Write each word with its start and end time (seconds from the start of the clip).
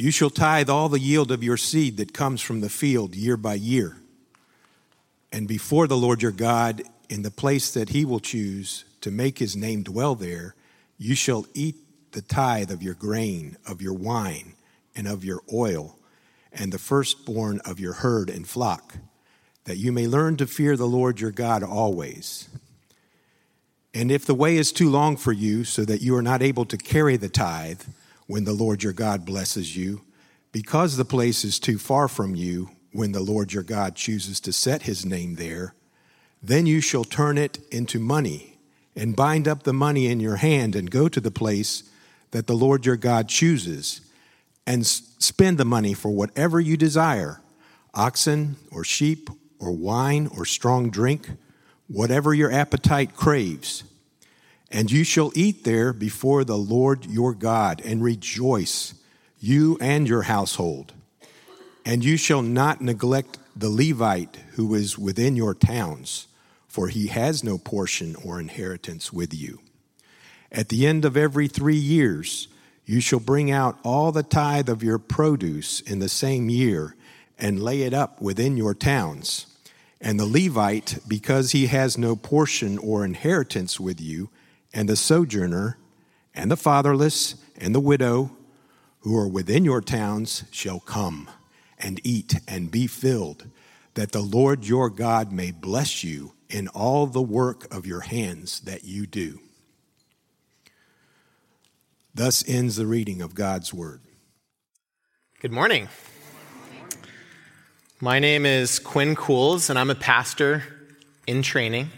You 0.00 0.10
shall 0.10 0.30
tithe 0.30 0.70
all 0.70 0.88
the 0.88 0.98
yield 0.98 1.30
of 1.30 1.44
your 1.44 1.58
seed 1.58 1.98
that 1.98 2.14
comes 2.14 2.40
from 2.40 2.62
the 2.62 2.70
field 2.70 3.14
year 3.14 3.36
by 3.36 3.52
year. 3.52 3.98
And 5.30 5.46
before 5.46 5.86
the 5.86 5.96
Lord 5.96 6.22
your 6.22 6.32
God, 6.32 6.82
in 7.10 7.20
the 7.20 7.30
place 7.30 7.70
that 7.72 7.90
he 7.90 8.06
will 8.06 8.18
choose 8.18 8.86
to 9.02 9.10
make 9.10 9.38
his 9.38 9.54
name 9.54 9.82
dwell 9.82 10.14
there, 10.14 10.54
you 10.96 11.14
shall 11.14 11.44
eat 11.52 11.76
the 12.12 12.22
tithe 12.22 12.70
of 12.70 12.82
your 12.82 12.94
grain, 12.94 13.58
of 13.68 13.82
your 13.82 13.92
wine, 13.92 14.54
and 14.96 15.06
of 15.06 15.22
your 15.22 15.42
oil, 15.52 15.98
and 16.50 16.72
the 16.72 16.78
firstborn 16.78 17.60
of 17.66 17.78
your 17.78 17.92
herd 17.92 18.30
and 18.30 18.48
flock, 18.48 18.96
that 19.64 19.76
you 19.76 19.92
may 19.92 20.06
learn 20.06 20.38
to 20.38 20.46
fear 20.46 20.78
the 20.78 20.88
Lord 20.88 21.20
your 21.20 21.30
God 21.30 21.62
always. 21.62 22.48
And 23.92 24.10
if 24.10 24.24
the 24.24 24.34
way 24.34 24.56
is 24.56 24.72
too 24.72 24.88
long 24.88 25.18
for 25.18 25.32
you, 25.32 25.62
so 25.62 25.84
that 25.84 26.00
you 26.00 26.16
are 26.16 26.22
not 26.22 26.40
able 26.40 26.64
to 26.64 26.78
carry 26.78 27.18
the 27.18 27.28
tithe, 27.28 27.82
when 28.30 28.44
the 28.44 28.52
Lord 28.52 28.80
your 28.80 28.92
God 28.92 29.26
blesses 29.26 29.76
you, 29.76 30.02
because 30.52 30.96
the 30.96 31.04
place 31.04 31.42
is 31.42 31.58
too 31.58 31.78
far 31.78 32.06
from 32.06 32.36
you 32.36 32.70
when 32.92 33.10
the 33.10 33.18
Lord 33.18 33.52
your 33.52 33.64
God 33.64 33.96
chooses 33.96 34.38
to 34.42 34.52
set 34.52 34.82
his 34.82 35.04
name 35.04 35.34
there, 35.34 35.74
then 36.40 36.64
you 36.64 36.80
shall 36.80 37.02
turn 37.02 37.36
it 37.36 37.58
into 37.72 37.98
money 37.98 38.56
and 38.94 39.16
bind 39.16 39.48
up 39.48 39.64
the 39.64 39.72
money 39.72 40.06
in 40.06 40.20
your 40.20 40.36
hand 40.36 40.76
and 40.76 40.92
go 40.92 41.08
to 41.08 41.20
the 41.20 41.32
place 41.32 41.82
that 42.30 42.46
the 42.46 42.54
Lord 42.54 42.86
your 42.86 42.96
God 42.96 43.28
chooses 43.28 44.00
and 44.64 44.86
spend 44.86 45.58
the 45.58 45.64
money 45.64 45.92
for 45.92 46.12
whatever 46.12 46.60
you 46.60 46.76
desire 46.76 47.40
oxen 47.94 48.54
or 48.70 48.84
sheep 48.84 49.28
or 49.58 49.72
wine 49.72 50.30
or 50.36 50.44
strong 50.44 50.88
drink, 50.88 51.30
whatever 51.88 52.32
your 52.32 52.52
appetite 52.52 53.16
craves 53.16 53.82
and 54.70 54.90
you 54.90 55.04
shall 55.04 55.32
eat 55.34 55.64
there 55.64 55.92
before 55.92 56.44
the 56.44 56.58
Lord 56.58 57.06
your 57.06 57.34
God 57.34 57.82
and 57.84 58.02
rejoice, 58.02 58.94
you 59.40 59.76
and 59.80 60.08
your 60.08 60.22
household. 60.22 60.92
And 61.84 62.04
you 62.04 62.16
shall 62.16 62.42
not 62.42 62.80
neglect 62.80 63.38
the 63.56 63.70
Levite 63.70 64.36
who 64.52 64.74
is 64.74 64.98
within 64.98 65.34
your 65.34 65.54
towns, 65.54 66.28
for 66.68 66.88
he 66.88 67.08
has 67.08 67.42
no 67.42 67.58
portion 67.58 68.14
or 68.24 68.38
inheritance 68.38 69.12
with 69.12 69.34
you. 69.34 69.60
At 70.52 70.68
the 70.68 70.86
end 70.86 71.04
of 71.04 71.16
every 71.16 71.48
three 71.48 71.76
years, 71.76 72.48
you 72.84 73.00
shall 73.00 73.20
bring 73.20 73.50
out 73.50 73.78
all 73.84 74.12
the 74.12 74.22
tithe 74.22 74.68
of 74.68 74.82
your 74.82 74.98
produce 74.98 75.80
in 75.80 75.98
the 75.98 76.08
same 76.08 76.48
year 76.48 76.94
and 77.38 77.62
lay 77.62 77.82
it 77.82 77.94
up 77.94 78.20
within 78.20 78.56
your 78.56 78.74
towns. 78.74 79.46
And 80.00 80.18
the 80.18 80.26
Levite, 80.26 80.98
because 81.06 81.52
he 81.52 81.66
has 81.66 81.98
no 81.98 82.16
portion 82.16 82.78
or 82.78 83.04
inheritance 83.04 83.78
with 83.78 84.00
you, 84.00 84.30
and 84.72 84.88
the 84.88 84.96
sojourner, 84.96 85.78
and 86.34 86.50
the 86.50 86.56
fatherless, 86.56 87.36
and 87.58 87.74
the 87.74 87.80
widow, 87.80 88.30
who 89.00 89.16
are 89.16 89.28
within 89.28 89.64
your 89.64 89.80
towns, 89.80 90.44
shall 90.50 90.80
come 90.80 91.28
and 91.78 92.00
eat 92.04 92.38
and 92.46 92.70
be 92.70 92.86
filled, 92.86 93.48
that 93.94 94.12
the 94.12 94.20
Lord 94.20 94.66
your 94.66 94.90
God 94.90 95.32
may 95.32 95.50
bless 95.50 96.04
you 96.04 96.34
in 96.48 96.68
all 96.68 97.06
the 97.06 97.22
work 97.22 97.72
of 97.74 97.86
your 97.86 98.00
hands 98.00 98.60
that 98.60 98.84
you 98.84 99.06
do. 99.06 99.40
Thus 102.14 102.46
ends 102.48 102.76
the 102.76 102.86
reading 102.86 103.22
of 103.22 103.34
God's 103.34 103.72
word. 103.72 104.00
Good 105.40 105.52
morning. 105.52 105.88
My 108.00 108.18
name 108.18 108.46
is 108.46 108.78
Quinn 108.78 109.14
Cools, 109.14 109.70
and 109.70 109.78
I'm 109.78 109.90
a 109.90 109.94
pastor 109.94 110.64
in 111.26 111.42
training 111.42 111.90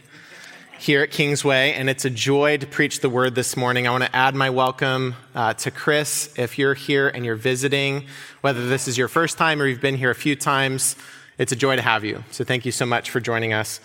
here 0.79 1.03
at 1.03 1.11
Kingsway, 1.11 1.73
and 1.73 1.89
it's 1.89 2.05
a 2.05 2.11
joy 2.11 2.57
to 2.57 2.67
preach 2.67 3.01
the 3.01 3.09
word 3.09 3.35
this 3.35 3.57
morning. 3.57 3.87
I 3.87 3.91
want 3.91 4.05
to 4.05 4.17
add 4.17 4.35
my 4.35 4.51
welcome 4.51 5.15
uh, 5.35 5.55
to 5.55 5.71
Chris. 5.71 6.33
If 6.37 6.59
you're 6.59 6.75
here 6.75 7.09
and 7.09 7.25
you're 7.25 7.37
visiting, 7.37 8.07
whether 8.41 8.67
this 8.67 8.89
is 8.89 8.99
your 8.99 9.09
first 9.09 9.39
time 9.39 9.63
or 9.63 9.67
you've 9.67 9.81
been 9.81 9.97
here 9.97 10.11
a 10.11 10.15
few 10.15 10.35
times, 10.35 10.97
it's 11.39 11.53
a 11.53 11.57
joy 11.57 11.77
to 11.77 11.83
have 11.83 12.05
you. 12.05 12.25
So 12.31 12.45
thank 12.45 12.65
you 12.65 12.73
so 12.73 12.87
much 12.87 13.11
for 13.11 13.21
joining 13.21 13.53
us. 13.53 13.81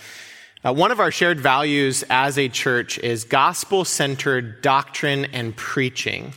Uh, 0.66 0.74
one 0.74 0.92
of 0.92 1.00
our 1.00 1.12
shared 1.12 1.40
values 1.40 2.04
as 2.10 2.38
a 2.38 2.50
church 2.50 2.98
is 3.00 3.24
gospel 3.24 3.86
centered 3.86 4.62
doctrine 4.62 5.26
and 5.26 5.56
preaching. 5.56 6.34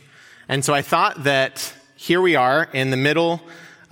And 0.47 0.63
so 0.63 0.73
I 0.73 0.81
thought 0.81 1.23
that 1.23 1.73
here 1.95 2.21
we 2.21 2.35
are 2.35 2.69
in 2.73 2.91
the 2.91 2.97
middle 2.97 3.41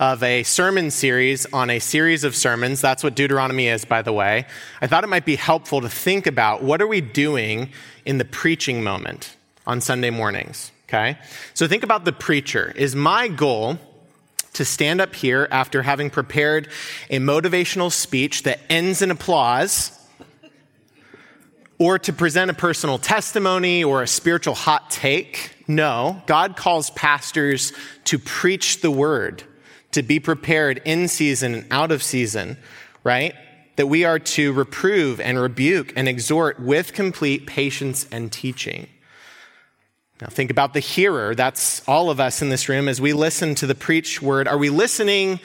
of 0.00 0.22
a 0.22 0.42
sermon 0.42 0.90
series 0.90 1.44
on 1.52 1.68
a 1.68 1.78
series 1.78 2.24
of 2.24 2.34
sermons. 2.34 2.80
That's 2.80 3.04
what 3.04 3.14
Deuteronomy 3.14 3.68
is, 3.68 3.84
by 3.84 4.00
the 4.00 4.14
way. 4.14 4.46
I 4.80 4.86
thought 4.86 5.04
it 5.04 5.08
might 5.08 5.26
be 5.26 5.36
helpful 5.36 5.82
to 5.82 5.90
think 5.90 6.26
about 6.26 6.62
what 6.62 6.80
are 6.80 6.86
we 6.86 7.02
doing 7.02 7.70
in 8.06 8.16
the 8.16 8.24
preaching 8.24 8.82
moment 8.82 9.36
on 9.66 9.82
Sunday 9.82 10.08
mornings, 10.08 10.72
okay? 10.88 11.18
So 11.52 11.68
think 11.68 11.84
about 11.84 12.06
the 12.06 12.12
preacher. 12.12 12.72
Is 12.74 12.96
my 12.96 13.28
goal 13.28 13.78
to 14.54 14.64
stand 14.64 15.02
up 15.02 15.14
here 15.14 15.46
after 15.50 15.82
having 15.82 16.08
prepared 16.08 16.68
a 17.10 17.18
motivational 17.18 17.92
speech 17.92 18.44
that 18.44 18.58
ends 18.70 19.02
in 19.02 19.10
applause 19.10 19.96
or 21.78 21.98
to 21.98 22.12
present 22.12 22.50
a 22.50 22.54
personal 22.54 22.98
testimony 22.98 23.84
or 23.84 24.02
a 24.02 24.06
spiritual 24.06 24.54
hot 24.54 24.90
take. 24.90 25.56
No, 25.68 26.22
God 26.26 26.56
calls 26.56 26.90
pastors 26.90 27.72
to 28.04 28.18
preach 28.18 28.80
the 28.80 28.90
word, 28.90 29.44
to 29.92 30.02
be 30.02 30.20
prepared 30.20 30.80
in 30.84 31.08
season 31.08 31.54
and 31.54 31.66
out 31.72 31.90
of 31.90 32.02
season, 32.02 32.56
right? 33.04 33.34
That 33.76 33.86
we 33.86 34.04
are 34.04 34.18
to 34.18 34.52
reprove 34.52 35.20
and 35.20 35.38
rebuke 35.38 35.92
and 35.96 36.08
exhort 36.08 36.60
with 36.60 36.92
complete 36.92 37.46
patience 37.46 38.06
and 38.10 38.30
teaching. 38.30 38.88
Now, 40.20 40.28
think 40.28 40.50
about 40.50 40.74
the 40.74 40.80
hearer. 40.80 41.34
That's 41.34 41.86
all 41.88 42.10
of 42.10 42.20
us 42.20 42.42
in 42.42 42.50
this 42.50 42.68
room 42.68 42.88
as 42.88 43.00
we 43.00 43.14
listen 43.14 43.54
to 43.56 43.66
the 43.66 43.74
preached 43.74 44.20
word. 44.20 44.46
Are 44.48 44.58
we 44.58 44.68
listening 44.68 45.40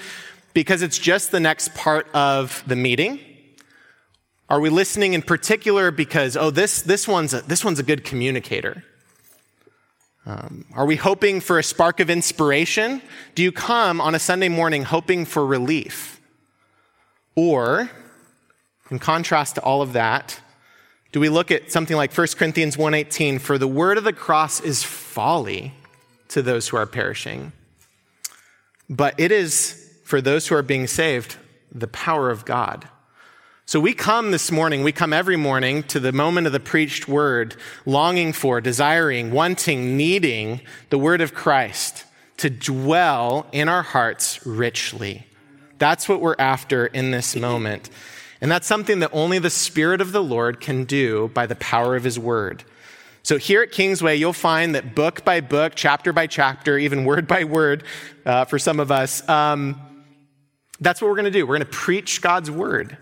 because 0.54 0.82
it's 0.82 1.00
just 1.00 1.32
the 1.32 1.40
next 1.40 1.74
part 1.76 2.08
of 2.14 2.64
the 2.68 2.76
meeting? 2.76 3.20
Are 4.50 4.60
we 4.60 4.70
listening 4.70 5.14
in 5.14 5.22
particular 5.22 5.92
because, 5.92 6.38
oh, 6.38 6.52
this, 6.52 6.82
this, 6.82 7.08
one's, 7.08 7.34
a, 7.34 7.42
this 7.42 7.64
one's 7.64 7.80
a 7.80 7.84
good 7.84 8.04
communicator? 8.04 8.84
Um, 10.26 10.66
are 10.74 10.86
we 10.86 10.96
hoping 10.96 11.40
for 11.40 11.60
a 11.60 11.64
spark 11.64 12.00
of 12.00 12.10
inspiration? 12.10 13.02
Do 13.36 13.44
you 13.44 13.52
come 13.52 14.02
on 14.02 14.16
a 14.16 14.20
Sunday 14.20 14.50
morning 14.50 14.84
hoping 14.84 15.26
for 15.26 15.46
relief? 15.46 16.20
Or, 17.36 17.92
in 18.90 19.00
contrast 19.00 19.56
to 19.56 19.62
all 19.62 19.82
of 19.82 19.94
that, 19.94 20.40
do 21.12 21.20
we 21.20 21.30
look 21.30 21.52
at 21.52 21.72
something 21.72 21.96
like 21.96 22.12
1 22.12 22.28
Corinthians 22.38 22.76
1:18 22.76 23.40
for 23.40 23.58
the 23.58 23.68
word 23.68 23.98
of 23.98 24.04
the 24.04 24.14
cross 24.14 24.60
is 24.60 24.84
folly 24.84 25.74
to 26.28 26.42
those 26.42 26.68
who 26.68 26.78
are 26.78 26.86
perishing 26.86 27.54
but 28.90 29.18
it 29.18 29.32
is 29.32 29.98
for 30.04 30.22
those 30.22 30.48
who 30.48 30.56
are 30.56 30.62
being 30.62 30.88
saved 30.88 31.38
the 31.72 31.88
power 31.88 32.30
of 32.30 32.46
God 32.46 32.90
so 33.68 33.80
we 33.80 33.94
come 33.94 34.30
this 34.30 34.52
morning, 34.52 34.84
we 34.84 34.92
come 34.92 35.12
every 35.12 35.38
morning 35.38 35.82
to 35.84 36.00
the 36.00 36.12
moment 36.12 36.46
of 36.46 36.54
the 36.54 36.60
preached 36.60 37.08
word, 37.08 37.56
longing 37.86 38.32
for, 38.32 38.62
desiring, 38.62 39.32
wanting, 39.32 39.98
needing 39.98 40.62
the 40.92 41.00
word 41.00 41.20
of 41.20 41.34
Christ 41.34 42.06
to 42.38 42.52
dwell 42.52 43.48
in 43.52 43.68
our 43.68 43.82
hearts 43.82 44.46
richly. 44.46 45.26
That's 45.80 46.08
what 46.08 46.22
we're 46.22 46.36
after 46.38 46.86
in 46.86 47.10
this 47.10 47.36
moment. 47.36 47.90
And 48.40 48.52
that's 48.52 48.68
something 48.68 49.00
that 49.00 49.10
only 49.12 49.40
the 49.40 49.50
Spirit 49.50 50.00
of 50.00 50.12
the 50.12 50.22
Lord 50.22 50.62
can 50.62 50.84
do 50.84 51.32
by 51.34 51.48
the 51.48 51.56
power 51.56 51.96
of 51.96 52.04
His 52.04 52.20
Word. 52.20 52.64
So 53.24 53.40
here 53.40 53.64
at 53.64 53.72
Kingsway, 53.72 54.18
you'll 54.18 54.34
find 54.34 54.76
that 54.76 54.94
book 54.94 55.26
by 55.26 55.42
book, 55.42 55.74
chapter 55.76 56.14
by 56.14 56.28
chapter, 56.28 56.78
even 56.78 57.04
word 57.06 57.28
by 57.28 57.46
word 57.46 57.84
uh, 58.28 58.46
for 58.46 58.60
some 58.60 58.80
of 58.80 58.92
us, 58.92 59.28
um, 59.28 59.82
that's 60.80 61.02
what 61.02 61.08
we're 61.08 61.16
going 61.16 61.26
to 61.26 61.32
do. 61.32 61.48
We're 61.48 61.58
going 61.58 61.68
to 61.68 61.78
preach 61.78 62.22
God's 62.22 62.52
Word. 62.52 62.98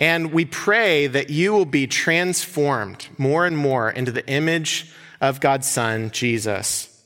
And 0.00 0.32
we 0.32 0.44
pray 0.44 1.06
that 1.06 1.30
you 1.30 1.52
will 1.52 1.66
be 1.66 1.86
transformed 1.86 3.08
more 3.16 3.46
and 3.46 3.56
more 3.56 3.90
into 3.90 4.12
the 4.12 4.26
image 4.28 4.92
of 5.20 5.40
God's 5.40 5.68
Son, 5.68 6.10
Jesus, 6.10 7.04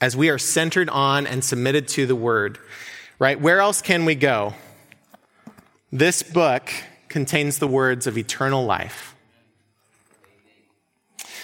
as 0.00 0.16
we 0.16 0.30
are 0.30 0.38
centered 0.38 0.88
on 0.88 1.26
and 1.26 1.44
submitted 1.44 1.88
to 1.88 2.06
the 2.06 2.16
Word. 2.16 2.58
Right? 3.18 3.40
Where 3.40 3.60
else 3.60 3.82
can 3.82 4.04
we 4.04 4.14
go? 4.14 4.54
This 5.92 6.22
book 6.22 6.72
contains 7.08 7.58
the 7.58 7.66
words 7.66 8.06
of 8.06 8.16
eternal 8.16 8.64
life. 8.64 9.14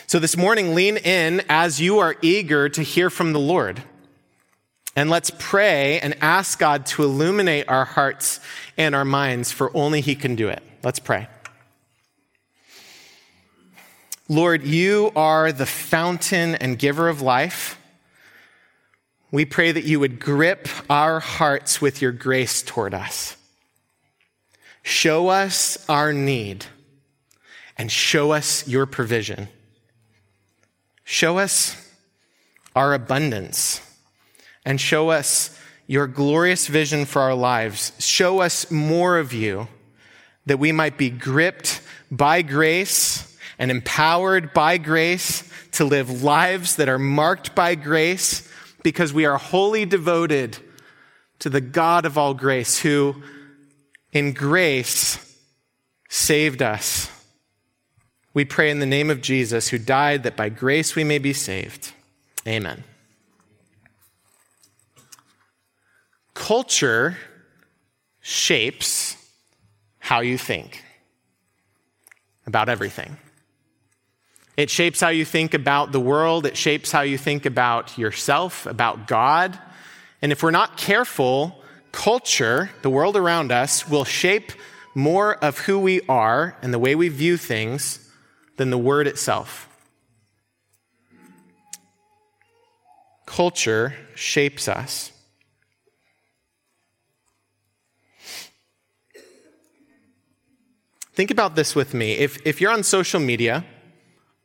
So 0.06 0.20
this 0.20 0.36
morning, 0.36 0.74
lean 0.74 0.96
in 0.98 1.42
as 1.48 1.80
you 1.80 1.98
are 1.98 2.14
eager 2.22 2.68
to 2.68 2.82
hear 2.82 3.10
from 3.10 3.32
the 3.32 3.40
Lord. 3.40 3.82
And 4.96 5.10
let's 5.10 5.30
pray 5.30 6.00
and 6.00 6.16
ask 6.22 6.58
God 6.58 6.86
to 6.86 7.04
illuminate 7.04 7.68
our 7.68 7.84
hearts 7.84 8.40
and 8.78 8.94
our 8.94 9.04
minds, 9.04 9.52
for 9.52 9.70
only 9.76 10.00
He 10.00 10.14
can 10.14 10.34
do 10.34 10.48
it. 10.48 10.62
Let's 10.82 10.98
pray. 10.98 11.28
Lord, 14.28 14.64
you 14.64 15.12
are 15.14 15.52
the 15.52 15.66
fountain 15.66 16.54
and 16.56 16.78
giver 16.78 17.08
of 17.08 17.20
life. 17.20 17.78
We 19.30 19.44
pray 19.44 19.70
that 19.70 19.84
you 19.84 20.00
would 20.00 20.18
grip 20.18 20.66
our 20.88 21.20
hearts 21.20 21.80
with 21.80 22.00
your 22.00 22.12
grace 22.12 22.62
toward 22.62 22.94
us. 22.94 23.36
Show 24.82 25.28
us 25.28 25.84
our 25.90 26.12
need 26.12 26.64
and 27.76 27.92
show 27.92 28.30
us 28.30 28.66
your 28.66 28.86
provision. 28.86 29.48
Show 31.04 31.38
us 31.38 31.92
our 32.74 32.94
abundance 32.94 33.80
and 34.66 34.80
show 34.80 35.08
us 35.08 35.58
your 35.86 36.08
glorious 36.08 36.66
vision 36.66 37.04
for 37.04 37.22
our 37.22 37.34
lives. 37.34 37.92
Show 37.98 38.40
us 38.40 38.70
more 38.70 39.16
of 39.16 39.32
you 39.32 39.68
that 40.44 40.58
we 40.58 40.72
might 40.72 40.98
be 40.98 41.08
gripped 41.08 41.80
by 42.10 42.42
grace 42.42 43.38
and 43.58 43.70
empowered 43.70 44.52
by 44.52 44.76
grace 44.76 45.50
to 45.72 45.84
live 45.84 46.22
lives 46.22 46.76
that 46.76 46.88
are 46.88 46.98
marked 46.98 47.54
by 47.54 47.74
grace 47.76 48.50
because 48.82 49.12
we 49.12 49.24
are 49.24 49.38
wholly 49.38 49.84
devoted 49.84 50.58
to 51.38 51.48
the 51.48 51.60
God 51.60 52.04
of 52.04 52.18
all 52.18 52.34
grace 52.34 52.80
who 52.80 53.22
in 54.12 54.32
grace 54.32 55.38
saved 56.08 56.62
us. 56.62 57.10
We 58.34 58.44
pray 58.44 58.70
in 58.70 58.80
the 58.80 58.86
name 58.86 59.10
of 59.10 59.20
Jesus 59.20 59.68
who 59.68 59.78
died 59.78 60.24
that 60.24 60.36
by 60.36 60.48
grace 60.48 60.96
we 60.96 61.04
may 61.04 61.18
be 61.18 61.32
saved. 61.32 61.92
Amen. 62.46 62.84
Culture 66.36 67.16
shapes 68.20 69.16
how 69.98 70.20
you 70.20 70.36
think 70.36 70.84
about 72.46 72.68
everything. 72.68 73.16
It 74.58 74.68
shapes 74.68 75.00
how 75.00 75.08
you 75.08 75.24
think 75.24 75.54
about 75.54 75.92
the 75.92 75.98
world. 75.98 76.44
It 76.44 76.54
shapes 76.54 76.92
how 76.92 77.00
you 77.00 77.16
think 77.16 77.46
about 77.46 77.96
yourself, 77.96 78.66
about 78.66 79.08
God. 79.08 79.58
And 80.20 80.30
if 80.30 80.42
we're 80.42 80.50
not 80.50 80.76
careful, 80.76 81.58
culture, 81.90 82.70
the 82.82 82.90
world 82.90 83.16
around 83.16 83.50
us, 83.50 83.88
will 83.88 84.04
shape 84.04 84.52
more 84.94 85.42
of 85.42 85.60
who 85.60 85.78
we 85.78 86.02
are 86.02 86.54
and 86.60 86.72
the 86.72 86.78
way 86.78 86.94
we 86.94 87.08
view 87.08 87.38
things 87.38 88.12
than 88.58 88.68
the 88.68 88.78
word 88.78 89.06
itself. 89.06 89.70
Culture 93.24 93.94
shapes 94.14 94.68
us. 94.68 95.12
Think 101.16 101.30
about 101.30 101.56
this 101.56 101.74
with 101.74 101.94
me. 101.94 102.12
If, 102.12 102.46
if 102.46 102.60
you're 102.60 102.70
on 102.70 102.82
social 102.82 103.18
media 103.18 103.64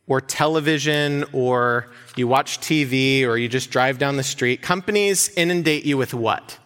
or 0.08 0.22
television 0.22 1.26
or 1.34 1.92
you 2.16 2.30
watch 2.30 2.62
TV 2.62 3.26
or 3.26 3.38
you 3.38 3.50
just 3.50 3.72
drive 3.72 4.00
down 4.00 4.16
the 4.16 4.24
street, 4.24 4.62
companies 4.62 5.30
inundate 5.36 5.84
you 5.84 5.98
with 5.98 6.14
what? 6.14 6.58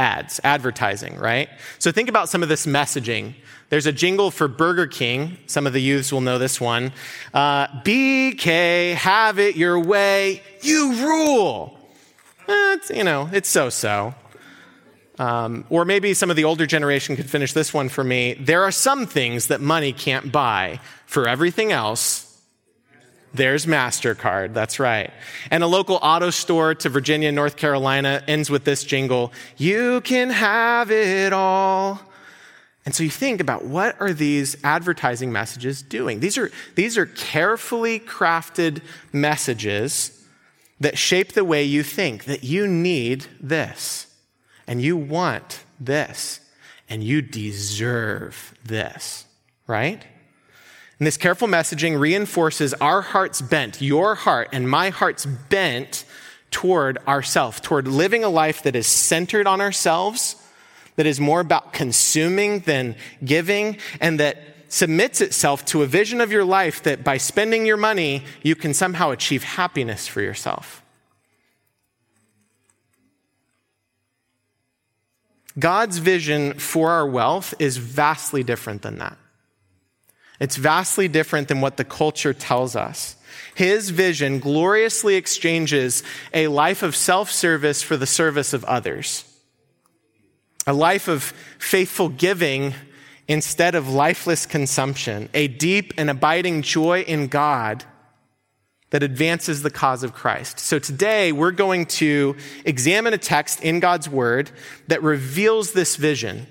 Ads, 0.00 0.40
advertising, 0.42 1.16
right? 1.16 1.48
So 1.78 1.92
think 1.92 2.08
about 2.08 2.28
some 2.28 2.42
of 2.42 2.48
this 2.48 2.66
messaging. 2.66 3.34
There's 3.68 3.86
a 3.86 3.92
jingle 3.92 4.32
for 4.32 4.48
Burger 4.48 4.88
King. 4.88 5.38
Some 5.46 5.64
of 5.64 5.72
the 5.72 5.80
youths 5.80 6.12
will 6.12 6.20
know 6.20 6.38
this 6.38 6.60
one. 6.60 6.92
Uh, 7.32 7.68
BK, 7.84 8.94
have 8.94 9.38
it 9.38 9.54
your 9.54 9.78
way. 9.78 10.42
You 10.60 10.94
rule. 11.06 11.78
Eh, 12.48 12.78
you 12.94 13.04
know, 13.04 13.30
it's 13.32 13.48
so 13.48 13.68
so. 13.68 14.12
Um, 15.20 15.66
or 15.68 15.84
maybe 15.84 16.14
some 16.14 16.30
of 16.30 16.36
the 16.36 16.44
older 16.44 16.64
generation 16.64 17.14
could 17.14 17.28
finish 17.28 17.52
this 17.52 17.74
one 17.74 17.90
for 17.90 18.02
me. 18.02 18.32
There 18.40 18.62
are 18.62 18.70
some 18.70 19.04
things 19.04 19.48
that 19.48 19.60
money 19.60 19.92
can't 19.92 20.32
buy. 20.32 20.80
For 21.04 21.28
everything 21.28 21.72
else, 21.72 22.40
there's 23.34 23.66
MasterCard. 23.66 24.54
That's 24.54 24.80
right. 24.80 25.12
And 25.50 25.62
a 25.62 25.66
local 25.66 25.98
auto 26.00 26.30
store 26.30 26.74
to 26.76 26.88
Virginia, 26.88 27.30
North 27.32 27.58
Carolina 27.58 28.24
ends 28.26 28.48
with 28.48 28.64
this 28.64 28.82
jingle 28.82 29.30
You 29.58 30.00
can 30.00 30.30
have 30.30 30.90
it 30.90 31.34
all. 31.34 32.00
And 32.86 32.94
so 32.94 33.04
you 33.04 33.10
think 33.10 33.42
about 33.42 33.66
what 33.66 34.00
are 34.00 34.14
these 34.14 34.56
advertising 34.64 35.30
messages 35.30 35.82
doing? 35.82 36.20
These 36.20 36.38
are, 36.38 36.50
these 36.76 36.96
are 36.96 37.04
carefully 37.04 38.00
crafted 38.00 38.80
messages 39.12 40.26
that 40.80 40.96
shape 40.96 41.34
the 41.34 41.44
way 41.44 41.62
you 41.62 41.82
think, 41.82 42.24
that 42.24 42.42
you 42.42 42.66
need 42.66 43.26
this 43.38 44.06
and 44.70 44.80
you 44.80 44.96
want 44.96 45.64
this, 45.80 46.38
and 46.88 47.02
you 47.02 47.22
deserve 47.22 48.54
this, 48.64 49.24
right? 49.66 50.00
And 50.98 51.06
this 51.06 51.16
careful 51.16 51.48
messaging 51.48 51.98
reinforces 51.98 52.72
our 52.74 53.02
heart's 53.02 53.40
bent, 53.40 53.82
your 53.82 54.14
heart 54.14 54.50
and 54.52 54.70
my 54.70 54.90
heart's 54.90 55.26
bent 55.26 56.04
toward 56.52 56.98
ourself, 57.08 57.60
toward 57.60 57.88
living 57.88 58.22
a 58.22 58.28
life 58.28 58.62
that 58.62 58.76
is 58.76 58.86
centered 58.86 59.48
on 59.48 59.60
ourselves, 59.60 60.36
that 60.94 61.06
is 61.06 61.18
more 61.18 61.40
about 61.40 61.72
consuming 61.72 62.60
than 62.60 62.94
giving, 63.24 63.76
and 64.00 64.20
that 64.20 64.38
submits 64.68 65.20
itself 65.20 65.64
to 65.64 65.82
a 65.82 65.86
vision 65.86 66.20
of 66.20 66.30
your 66.30 66.44
life 66.44 66.84
that 66.84 67.02
by 67.02 67.16
spending 67.16 67.66
your 67.66 67.76
money, 67.76 68.22
you 68.44 68.54
can 68.54 68.72
somehow 68.72 69.10
achieve 69.10 69.42
happiness 69.42 70.06
for 70.06 70.20
yourself. 70.20 70.80
God's 75.58 75.98
vision 75.98 76.54
for 76.54 76.90
our 76.90 77.06
wealth 77.06 77.54
is 77.58 77.76
vastly 77.76 78.42
different 78.42 78.82
than 78.82 78.98
that. 78.98 79.16
It's 80.38 80.56
vastly 80.56 81.08
different 81.08 81.48
than 81.48 81.60
what 81.60 81.76
the 81.76 81.84
culture 81.84 82.32
tells 82.32 82.74
us. 82.74 83.16
His 83.54 83.90
vision 83.90 84.38
gloriously 84.38 85.16
exchanges 85.16 86.02
a 86.32 86.48
life 86.48 86.82
of 86.82 86.96
self 86.96 87.30
service 87.30 87.82
for 87.82 87.96
the 87.96 88.06
service 88.06 88.52
of 88.52 88.64
others, 88.64 89.24
a 90.66 90.72
life 90.72 91.08
of 91.08 91.22
faithful 91.58 92.08
giving 92.08 92.74
instead 93.28 93.74
of 93.74 93.88
lifeless 93.88 94.46
consumption, 94.46 95.28
a 95.34 95.46
deep 95.46 95.92
and 95.96 96.10
abiding 96.10 96.62
joy 96.62 97.02
in 97.02 97.28
God 97.28 97.84
that 98.90 99.02
advances 99.02 99.62
the 99.62 99.70
cause 99.70 100.02
of 100.02 100.12
Christ. 100.12 100.58
So 100.58 100.78
today 100.78 101.32
we're 101.32 101.52
going 101.52 101.86
to 101.86 102.36
examine 102.64 103.14
a 103.14 103.18
text 103.18 103.62
in 103.62 103.80
God's 103.80 104.08
word 104.08 104.50
that 104.88 105.02
reveals 105.02 105.72
this 105.72 105.96
vision 105.96 106.46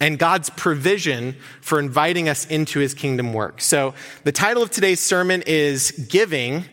and 0.00 0.18
God's 0.18 0.50
provision 0.50 1.36
for 1.60 1.80
inviting 1.80 2.28
us 2.28 2.46
into 2.46 2.78
his 2.80 2.94
kingdom 2.94 3.32
work. 3.32 3.60
So 3.60 3.94
the 4.24 4.32
title 4.32 4.62
of 4.62 4.70
today's 4.70 5.00
sermon 5.00 5.42
is 5.46 5.90
Giving 5.90 6.64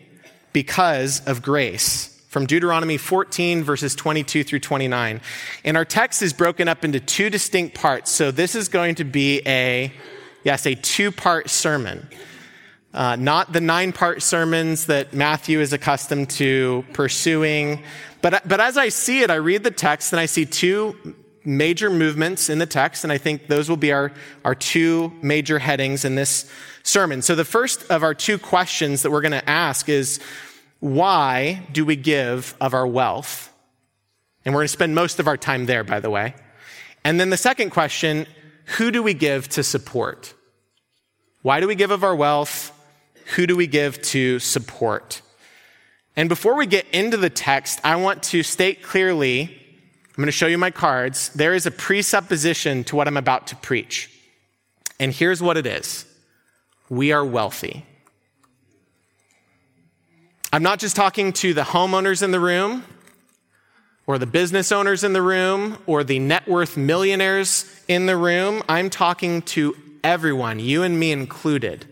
Because 0.52 1.24
of 1.26 1.42
Grace 1.42 2.12
from 2.28 2.46
Deuteronomy 2.46 2.98
14 2.98 3.64
verses 3.64 3.94
22 3.94 4.44
through 4.44 4.60
29. 4.60 5.20
And 5.64 5.76
our 5.76 5.84
text 5.84 6.22
is 6.22 6.32
broken 6.32 6.68
up 6.68 6.84
into 6.84 7.00
two 7.00 7.30
distinct 7.30 7.74
parts. 7.74 8.10
So 8.10 8.30
this 8.30 8.54
is 8.54 8.68
going 8.68 8.96
to 8.96 9.04
be 9.04 9.40
a, 9.46 9.92
yes, 10.44 10.66
a 10.66 10.74
two 10.74 11.10
part 11.10 11.48
sermon. 11.48 12.08
Uh, 12.96 13.14
not 13.14 13.52
the 13.52 13.60
nine 13.60 13.92
part 13.92 14.22
sermons 14.22 14.86
that 14.86 15.12
Matthew 15.12 15.60
is 15.60 15.74
accustomed 15.74 16.30
to 16.30 16.82
pursuing. 16.94 17.82
But, 18.22 18.48
but 18.48 18.58
as 18.58 18.78
I 18.78 18.88
see 18.88 19.20
it, 19.20 19.30
I 19.30 19.34
read 19.34 19.64
the 19.64 19.70
text 19.70 20.14
and 20.14 20.20
I 20.20 20.24
see 20.24 20.46
two 20.46 21.14
major 21.44 21.90
movements 21.90 22.48
in 22.48 22.58
the 22.58 22.64
text, 22.64 23.04
and 23.04 23.12
I 23.12 23.18
think 23.18 23.48
those 23.48 23.68
will 23.68 23.76
be 23.76 23.92
our, 23.92 24.12
our 24.46 24.54
two 24.54 25.12
major 25.20 25.58
headings 25.58 26.06
in 26.06 26.14
this 26.14 26.50
sermon. 26.84 27.20
So 27.20 27.34
the 27.34 27.44
first 27.44 27.84
of 27.90 28.02
our 28.02 28.14
two 28.14 28.38
questions 28.38 29.02
that 29.02 29.10
we're 29.10 29.20
going 29.20 29.32
to 29.32 29.48
ask 29.48 29.90
is 29.90 30.18
why 30.80 31.66
do 31.72 31.84
we 31.84 31.96
give 31.96 32.56
of 32.62 32.72
our 32.72 32.86
wealth? 32.86 33.52
And 34.46 34.54
we're 34.54 34.60
going 34.60 34.68
to 34.68 34.72
spend 34.72 34.94
most 34.94 35.20
of 35.20 35.28
our 35.28 35.36
time 35.36 35.66
there, 35.66 35.84
by 35.84 36.00
the 36.00 36.08
way. 36.08 36.34
And 37.04 37.20
then 37.20 37.28
the 37.28 37.36
second 37.36 37.70
question 37.70 38.26
who 38.78 38.90
do 38.90 39.02
we 39.02 39.12
give 39.12 39.50
to 39.50 39.62
support? 39.62 40.32
Why 41.42 41.60
do 41.60 41.68
we 41.68 41.74
give 41.74 41.90
of 41.90 42.02
our 42.02 42.16
wealth? 42.16 42.72
Who 43.34 43.46
do 43.46 43.56
we 43.56 43.66
give 43.66 44.00
to 44.02 44.38
support? 44.38 45.22
And 46.14 46.28
before 46.28 46.56
we 46.56 46.66
get 46.66 46.86
into 46.92 47.16
the 47.16 47.30
text, 47.30 47.80
I 47.84 47.96
want 47.96 48.22
to 48.24 48.42
state 48.42 48.82
clearly 48.82 49.62
I'm 50.16 50.22
going 50.22 50.28
to 50.28 50.32
show 50.32 50.46
you 50.46 50.56
my 50.56 50.70
cards. 50.70 51.28
There 51.34 51.52
is 51.52 51.66
a 51.66 51.70
presupposition 51.70 52.84
to 52.84 52.96
what 52.96 53.06
I'm 53.06 53.18
about 53.18 53.48
to 53.48 53.56
preach. 53.56 54.10
And 54.98 55.12
here's 55.12 55.42
what 55.42 55.58
it 55.58 55.66
is 55.66 56.06
we 56.88 57.12
are 57.12 57.24
wealthy. 57.24 57.84
I'm 60.54 60.62
not 60.62 60.78
just 60.78 60.96
talking 60.96 61.34
to 61.34 61.52
the 61.52 61.62
homeowners 61.62 62.22
in 62.22 62.30
the 62.30 62.40
room, 62.40 62.84
or 64.06 64.16
the 64.16 64.26
business 64.26 64.72
owners 64.72 65.04
in 65.04 65.12
the 65.12 65.20
room, 65.20 65.76
or 65.84 66.02
the 66.02 66.18
net 66.18 66.48
worth 66.48 66.78
millionaires 66.78 67.66
in 67.86 68.06
the 68.06 68.16
room. 68.16 68.62
I'm 68.70 68.88
talking 68.88 69.42
to 69.42 69.76
everyone, 70.02 70.60
you 70.60 70.82
and 70.82 70.98
me 70.98 71.12
included. 71.12 71.86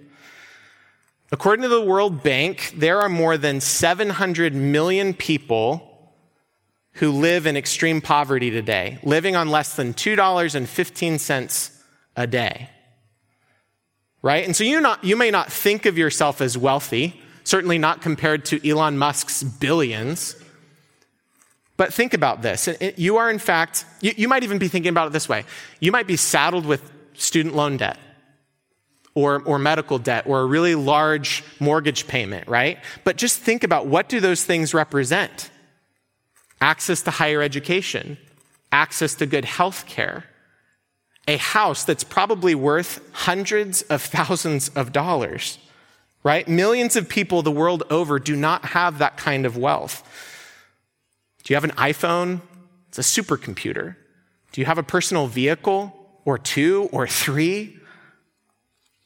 According 1.34 1.64
to 1.64 1.68
the 1.68 1.80
World 1.80 2.22
Bank, 2.22 2.74
there 2.76 3.00
are 3.00 3.08
more 3.08 3.36
than 3.36 3.60
700 3.60 4.54
million 4.54 5.12
people 5.12 6.12
who 6.92 7.10
live 7.10 7.44
in 7.48 7.56
extreme 7.56 8.00
poverty 8.00 8.52
today, 8.52 9.00
living 9.02 9.34
on 9.34 9.48
less 9.48 9.74
than 9.74 9.94
$2.15 9.94 11.82
a 12.14 12.26
day. 12.28 12.70
Right? 14.22 14.44
And 14.44 14.54
so 14.54 14.62
you, 14.62 14.80
not, 14.80 15.02
you 15.02 15.16
may 15.16 15.32
not 15.32 15.50
think 15.50 15.86
of 15.86 15.98
yourself 15.98 16.40
as 16.40 16.56
wealthy, 16.56 17.20
certainly 17.42 17.78
not 17.78 18.00
compared 18.00 18.44
to 18.44 18.64
Elon 18.64 18.96
Musk's 18.96 19.42
billions. 19.42 20.36
But 21.76 21.92
think 21.92 22.14
about 22.14 22.42
this. 22.42 22.68
You 22.96 23.16
are, 23.16 23.28
in 23.28 23.40
fact, 23.40 23.86
you, 24.00 24.12
you 24.16 24.28
might 24.28 24.44
even 24.44 24.58
be 24.58 24.68
thinking 24.68 24.90
about 24.90 25.08
it 25.08 25.12
this 25.12 25.28
way. 25.28 25.46
You 25.80 25.90
might 25.90 26.06
be 26.06 26.16
saddled 26.16 26.64
with 26.64 26.92
student 27.14 27.56
loan 27.56 27.76
debt 27.76 27.98
or, 29.14 29.42
or 29.42 29.58
medical 29.58 29.98
debt 29.98 30.24
or 30.26 30.40
a 30.40 30.44
really 30.44 30.74
large 30.74 31.44
mortgage 31.60 32.06
payment, 32.06 32.48
right? 32.48 32.78
But 33.04 33.16
just 33.16 33.38
think 33.38 33.62
about 33.64 33.86
what 33.86 34.08
do 34.08 34.20
those 34.20 34.44
things 34.44 34.74
represent? 34.74 35.50
Access 36.60 37.02
to 37.02 37.10
higher 37.10 37.42
education, 37.42 38.18
access 38.72 39.14
to 39.16 39.26
good 39.26 39.44
health 39.44 39.86
care, 39.86 40.24
a 41.28 41.36
house 41.36 41.84
that's 41.84 42.04
probably 42.04 42.54
worth 42.54 43.00
hundreds 43.12 43.82
of 43.82 44.02
thousands 44.02 44.68
of 44.70 44.92
dollars, 44.92 45.58
right? 46.22 46.46
Millions 46.48 46.96
of 46.96 47.08
people 47.08 47.42
the 47.42 47.52
world 47.52 47.84
over 47.90 48.18
do 48.18 48.34
not 48.34 48.64
have 48.66 48.98
that 48.98 49.16
kind 49.16 49.46
of 49.46 49.56
wealth. 49.56 50.02
Do 51.44 51.52
you 51.52 51.56
have 51.56 51.64
an 51.64 51.72
iPhone? 51.72 52.40
It's 52.88 52.98
a 52.98 53.22
supercomputer. 53.22 53.96
Do 54.52 54.60
you 54.60 54.66
have 54.66 54.78
a 54.78 54.82
personal 54.82 55.26
vehicle 55.26 55.92
or 56.24 56.38
two 56.38 56.88
or 56.92 57.06
three? 57.06 57.78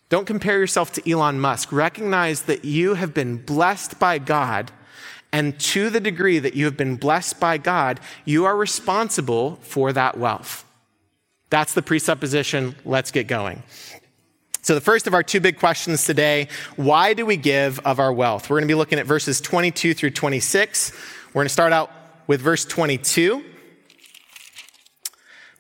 Don't 0.09 0.27
compare 0.27 0.59
yourself 0.59 0.93
to 0.93 1.11
Elon 1.11 1.39
Musk. 1.39 1.71
Recognize 1.71 2.43
that 2.43 2.65
you 2.65 2.95
have 2.95 3.13
been 3.13 3.37
blessed 3.37 3.99
by 3.99 4.19
God. 4.19 4.73
And 5.33 5.59
to 5.61 5.91
the 5.91 6.01
degree 6.01 6.39
that 6.39 6.55
you 6.55 6.65
have 6.65 6.77
been 6.77 6.97
blessed 6.97 7.39
by 7.39 7.59
God, 7.59 8.01
you 8.25 8.47
are 8.47 8.57
responsible 8.57 9.57
for 9.57 9.93
that 9.93 10.17
wealth. 10.17 10.65
That's 11.51 11.75
the 11.75 11.83
presupposition. 11.83 12.75
Let's 12.85 13.11
get 13.11 13.27
going. 13.27 13.63
So, 14.63 14.75
the 14.75 14.81
first 14.81 15.07
of 15.07 15.15
our 15.15 15.23
two 15.23 15.41
big 15.41 15.59
questions 15.59 16.05
today 16.05 16.49
why 16.77 17.15
do 17.15 17.25
we 17.27 17.37
give 17.37 17.79
of 17.81 17.99
our 17.99 18.13
wealth? 18.13 18.49
We're 18.49 18.57
going 18.59 18.69
to 18.69 18.73
be 18.73 18.77
looking 18.77 18.99
at 18.99 19.07
verses 19.07 19.41
22 19.41 19.95
through 19.95 20.11
26. 20.11 20.93
We're 21.29 21.41
going 21.41 21.47
to 21.47 21.53
start 21.53 21.73
out 21.73 21.91
with 22.27 22.41
verse 22.41 22.65
22 22.65 23.45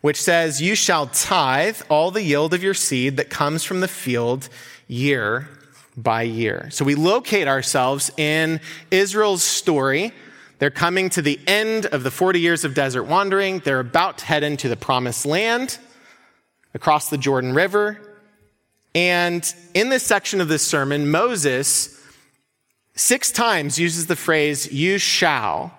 which 0.01 0.21
says, 0.21 0.63
You 0.63 0.75
shall 0.75 1.07
tithe 1.07 1.81
all 1.89 2.11
the 2.11 2.23
yield 2.23 2.55
of 2.55 2.63
your 2.63 2.75
seed 2.75 3.17
that 3.17 3.31
comes 3.31 3.65
from 3.65 3.81
the 3.81 3.89
field 3.89 4.49
year 4.87 5.49
by 5.97 6.23
year. 6.23 6.69
So 6.71 6.85
we 6.85 6.95
locate 6.95 7.49
ourselves 7.49 8.11
in 8.17 8.61
Israel's 8.91 9.43
story. 9.43 10.13
They're 10.59 10.71
coming 10.71 11.09
to 11.11 11.23
the 11.23 11.39
end 11.47 11.87
of 11.87 12.03
the 12.03 12.11
40 12.11 12.41
years 12.41 12.65
of 12.65 12.75
desert 12.75 13.05
wandering. 13.05 13.61
They're 13.61 13.81
about 13.81 14.19
to 14.19 14.25
head 14.25 14.43
into 14.43 14.69
the 14.69 14.77
promised 14.77 15.27
land 15.27 15.79
across 16.75 17.11
the 17.11 17.19
Jordan 17.19 17.55
River. 17.55 18.01
And 18.95 19.53
in 19.75 19.91
this 19.91 20.03
section 20.03 20.41
of 20.41 20.49
this 20.49 20.67
sermon, 20.67 21.11
Moses 21.11 22.01
six 22.95 23.31
times 23.31 23.79
uses 23.79 24.07
the 24.07 24.17
phrase, 24.17 24.73
You 24.73 24.99
shall 24.99 25.78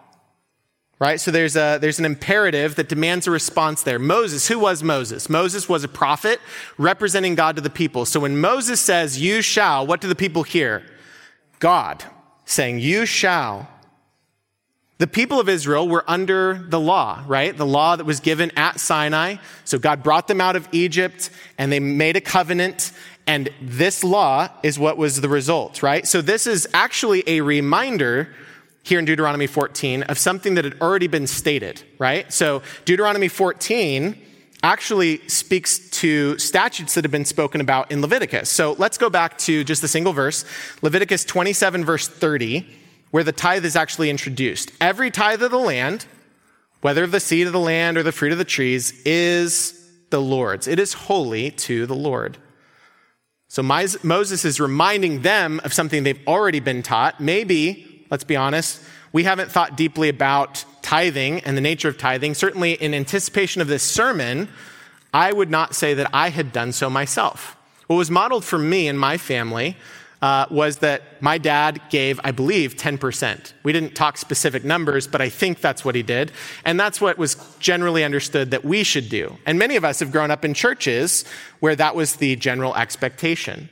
right? 0.99 1.19
So 1.19 1.31
there's, 1.31 1.55
a, 1.55 1.77
there's 1.79 1.97
an 1.97 2.05
imperative 2.05 2.75
that 2.75 2.89
demands 2.89 3.25
a 3.25 3.31
response 3.31 3.83
there. 3.83 3.97
Moses, 3.97 4.49
who 4.49 4.59
was 4.59 4.83
Moses? 4.83 5.29
Moses 5.29 5.69
was 5.69 5.85
a 5.85 5.87
prophet 5.87 6.41
representing 6.77 7.35
God 7.35 7.55
to 7.55 7.61
the 7.61 7.69
people. 7.69 8.05
So 8.05 8.19
when 8.19 8.37
Moses 8.39 8.81
says, 8.81 9.19
you 9.19 9.41
shall, 9.41 9.87
what 9.87 10.01
do 10.01 10.09
the 10.09 10.15
people 10.15 10.43
hear? 10.43 10.83
God 11.59 12.03
saying, 12.43 12.79
you 12.79 13.05
shall. 13.05 13.69
The 14.97 15.07
people 15.07 15.39
of 15.39 15.47
Israel 15.47 15.87
were 15.87 16.03
under 16.07 16.55
the 16.67 16.79
law, 16.79 17.23
right? 17.25 17.55
The 17.55 17.65
law 17.65 17.95
that 17.95 18.03
was 18.03 18.19
given 18.19 18.51
at 18.57 18.81
Sinai. 18.81 19.37
So 19.63 19.79
God 19.79 20.03
brought 20.03 20.27
them 20.27 20.41
out 20.41 20.57
of 20.57 20.67
Egypt 20.73 21.29
and 21.57 21.71
they 21.71 21.79
made 21.79 22.17
a 22.17 22.21
covenant. 22.21 22.91
And 23.25 23.49
this 23.61 24.03
law 24.03 24.49
is 24.63 24.77
what 24.77 24.97
was 24.97 25.21
the 25.21 25.29
result, 25.29 25.81
right? 25.81 26.05
So 26.05 26.21
this 26.21 26.45
is 26.45 26.67
actually 26.73 27.23
a 27.27 27.39
reminder 27.39 28.33
here 28.83 28.99
in 28.99 29.05
Deuteronomy 29.05 29.47
14 29.47 30.03
of 30.03 30.17
something 30.17 30.55
that 30.55 30.65
had 30.65 30.79
already 30.81 31.07
been 31.07 31.27
stated, 31.27 31.83
right? 31.99 32.31
So 32.31 32.61
Deuteronomy 32.85 33.27
14 33.27 34.25
actually 34.61 35.25
speaks 35.27 35.89
to 35.89 36.37
statutes 36.37 36.95
that 36.95 37.03
have 37.03 37.11
been 37.11 37.25
spoken 37.25 37.61
about 37.61 37.91
in 37.91 38.01
Leviticus. 38.01 38.49
So 38.49 38.75
let's 38.77 38.97
go 38.97 39.09
back 39.09 39.37
to 39.39 39.63
just 39.63 39.83
a 39.83 39.87
single 39.87 40.11
verse, 40.11 40.43
Leviticus 40.81 41.23
27, 41.23 41.85
verse 41.85 42.07
30, 42.07 42.67
where 43.11 43.23
the 43.23 43.31
tithe 43.31 43.63
is 43.63 43.75
actually 43.75 44.09
introduced. 44.09 44.71
Every 44.81 45.11
tithe 45.11 45.41
of 45.41 45.51
the 45.51 45.57
land, 45.57 46.05
whether 46.81 47.03
of 47.03 47.11
the 47.11 47.19
seed 47.19 47.47
of 47.47 47.53
the 47.53 47.59
land 47.59 47.97
or 47.97 48.03
the 48.03 48.11
fruit 48.11 48.31
of 48.31 48.37
the 48.37 48.43
trees, 48.43 48.91
is 49.05 49.89
the 50.09 50.21
Lord's. 50.21 50.67
It 50.67 50.79
is 50.79 50.93
holy 50.93 51.51
to 51.51 51.85
the 51.85 51.95
Lord. 51.95 52.37
So 53.47 53.63
Moses 53.63 54.45
is 54.45 54.59
reminding 54.59 55.21
them 55.21 55.59
of 55.63 55.73
something 55.73 56.03
they've 56.03 56.27
already 56.27 56.59
been 56.59 56.83
taught. 56.83 57.19
Maybe 57.19 57.88
let's 58.09 58.23
be 58.23 58.35
honest. 58.35 58.81
We 59.11 59.23
haven't 59.23 59.51
thought 59.51 59.75
deeply 59.75 60.09
about 60.09 60.63
tithing 60.81 61.41
and 61.41 61.57
the 61.57 61.61
nature 61.61 61.87
of 61.87 61.97
tithing. 61.97 62.33
Certainly, 62.33 62.73
in 62.73 62.93
anticipation 62.93 63.61
of 63.61 63.67
this 63.67 63.83
sermon, 63.83 64.49
I 65.13 65.31
would 65.31 65.49
not 65.49 65.75
say 65.75 65.93
that 65.95 66.09
I 66.13 66.29
had 66.29 66.51
done 66.51 66.71
so 66.71 66.89
myself. 66.89 67.55
What 67.87 67.95
was 67.95 68.11
modeled 68.11 68.45
for 68.45 68.59
me 68.59 68.87
and 68.87 68.99
my 68.99 69.17
family 69.17 69.75
uh, 70.21 70.45
was 70.51 70.77
that 70.79 71.21
my 71.21 71.37
dad 71.37 71.81
gave, 71.89 72.19
I 72.23 72.31
believe, 72.31 72.75
10%. 72.75 73.53
We 73.63 73.71
didn't 73.71 73.95
talk 73.95 74.17
specific 74.17 74.65
numbers, 74.65 75.07
but 75.07 75.21
I 75.21 75.29
think 75.29 75.61
that's 75.61 75.85
what 75.85 75.95
he 75.95 76.03
did. 76.03 76.31
And 76.65 76.79
that's 76.79 76.99
what 76.99 77.17
was 77.17 77.35
generally 77.59 78.03
understood 78.03 78.51
that 78.51 78.65
we 78.65 78.83
should 78.83 79.09
do. 79.09 79.37
And 79.45 79.57
many 79.57 79.75
of 79.75 79.85
us 79.85 79.99
have 79.99 80.11
grown 80.11 80.29
up 80.29 80.43
in 80.43 80.53
churches 80.53 81.23
where 81.61 81.75
that 81.75 81.95
was 81.95 82.17
the 82.17 82.35
general 82.35 82.75
expectation, 82.75 83.69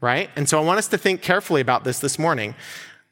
right? 0.00 0.30
And 0.36 0.48
so 0.48 0.58
I 0.58 0.64
want 0.64 0.78
us 0.78 0.88
to 0.88 0.98
think 0.98 1.20
carefully 1.20 1.60
about 1.60 1.84
this 1.84 1.98
this 1.98 2.18
morning. 2.18 2.54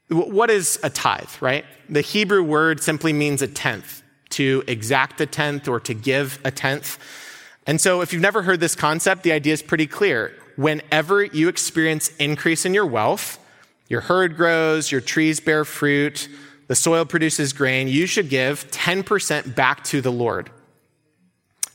What 0.09 0.51
is 0.51 0.79
a 0.83 0.91
tithe, 0.91 1.31
right? 1.41 1.65
The 1.89 2.01
Hebrew 2.01 2.43
word 2.43 2.83
simply 2.83 3.13
means 3.13 3.43
a 3.43 3.49
tenth, 3.49 4.03
to 4.31 4.65
exact 4.67 5.21
a 5.21 5.27
tenth 5.27 5.69
or 5.69 5.81
to 5.81 5.95
give 5.95 6.39
a 6.45 6.51
tenth. 6.51 6.99
And 7.67 7.81
so 7.81 8.01
if 8.01 8.13
you've 8.13 8.23
never 8.23 8.43
heard 8.43 8.61
this 8.61 8.75
concept, 8.75 9.23
the 9.23 9.33
idea 9.33 9.53
is 9.53 9.63
pretty 9.63 9.87
clear. 9.87 10.35
Whenever 10.57 11.23
you 11.23 11.49
experience 11.49 12.09
increase 12.17 12.65
in 12.65 12.73
your 12.73 12.87
wealth, 12.87 13.39
your 13.89 14.01
herd 14.01 14.37
grows, 14.37 14.91
your 14.91 15.03
trees 15.03 15.41
bear 15.41 15.65
fruit, 15.65 16.29
the 16.69 16.75
soil 16.75 17.05
produces 17.05 17.53
grain, 17.53 17.89
you 17.89 18.07
should 18.07 18.29
give 18.29 18.71
10% 18.71 19.55
back 19.55 19.85
to 19.85 20.01
the 20.01 20.13
Lord. 20.13 20.51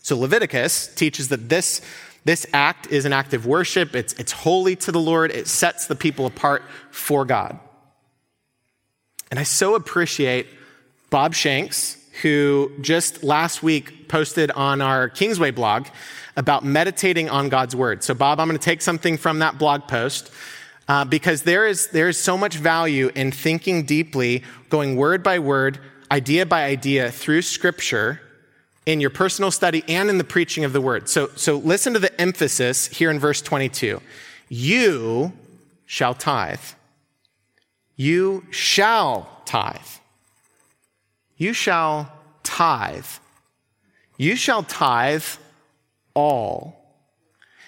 So 0.02 0.18
Leviticus 0.18 0.94
teaches 0.94 1.30
that 1.30 1.50
this, 1.50 1.82
this 2.26 2.46
act 2.54 2.88
is 2.88 3.06
an 3.06 3.14
act 3.14 3.34
of 3.34 3.46
worship. 3.46 3.96
It's, 3.96 4.14
it's 4.14 4.32
holy 4.32 4.76
to 4.78 4.92
the 4.92 5.00
Lord. 5.00 5.32
It 5.32 5.48
sets 5.48 5.88
the 5.88 5.96
people 5.96 6.26
apart 6.26 6.64
for 6.92 7.26
God. 7.26 7.60
And 9.34 9.40
I 9.40 9.44
so 9.46 9.74
appreciate 9.74 10.46
Bob 11.10 11.34
Shanks, 11.34 11.98
who 12.22 12.72
just 12.82 13.24
last 13.24 13.64
week 13.64 14.08
posted 14.08 14.52
on 14.52 14.80
our 14.80 15.10
Kingsway 15.10 15.50
blog 15.50 15.88
about 16.38 16.64
meditating 16.64 17.32
on 17.32 17.50
God's 17.50 17.76
word. 17.76 18.04
So, 18.04 18.14
Bob, 18.14 18.40
I'm 18.40 18.48
going 18.48 18.60
to 18.60 18.64
take 18.64 18.84
something 18.84 19.18
from 19.18 19.40
that 19.40 19.58
blog 19.58 19.88
post 19.88 20.30
uh, 20.88 21.06
because 21.06 21.42
there 21.42 21.66
is, 21.66 21.88
there 21.88 22.08
is 22.08 22.20
so 22.20 22.38
much 22.38 22.58
value 22.58 23.10
in 23.16 23.32
thinking 23.32 23.86
deeply, 23.86 24.44
going 24.70 24.98
word 24.98 25.24
by 25.24 25.40
word, 25.40 25.80
idea 26.12 26.46
by 26.46 26.66
idea 26.66 27.10
through 27.12 27.42
scripture 27.42 28.22
in 28.86 29.02
your 29.02 29.10
personal 29.10 29.50
study 29.50 29.84
and 29.88 30.12
in 30.12 30.20
the 30.20 30.24
preaching 30.24 30.64
of 30.64 30.74
the 30.74 30.82
word. 30.82 31.10
So, 31.10 31.32
so 31.36 31.58
listen 31.58 31.94
to 31.94 32.00
the 32.00 32.22
emphasis 32.22 32.86
here 32.86 33.10
in 33.10 33.18
verse 33.18 33.42
22. 33.42 34.00
You 34.50 35.34
shall 35.88 36.14
tithe. 36.14 36.60
You 38.04 38.44
shall 38.50 39.30
tithe. 39.46 39.80
You 41.38 41.54
shall 41.54 42.12
tithe. 42.44 43.06
You 44.18 44.36
shall 44.36 44.64
tithe 44.64 45.24
all. 46.14 46.76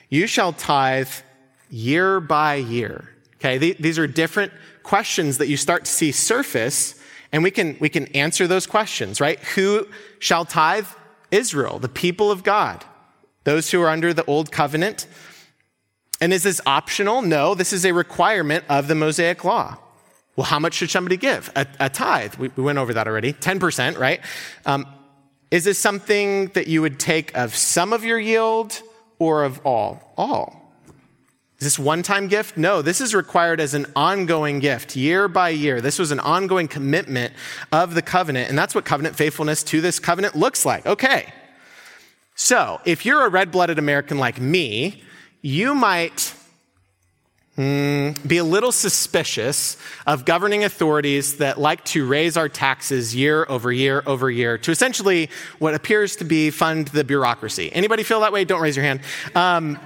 You 0.10 0.27
shall 0.27 0.51
tithe 0.51 1.08
year 1.70 2.20
by 2.20 2.56
year. 2.56 3.12
Okay, 3.36 3.58
these 3.58 3.98
are 3.98 4.08
different 4.08 4.51
questions 4.84 5.38
that 5.38 5.48
you 5.48 5.56
start 5.56 5.86
to 5.86 5.92
see 5.92 6.12
surface, 6.12 6.96
and 7.32 7.42
we 7.42 7.50
can, 7.50 7.77
we 7.80 7.88
can 7.88 8.08
answer 8.08 8.46
those 8.46 8.68
questions, 8.68 9.22
right? 9.22 9.39
Who 9.56 9.88
shall 10.20 10.44
tithe? 10.44 10.88
Israel, 11.32 11.80
the 11.80 11.88
people 11.88 12.30
of 12.30 12.44
God, 12.44 12.84
those 13.46 13.72
who 13.72 13.82
are 13.82 13.89
under 13.89 14.13
the 14.13 14.25
old 14.25 14.51
covenant. 14.51 15.08
And 16.20 16.34
is 16.34 16.44
this 16.44 16.60
optional? 16.65 17.22
No, 17.22 17.56
this 17.56 17.72
is 17.72 17.86
a 17.86 17.94
requirement 17.94 18.65
of 18.68 18.89
the 18.89 18.96
Mosaic 18.96 19.46
law. 19.46 19.77
Well, 20.36 20.46
how 20.46 20.60
much 20.60 20.74
should 20.74 20.89
somebody 20.89 21.18
give? 21.18 21.51
A, 21.56 21.65
a 21.80 21.89
tithe. 21.89 22.36
We, 22.36 22.50
we, 22.50 22.63
went 22.63 22.77
over 22.77 22.94
that 22.94 23.08
already. 23.08 23.34
10%, 23.34 23.98
right? 23.98 24.20
Um, 24.65 24.86
is 25.50 25.63
this 25.63 25.80
something 25.80 26.48
that 26.48 26.68
you 26.68 26.82
would 26.82 27.00
take 27.00 27.36
of 27.38 27.56
some 27.56 27.94
of 27.94 28.04
your 28.04 28.20
yield 28.20 28.82
or 29.20 29.44
of 29.44 29.65
all? 29.65 30.13
All. 30.18 30.62
Is 31.60 31.68
this 31.68 31.80
one 31.80 32.04
time 32.04 32.27
gift? 32.27 32.58
No, 32.58 32.82
this 32.82 33.00
is 33.00 33.15
required 33.15 33.62
as 33.62 33.74
an 33.74 33.86
ongoing 33.96 34.60
gift, 34.60 34.98
year 34.98 35.30
by 35.30 35.50
year. 35.50 35.80
This 35.80 35.98
was 35.98 36.12
an 36.12 36.20
ongoing 36.20 36.68
commitment 36.68 37.34
of 37.72 37.96
the 37.96 38.01
covenant, 38.01 38.50
and 38.50 38.58
that's 38.58 38.75
what 38.75 38.84
covenant 38.84 39.15
faithfulness 39.15 39.63
to 39.63 39.80
this 39.80 39.98
covenant 39.98 40.36
looks 40.36 40.65
like. 40.65 40.86
Okay. 40.86 41.32
So, 42.36 42.82
if 42.84 43.06
you're 43.06 43.25
a 43.25 43.30
red 43.30 43.51
blooded 43.51 43.80
American 43.80 44.18
like 44.18 44.42
me, 44.42 45.01
you 45.42 45.74
might 45.74 46.35
Mm, 47.58 48.28
be 48.28 48.38
a 48.38 48.44
little 48.44 48.74
suspicious 48.74 49.78
of 50.06 50.26
governing 50.26 50.66
authorities 50.66 51.38
that 51.38 51.58
like 51.58 51.86
to 51.86 52.06
raise 52.06 52.36
our 52.36 52.50
taxes 52.50 53.16
year 53.16 53.46
over 53.48 53.72
year 53.72 54.04
over 54.06 54.30
year 54.30 54.58
to 54.58 54.72
essentially 54.72 55.30
what 55.60 55.74
appears 55.74 56.18
to 56.18 56.26
be 56.26 56.50
fund 56.50 56.90
the 56.90 57.06
bureaucracy. 57.06 57.72
Anybody 57.72 58.04
feel 58.04 58.20
that 58.20 58.34
way? 58.34 58.44
Don't 58.44 58.62
raise 58.62 58.76
your 58.76 58.84
hand. 58.84 59.00
Um, 59.36 59.80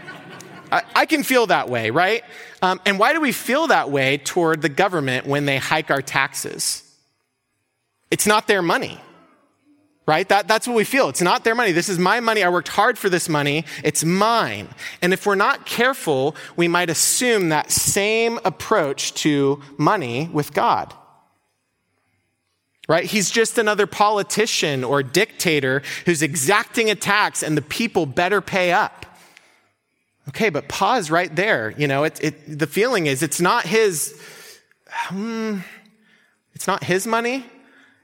I, 0.71 0.81
I 0.95 1.05
can 1.05 1.21
feel 1.21 1.45
that 1.47 1.69
way, 1.69 1.91
right? 1.91 2.23
Um, 2.63 2.81
and 2.87 2.97
why 2.97 3.13
do 3.13 3.21
we 3.21 3.31
feel 3.31 3.67
that 3.67 3.91
way 3.91 4.17
toward 4.17 4.63
the 4.63 4.69
government 4.69 5.27
when 5.27 5.45
they 5.45 5.57
hike 5.57 5.91
our 5.91 6.01
taxes? 6.01 6.81
It's 8.09 8.25
not 8.25 8.47
their 8.47 8.63
money 8.63 8.99
right? 10.09 10.27
That, 10.27 10.47
that's 10.47 10.67
what 10.67 10.75
we 10.75 10.85
feel. 10.85 11.07
It's 11.07 11.21
not 11.21 11.43
their 11.43 11.53
money. 11.53 11.71
This 11.71 11.87
is 11.87 11.99
my 11.99 12.19
money. 12.19 12.41
I 12.41 12.49
worked 12.49 12.69
hard 12.69 12.97
for 12.97 13.09
this 13.09 13.29
money. 13.29 13.63
It's 13.83 14.03
mine. 14.03 14.67
And 15.03 15.13
if 15.13 15.27
we're 15.27 15.35
not 15.35 15.67
careful, 15.67 16.35
we 16.55 16.67
might 16.67 16.89
assume 16.89 17.49
that 17.49 17.69
same 17.69 18.39
approach 18.43 19.13
to 19.25 19.61
money 19.77 20.27
with 20.33 20.51
God. 20.51 20.95
Right? 22.87 23.05
He's 23.05 23.29
just 23.29 23.59
another 23.59 23.85
politician 23.85 24.83
or 24.83 25.03
dictator 25.03 25.83
who's 26.07 26.23
exacting 26.23 26.89
a 26.89 26.95
tax 26.95 27.43
and 27.43 27.55
the 27.55 27.61
people 27.61 28.07
better 28.07 28.41
pay 28.41 28.71
up. 28.71 29.05
Okay, 30.29 30.49
but 30.49 30.67
pause 30.67 31.11
right 31.11 31.35
there. 31.35 31.75
You 31.77 31.87
know, 31.87 32.03
it, 32.03 32.19
it, 32.23 32.57
the 32.57 32.65
feeling 32.65 33.05
is 33.05 33.21
it's 33.21 33.39
not 33.39 33.67
his, 33.67 34.19
um, 35.11 35.63
it's 36.55 36.65
not 36.65 36.83
his 36.83 37.05
money. 37.05 37.45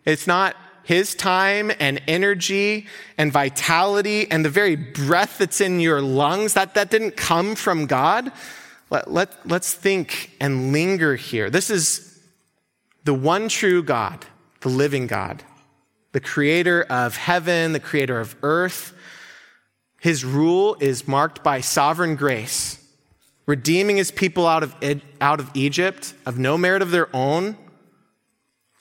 It's 0.05 0.27
not 0.27 0.55
his 0.85 1.15
time 1.15 1.71
and 1.79 1.99
energy 2.07 2.85
and 3.17 3.31
vitality 3.31 4.29
and 4.29 4.45
the 4.45 4.49
very 4.49 4.75
breath 4.75 5.39
that's 5.39 5.59
in 5.59 5.79
your 5.79 5.99
lungs, 5.99 6.53
that, 6.53 6.75
that 6.75 6.91
didn't 6.91 7.17
come 7.17 7.55
from 7.55 7.87
God. 7.87 8.31
Let, 8.91 9.11
let, 9.11 9.47
let's 9.47 9.73
think 9.73 10.31
and 10.39 10.71
linger 10.71 11.15
here. 11.15 11.49
This 11.49 11.71
is 11.71 12.21
the 13.03 13.15
one 13.15 13.49
true 13.49 13.81
God, 13.81 14.25
the 14.61 14.69
living 14.69 15.07
God, 15.07 15.43
the 16.11 16.19
creator 16.19 16.83
of 16.83 17.17
heaven, 17.17 17.73
the 17.73 17.79
creator 17.79 18.19
of 18.19 18.35
earth. 18.43 18.93
His 19.99 20.23
rule 20.23 20.77
is 20.79 21.07
marked 21.07 21.43
by 21.43 21.61
sovereign 21.61 22.15
grace, 22.15 22.79
redeeming 23.47 23.97
his 23.97 24.11
people 24.11 24.45
out 24.45 24.61
of, 24.61 24.75
out 25.19 25.39
of 25.39 25.49
Egypt 25.55 26.13
of 26.27 26.37
no 26.37 26.59
merit 26.59 26.83
of 26.83 26.91
their 26.91 27.13
own 27.15 27.57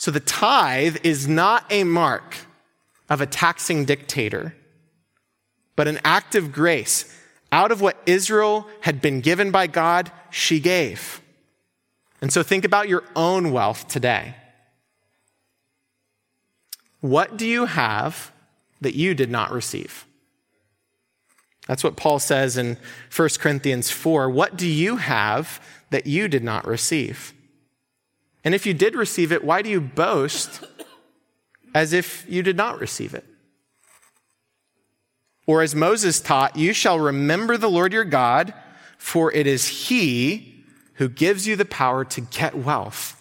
so 0.04 0.10
the 0.10 0.20
tithe 0.20 0.98
is 1.02 1.26
not 1.26 1.64
a 1.70 1.82
mark 1.82 2.36
of 3.08 3.22
a 3.22 3.26
taxing 3.26 3.86
dictator, 3.86 4.54
but 5.76 5.88
an 5.88 5.98
act 6.04 6.34
of 6.34 6.52
grace. 6.52 7.18
Out 7.50 7.72
of 7.72 7.80
what 7.80 7.96
Israel 8.04 8.68
had 8.82 9.00
been 9.00 9.22
given 9.22 9.50
by 9.50 9.66
God, 9.66 10.12
she 10.28 10.60
gave. 10.60 11.22
And 12.20 12.30
so 12.30 12.42
think 12.42 12.66
about 12.66 12.86
your 12.86 13.04
own 13.16 13.50
wealth 13.50 13.88
today. 13.88 14.34
What 17.00 17.38
do 17.38 17.46
you 17.46 17.64
have 17.64 18.30
that 18.82 18.94
you 18.94 19.14
did 19.14 19.30
not 19.30 19.52
receive? 19.52 20.04
That's 21.66 21.82
what 21.82 21.96
Paul 21.96 22.18
says 22.18 22.58
in 22.58 22.76
1 23.16 23.28
Corinthians 23.38 23.90
4. 23.90 24.28
What 24.28 24.54
do 24.54 24.68
you 24.68 24.96
have 24.96 25.66
that 25.88 26.06
you 26.06 26.28
did 26.28 26.44
not 26.44 26.66
receive? 26.66 27.32
And 28.44 28.54
if 28.54 28.66
you 28.66 28.74
did 28.74 28.94
receive 28.94 29.32
it, 29.32 29.42
why 29.42 29.62
do 29.62 29.70
you 29.70 29.80
boast 29.80 30.64
as 31.74 31.92
if 31.92 32.26
you 32.28 32.42
did 32.42 32.56
not 32.56 32.78
receive 32.78 33.14
it? 33.14 33.24
Or 35.46 35.62
as 35.62 35.74
Moses 35.74 36.20
taught, 36.20 36.56
you 36.56 36.72
shall 36.72 36.98
remember 36.98 37.56
the 37.56 37.70
Lord 37.70 37.92
your 37.92 38.04
God, 38.04 38.54
for 38.98 39.32
it 39.32 39.46
is 39.46 39.88
he 39.88 40.64
who 40.94 41.08
gives 41.08 41.46
you 41.46 41.56
the 41.56 41.64
power 41.64 42.04
to 42.04 42.20
get 42.20 42.56
wealth, 42.56 43.20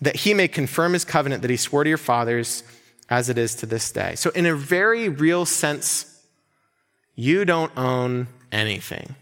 that 0.00 0.16
he 0.16 0.34
may 0.34 0.48
confirm 0.48 0.92
his 0.92 1.04
covenant 1.04 1.42
that 1.42 1.50
he 1.50 1.56
swore 1.56 1.84
to 1.84 1.88
your 1.88 1.98
fathers 1.98 2.62
as 3.08 3.28
it 3.28 3.38
is 3.38 3.54
to 3.56 3.66
this 3.66 3.92
day. 3.92 4.14
So, 4.16 4.30
in 4.30 4.46
a 4.46 4.54
very 4.54 5.08
real 5.08 5.46
sense, 5.46 6.20
you 7.14 7.44
don't 7.44 7.76
own 7.76 8.26
anything. 8.50 9.14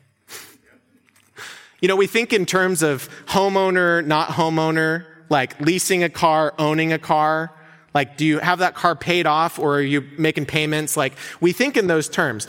You 1.85 1.89
know, 1.89 1.97
we 1.97 2.07
think 2.07 2.33
in 2.33 2.47
terms 2.47 2.83
of 2.83 3.11
homeowner, 3.27 4.07
not 4.07 4.29
homeowner, 4.29 5.05
like 5.29 5.61
leasing 5.61 6.03
a 6.03 6.09
car, 6.09 6.55
owning 6.59 6.95
a 6.95 6.99
car. 6.99 7.53
Like, 7.93 8.17
do 8.17 8.25
you 8.25 8.39
have 8.39 8.61
that 8.61 8.75
car 8.75 8.97
paid 8.97 9.27
off 9.27 9.59
or 9.59 9.77
are 9.77 9.83
you 9.83 10.01
making 10.17 10.47
payments? 10.47 10.97
Like, 10.97 11.13
we 11.43 11.53
think 11.53 11.77
in 11.77 11.87
those 11.87 12.09
terms. 12.09 12.49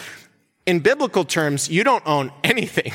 In 0.65 0.79
biblical 0.79 1.25
terms, 1.25 1.67
you 1.67 1.83
don't 1.83 2.07
own 2.07 2.31
anything. 2.45 2.93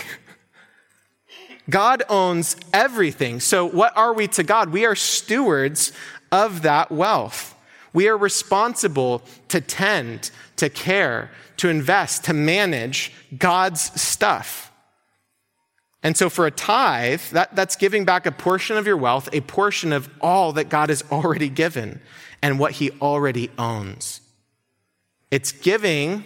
God 1.68 2.04
owns 2.08 2.56
everything. 2.72 3.40
So 3.40 3.66
what 3.66 3.94
are 3.94 4.14
we 4.14 4.26
to 4.28 4.42
God? 4.42 4.70
We 4.70 4.86
are 4.86 4.94
stewards 4.94 5.92
of 6.32 6.62
that 6.62 6.90
wealth. 6.90 7.54
We 7.92 8.08
are 8.08 8.16
responsible 8.16 9.20
to 9.48 9.60
tend, 9.60 10.30
to 10.56 10.70
care, 10.70 11.30
to 11.58 11.68
invest, 11.68 12.24
to 12.24 12.32
manage 12.32 13.12
God's 13.36 14.00
stuff. 14.00 14.69
And 16.02 16.16
so 16.16 16.30
for 16.30 16.46
a 16.46 16.50
tithe, 16.50 17.20
that, 17.32 17.54
that's 17.54 17.76
giving 17.76 18.04
back 18.04 18.24
a 18.24 18.32
portion 18.32 18.76
of 18.76 18.86
your 18.86 18.96
wealth, 18.96 19.28
a 19.32 19.42
portion 19.42 19.92
of 19.92 20.08
all 20.20 20.52
that 20.52 20.68
God 20.68 20.88
has 20.88 21.04
already 21.12 21.48
given 21.48 22.00
and 22.42 22.58
what 22.58 22.72
he 22.72 22.90
already 23.02 23.50
owns. 23.58 24.20
It's 25.30 25.52
giving 25.52 26.24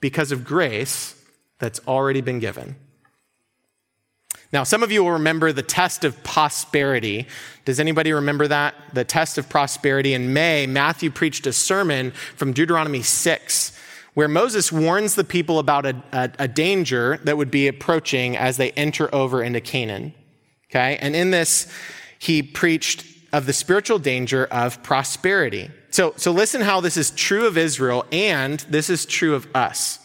because 0.00 0.32
of 0.32 0.44
grace 0.44 1.14
that's 1.58 1.80
already 1.86 2.22
been 2.22 2.38
given. 2.38 2.76
Now, 4.52 4.64
some 4.64 4.82
of 4.82 4.92
you 4.92 5.02
will 5.02 5.12
remember 5.12 5.52
the 5.52 5.62
test 5.62 6.04
of 6.04 6.22
prosperity. 6.24 7.26
Does 7.64 7.80
anybody 7.80 8.12
remember 8.12 8.48
that? 8.48 8.74
The 8.92 9.04
test 9.04 9.38
of 9.38 9.48
prosperity. 9.48 10.12
In 10.12 10.34
May, 10.34 10.66
Matthew 10.66 11.10
preached 11.10 11.46
a 11.46 11.52
sermon 11.52 12.10
from 12.36 12.52
Deuteronomy 12.52 13.02
6 13.02 13.78
where 14.14 14.28
Moses 14.28 14.70
warns 14.70 15.14
the 15.14 15.24
people 15.24 15.58
about 15.58 15.86
a, 15.86 16.02
a, 16.12 16.30
a, 16.40 16.48
danger 16.48 17.18
that 17.24 17.36
would 17.36 17.50
be 17.50 17.66
approaching 17.66 18.36
as 18.36 18.56
they 18.58 18.70
enter 18.72 19.12
over 19.14 19.42
into 19.42 19.60
Canaan. 19.60 20.14
Okay. 20.70 20.98
And 21.00 21.16
in 21.16 21.30
this, 21.30 21.66
he 22.18 22.42
preached 22.42 23.04
of 23.32 23.46
the 23.46 23.52
spiritual 23.52 23.98
danger 23.98 24.44
of 24.46 24.82
prosperity. 24.82 25.70
So, 25.90 26.14
so 26.16 26.32
listen 26.32 26.60
how 26.60 26.80
this 26.80 26.96
is 26.96 27.10
true 27.10 27.46
of 27.46 27.56
Israel 27.56 28.04
and 28.12 28.60
this 28.60 28.90
is 28.90 29.06
true 29.06 29.34
of 29.34 29.46
us. 29.54 29.98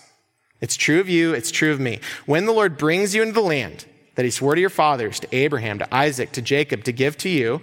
It's 0.62 0.76
true 0.76 1.00
of 1.00 1.10
you. 1.10 1.34
It's 1.34 1.52
true 1.52 1.72
of 1.72 1.80
me. 1.80 2.00
When 2.26 2.46
the 2.46 2.52
Lord 2.52 2.78
brings 2.78 3.14
you 3.14 3.22
into 3.22 3.34
the 3.34 3.42
land 3.42 3.86
that 4.16 4.26
he 4.26 4.32
swore 4.32 4.56
to 4.56 4.62
your 4.62 4.70
fathers, 4.70 5.20
to 5.20 5.36
Abraham, 5.36 5.80
to 5.80 5.96
Isaac, 5.96 6.32
to 6.32 6.42
Jacob, 6.42 6.84
to 6.86 6.92
give 6.92 7.18
to 7.18 7.30
you, 7.30 7.62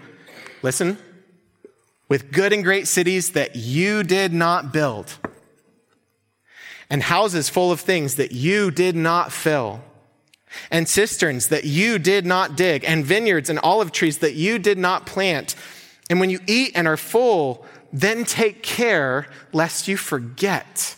listen, 0.63 0.99
with 2.09 2.31
good 2.31 2.53
and 2.53 2.63
great 2.63 2.87
cities 2.87 3.33
that 3.33 3.57
you 3.57 4.03
did 4.03 4.33
not 4.33 4.73
build 4.73 5.19
and 6.91 7.03
houses 7.03 7.49
full 7.49 7.73
of 7.73 7.81
things 7.81 8.17
that 8.17 8.33
you 8.33 8.71
did 8.71 8.97
not 8.97 9.33
fill, 9.33 9.83
and 10.71 10.89
cisterns 10.89 11.49
that 11.49 11.65
you 11.65 11.99
did 11.99 12.25
not 12.25 12.57
dig, 12.57 12.85
and 12.85 13.05
vineyards 13.05 13.51
and 13.51 13.59
olive 13.61 13.93
trees 13.93 14.19
that 14.19 14.35
you 14.35 14.59
did 14.59 14.79
not 14.79 15.07
plant. 15.07 15.55
And 16.11 16.21
when 16.21 16.31
you 16.31 16.41
eat 16.47 16.73
and 16.75 16.87
are 16.87 16.97
full, 16.97 17.65
then 17.93 18.25
take 18.25 18.63
care 18.63 19.27
lest 19.53 19.89
you 19.89 19.97
forget 19.97 20.97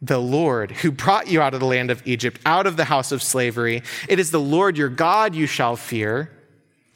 the 0.00 0.18
Lord 0.18 0.72
who 0.72 0.90
brought 0.90 1.28
you 1.28 1.40
out 1.40 1.54
of 1.54 1.60
the 1.60 1.66
land 1.66 1.90
of 1.90 2.02
Egypt, 2.06 2.40
out 2.44 2.66
of 2.66 2.76
the 2.76 2.84
house 2.84 3.12
of 3.12 3.22
slavery. 3.22 3.82
It 4.08 4.18
is 4.18 4.30
the 4.30 4.40
Lord 4.40 4.76
your 4.76 4.88
God 4.88 5.34
you 5.34 5.46
shall 5.46 5.76
fear, 5.76 6.30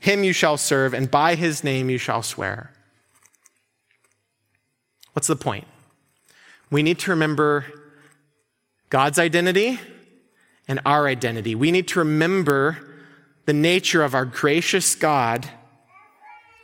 him 0.01 0.25
you 0.25 0.33
shall 0.33 0.57
serve, 0.57 0.93
and 0.93 1.11
by 1.11 1.35
his 1.37 1.63
name 1.63 1.89
you 1.89 1.99
shall 1.99 2.23
swear. 2.23 2.73
What's 5.13 5.29
the 5.29 5.37
point? 5.37 5.67
We 6.71 6.83
need 6.83 6.99
to 7.01 7.11
remember 7.11 7.65
God's 8.91 9.19
identity 9.19 9.81
and 10.69 10.81
our 10.85 11.07
identity. 11.07 11.55
We 11.55 11.71
need 11.71 11.89
to 11.89 12.01
remember 12.01 12.79
the 13.47 13.53
nature 13.53 14.03
of 14.03 14.15
our 14.15 14.25
gracious 14.25 14.95
God 14.95 15.49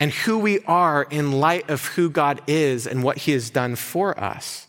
and 0.01 0.13
who 0.13 0.39
we 0.39 0.61
are 0.65 1.05
in 1.05 1.33
light 1.33 1.71
of 1.71 1.87
who 1.87 2.11
God 2.11 2.41
is 2.47 2.87
and 2.87 3.05
what 3.05 3.19
he 3.19 3.33
has 3.33 3.51
done 3.51 3.77
for 3.77 4.19
us. 4.19 4.67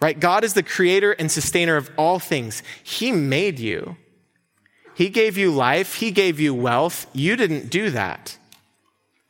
Right? 0.00 0.18
God 0.18 0.44
is 0.44 0.54
the 0.54 0.62
creator 0.62 1.12
and 1.12 1.30
sustainer 1.30 1.76
of 1.76 1.90
all 1.96 2.18
things. 2.18 2.62
He 2.82 3.12
made 3.12 3.58
you. 3.58 3.96
He 4.94 5.10
gave 5.10 5.36
you 5.36 5.50
life. 5.50 5.96
He 5.96 6.10
gave 6.10 6.40
you 6.40 6.54
wealth. 6.54 7.06
You 7.12 7.36
didn't 7.36 7.70
do 7.70 7.90
that. 7.90 8.38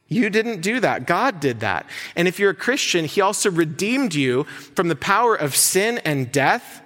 You 0.08 0.30
didn't 0.30 0.60
do 0.60 0.78
that. 0.78 1.06
God 1.06 1.40
did 1.40 1.60
that. 1.60 1.86
And 2.14 2.28
if 2.28 2.38
you're 2.38 2.50
a 2.50 2.54
Christian, 2.54 3.04
He 3.04 3.20
also 3.20 3.50
redeemed 3.50 4.14
you 4.14 4.44
from 4.44 4.86
the 4.86 4.94
power 4.94 5.34
of 5.34 5.56
sin 5.56 5.98
and 6.04 6.30
death 6.30 6.82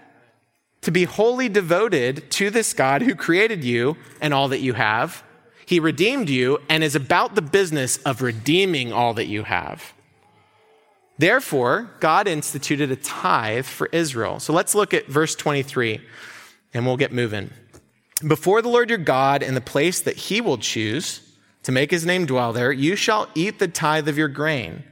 to 0.82 0.90
be 0.90 1.04
wholly 1.04 1.48
devoted 1.48 2.30
to 2.32 2.50
this 2.50 2.72
God 2.72 3.02
who 3.02 3.14
created 3.14 3.64
you 3.64 3.96
and 4.20 4.32
all 4.32 4.48
that 4.48 4.60
you 4.60 4.74
have. 4.74 5.22
He 5.66 5.78
redeemed 5.78 6.28
you 6.28 6.58
and 6.68 6.82
is 6.82 6.96
about 6.96 7.34
the 7.34 7.42
business 7.42 7.98
of 7.98 8.22
redeeming 8.22 8.92
all 8.92 9.14
that 9.14 9.26
you 9.26 9.44
have. 9.44 9.92
Therefore, 11.18 11.90
God 12.00 12.26
instituted 12.26 12.90
a 12.90 12.96
tithe 12.96 13.66
for 13.66 13.88
Israel. 13.92 14.40
So 14.40 14.54
let's 14.54 14.74
look 14.74 14.94
at 14.94 15.06
verse 15.06 15.34
23 15.34 16.00
and 16.72 16.86
we'll 16.86 16.96
get 16.96 17.12
moving. 17.12 17.50
Before 18.26 18.62
the 18.62 18.68
Lord 18.68 18.88
your 18.88 18.98
God 18.98 19.42
in 19.42 19.54
the 19.54 19.60
place 19.60 20.00
that 20.00 20.16
he 20.16 20.40
will 20.40 20.58
choose 20.58 21.20
to 21.62 21.72
make 21.72 21.90
his 21.90 22.06
name 22.06 22.26
dwell 22.26 22.52
there, 22.52 22.72
you 22.72 22.96
shall 22.96 23.28
eat 23.34 23.58
the 23.58 23.68
tithe 23.68 24.08
of 24.08 24.16
your 24.16 24.28
grain. 24.28 24.82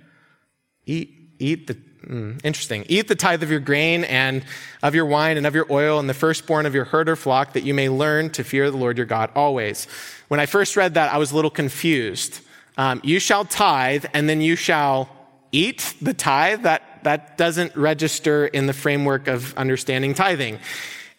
Eat, 0.85 1.15
eat 1.39 1.67
the, 1.67 1.79
Mm, 2.09 2.41
interesting. 2.43 2.87
Eat 2.89 3.07
the 3.07 3.15
tithe 3.15 3.43
of 3.43 3.51
your 3.51 3.61
grain 3.61 4.05
and 4.05 4.43
of 4.83 4.95
your 4.95 5.05
wine 5.05 5.37
and 5.37 5.47
of 5.47 5.55
your 5.55 5.67
oil 5.71 5.99
and 5.99 6.09
the 6.09 6.15
firstborn 6.15 6.65
of 6.65 6.75
your 6.75 6.87
herd 6.87 7.09
or 7.09 7.17
flock 7.17 7.53
that 7.53 7.65
you 7.65 7.75
may 7.75 7.91
learn 7.91 8.31
to 8.31 8.43
fear 8.43 8.71
the 8.71 8.79
Lord 8.79 8.97
your 8.97 9.05
God 9.05 9.31
always. 9.35 9.87
When 10.29 10.41
I 10.41 10.47
first 10.47 10.75
read 10.75 10.95
that, 10.95 11.13
I 11.13 11.19
was 11.19 11.33
a 11.33 11.37
little 11.37 11.51
confused. 11.51 12.41
Um, 12.79 13.03
you 13.05 13.21
shall 13.21 13.45
tithe 13.45 14.07
and 14.15 14.27
then 14.27 14.41
you 14.41 14.57
shall 14.57 15.11
eat 15.53 15.95
the 16.01 16.15
tithe. 16.15 16.63
That, 16.63 17.05
that 17.05 17.37
doesn't 17.37 17.77
register 17.77 18.47
in 18.47 18.67
the 18.67 18.73
framework 18.73 19.27
of 19.29 19.55
understanding 19.59 20.15
tithing. 20.15 20.61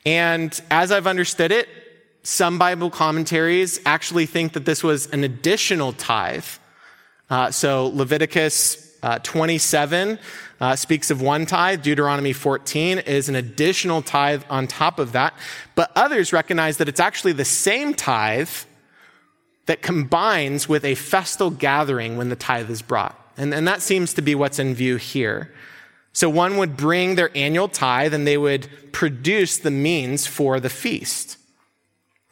And 0.08 0.60
as 0.72 0.92
I've 0.92 1.06
understood 1.06 1.52
it, 1.52 1.70
some 2.24 2.58
Bible 2.58 2.90
commentaries 2.90 3.80
actually 3.86 4.26
think 4.26 4.54
that 4.54 4.66
this 4.66 4.84
was 4.84 5.06
an 5.08 5.24
additional 5.24 5.94
tithe. 5.94 6.46
Uh, 7.30 7.52
so 7.52 7.88
Leviticus 7.88 8.89
uh, 9.02 9.20
27 9.20 10.20
uh, 10.62 10.76
speaks 10.76 11.10
of 11.10 11.22
one 11.22 11.46
tithe. 11.46 11.82
Deuteronomy 11.82 12.34
14 12.34 13.00
is 13.00 13.30
an 13.30 13.36
additional 13.36 14.02
tithe 14.02 14.44
on 14.50 14.68
top 14.68 15.00
of 15.00 15.14
that. 15.14 15.34
But 15.76 15.92
others 15.96 16.34
recognize 16.34 16.78
that 16.78 16.90
it's 16.90 17.00
actually 17.00 17.34
the 17.34 17.46
same 17.46 17.94
tithe 17.94 18.50
that 19.68 19.82
combines 19.82 20.68
with 20.68 20.84
a 20.84 20.96
festal 20.96 21.50
gathering 21.50 22.18
when 22.18 22.30
the 22.30 22.36
tithe 22.36 22.70
is 22.70 22.82
brought. 22.82 23.16
And, 23.38 23.54
and 23.54 23.68
that 23.68 23.82
seems 23.82 24.14
to 24.16 24.22
be 24.22 24.36
what's 24.36 24.60
in 24.60 24.74
view 24.74 24.98
here. 24.98 25.54
So 26.12 26.30
one 26.30 26.58
would 26.58 26.76
bring 26.76 27.16
their 27.16 27.32
annual 27.36 27.68
tithe 27.68 28.14
and 28.14 28.28
they 28.28 28.38
would 28.38 28.68
produce 28.92 29.58
the 29.58 29.72
means 29.72 30.28
for 30.28 30.60
the 30.60 30.70
feast. 30.70 31.38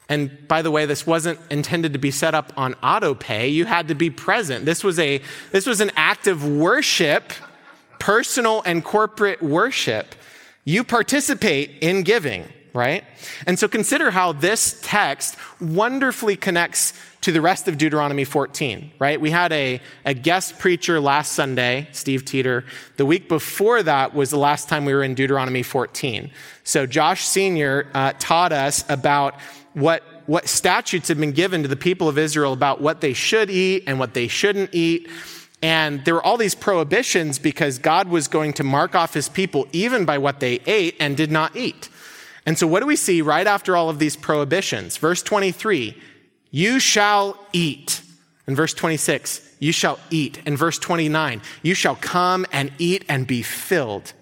And 0.09 0.47
by 0.47 0.61
the 0.61 0.71
way, 0.71 0.85
this 0.85 1.05
wasn't 1.05 1.39
intended 1.49 1.93
to 1.93 1.99
be 1.99 2.11
set 2.11 2.33
up 2.33 2.53
on 2.55 2.75
auto 2.75 3.13
pay. 3.13 3.49
You 3.49 3.65
had 3.65 3.89
to 3.89 3.95
be 3.95 4.09
present. 4.09 4.65
This 4.65 4.83
was 4.83 4.97
a, 4.99 5.21
this 5.51 5.65
was 5.65 5.81
an 5.81 5.91
act 5.95 6.27
of 6.27 6.47
worship, 6.47 7.33
personal 7.99 8.61
and 8.65 8.83
corporate 8.83 9.41
worship. 9.43 10.15
You 10.63 10.83
participate 10.83 11.71
in 11.81 12.03
giving, 12.03 12.45
right? 12.73 13.03
And 13.45 13.59
so 13.59 13.67
consider 13.67 14.11
how 14.11 14.31
this 14.31 14.79
text 14.81 15.35
wonderfully 15.59 16.37
connects 16.37 16.93
to 17.21 17.31
the 17.33 17.41
rest 17.41 17.67
of 17.67 17.77
Deuteronomy 17.77 18.23
14, 18.23 18.91
right? 18.99 19.19
We 19.19 19.31
had 19.31 19.51
a, 19.51 19.81
a 20.05 20.13
guest 20.13 20.59
preacher 20.59 21.01
last 21.01 21.33
Sunday, 21.33 21.89
Steve 21.91 22.23
Teeter. 22.23 22.63
The 22.95 23.05
week 23.05 23.27
before 23.27 23.83
that 23.83 24.13
was 24.13 24.29
the 24.29 24.37
last 24.37 24.69
time 24.69 24.85
we 24.85 24.93
were 24.93 25.03
in 25.03 25.15
Deuteronomy 25.15 25.63
14. 25.63 26.31
So 26.63 26.85
Josh 26.85 27.25
Sr. 27.25 27.87
Uh, 27.93 28.13
taught 28.19 28.53
us 28.53 28.85
about 28.87 29.35
what, 29.77 30.03
what 30.25 30.47
statutes 30.47 31.07
have 31.07 31.19
been 31.19 31.33
given 31.33 31.61
to 31.61 31.67
the 31.67 31.75
people 31.75 32.09
of 32.09 32.17
Israel 32.17 32.51
about 32.51 32.81
what 32.81 32.99
they 32.99 33.13
should 33.13 33.49
eat 33.49 33.83
and 33.85 33.99
what 33.99 34.15
they 34.15 34.27
shouldn't 34.27 34.73
eat. 34.73 35.07
And 35.61 36.03
there 36.03 36.15
were 36.15 36.23
all 36.23 36.37
these 36.37 36.55
prohibitions 36.55 37.37
because 37.37 37.77
God 37.77 38.07
was 38.07 38.27
going 38.27 38.53
to 38.53 38.63
mark 38.63 38.95
off 38.95 39.13
his 39.13 39.29
people 39.29 39.67
even 39.71 40.03
by 40.03 40.17
what 40.17 40.39
they 40.39 40.59
ate 40.65 40.95
and 40.99 41.15
did 41.15 41.31
not 41.31 41.55
eat. 41.55 41.89
And 42.45 42.57
so 42.57 42.65
what 42.65 42.79
do 42.79 42.87
we 42.87 42.95
see 42.95 43.21
right 43.21 43.45
after 43.45 43.75
all 43.75 43.89
of 43.89 43.99
these 43.99 44.15
prohibitions? 44.15 44.97
Verse 44.97 45.21
23, 45.21 45.95
you 46.49 46.79
shall 46.79 47.37
eat. 47.53 48.01
In 48.47 48.55
verse 48.55 48.73
26, 48.73 49.57
you 49.59 49.71
shall 49.71 49.99
eat. 50.09 50.41
In 50.45 50.57
verse 50.57 50.79
29, 50.79 51.41
you 51.61 51.73
shall 51.75 51.95
come 51.95 52.45
and 52.51 52.71
eat 52.79 53.05
and 53.07 53.27
be 53.27 53.43
filled. 53.43 54.13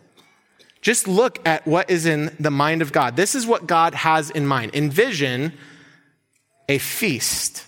Just 0.86 1.08
look 1.08 1.40
at 1.48 1.66
what 1.66 1.90
is 1.90 2.06
in 2.06 2.36
the 2.40 2.52
mind 2.52 2.84
of 2.84 2.92
God. 2.92 3.16
This 3.16 3.34
is 3.34 3.48
what 3.48 3.66
God 3.66 3.96
has 3.96 4.30
in 4.30 4.46
mind. 4.46 4.76
Envision 4.76 5.52
a 6.70 6.78
feast, 6.78 7.66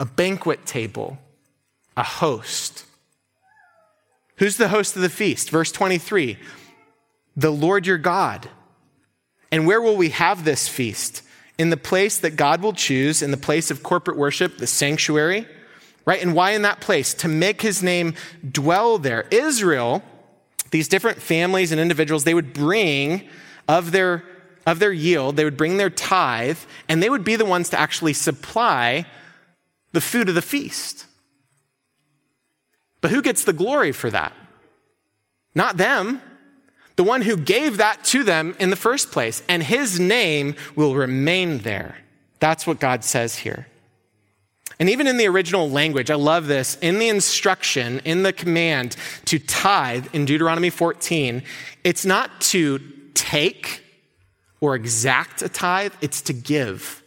a 0.00 0.06
banquet 0.06 0.64
table, 0.64 1.18
a 1.98 2.02
host. 2.02 2.86
Who's 4.36 4.56
the 4.56 4.68
host 4.68 4.96
of 4.96 5.02
the 5.02 5.10
feast? 5.10 5.50
Verse 5.50 5.70
23 5.70 6.38
The 7.36 7.50
Lord 7.50 7.86
your 7.86 7.98
God. 7.98 8.48
And 9.52 9.66
where 9.66 9.82
will 9.82 9.96
we 9.96 10.08
have 10.08 10.46
this 10.46 10.66
feast? 10.66 11.20
In 11.58 11.68
the 11.68 11.76
place 11.76 12.16
that 12.16 12.36
God 12.36 12.62
will 12.62 12.72
choose, 12.72 13.20
in 13.20 13.32
the 13.32 13.36
place 13.36 13.70
of 13.70 13.82
corporate 13.82 14.16
worship, 14.16 14.56
the 14.56 14.66
sanctuary, 14.66 15.46
right? 16.06 16.22
And 16.22 16.34
why 16.34 16.52
in 16.52 16.62
that 16.62 16.80
place? 16.80 17.12
To 17.12 17.28
make 17.28 17.60
his 17.60 17.82
name 17.82 18.14
dwell 18.50 18.96
there. 18.96 19.26
Israel 19.30 20.02
these 20.74 20.88
different 20.88 21.22
families 21.22 21.70
and 21.70 21.80
individuals, 21.80 22.24
they 22.24 22.34
would 22.34 22.52
bring 22.52 23.28
of 23.68 23.92
their, 23.92 24.24
of 24.66 24.80
their 24.80 24.92
yield, 24.92 25.36
they 25.36 25.44
would 25.44 25.56
bring 25.56 25.76
their 25.76 25.88
tithe, 25.88 26.58
and 26.88 27.00
they 27.00 27.08
would 27.08 27.22
be 27.22 27.36
the 27.36 27.44
ones 27.44 27.68
to 27.68 27.78
actually 27.78 28.12
supply 28.12 29.06
the 29.92 30.00
food 30.00 30.28
of 30.28 30.34
the 30.34 30.42
feast. 30.42 31.06
But 33.00 33.12
who 33.12 33.22
gets 33.22 33.44
the 33.44 33.52
glory 33.52 33.92
for 33.92 34.10
that? 34.10 34.32
Not 35.54 35.76
them. 35.76 36.20
The 36.96 37.04
one 37.04 37.22
who 37.22 37.36
gave 37.36 37.76
that 37.76 38.02
to 38.06 38.24
them 38.24 38.56
in 38.58 38.70
the 38.70 38.74
first 38.74 39.12
place. 39.12 39.44
And 39.48 39.62
his 39.62 40.00
name 40.00 40.56
will 40.74 40.96
remain 40.96 41.58
there. 41.58 41.98
That's 42.40 42.66
what 42.66 42.80
God 42.80 43.04
says 43.04 43.36
here. 43.36 43.68
And 44.78 44.90
even 44.90 45.06
in 45.06 45.16
the 45.16 45.28
original 45.28 45.70
language, 45.70 46.10
I 46.10 46.16
love 46.16 46.46
this, 46.46 46.76
in 46.80 46.98
the 46.98 47.08
instruction, 47.08 48.00
in 48.04 48.22
the 48.22 48.32
command 48.32 48.96
to 49.26 49.38
tithe 49.38 50.08
in 50.12 50.24
Deuteronomy 50.24 50.70
14, 50.70 51.42
it's 51.84 52.04
not 52.04 52.40
to 52.42 52.80
take 53.14 53.82
or 54.60 54.74
exact 54.74 55.42
a 55.42 55.48
tithe, 55.48 55.92
it's 56.00 56.20
to 56.22 56.32
give. 56.32 57.02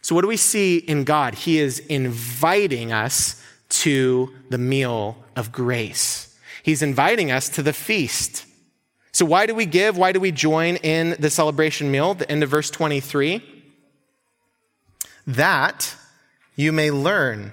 So, 0.00 0.14
what 0.14 0.22
do 0.22 0.28
we 0.28 0.36
see 0.36 0.78
in 0.78 1.04
God? 1.04 1.34
He 1.34 1.58
is 1.58 1.80
inviting 1.80 2.92
us 2.92 3.42
to 3.68 4.32
the 4.50 4.58
meal 4.58 5.16
of 5.34 5.50
grace. 5.50 6.38
He's 6.62 6.80
inviting 6.82 7.30
us 7.30 7.48
to 7.50 7.62
the 7.62 7.72
feast. 7.72 8.46
So, 9.12 9.24
why 9.24 9.46
do 9.46 9.54
we 9.54 9.66
give? 9.66 9.98
Why 9.98 10.12
do 10.12 10.20
we 10.20 10.30
join 10.30 10.76
in 10.76 11.16
the 11.18 11.30
celebration 11.30 11.90
meal? 11.90 12.14
The 12.14 12.30
end 12.30 12.42
of 12.42 12.50
verse 12.50 12.70
23. 12.70 13.42
That 15.26 15.96
you 16.56 16.72
may 16.72 16.90
learn. 16.90 17.52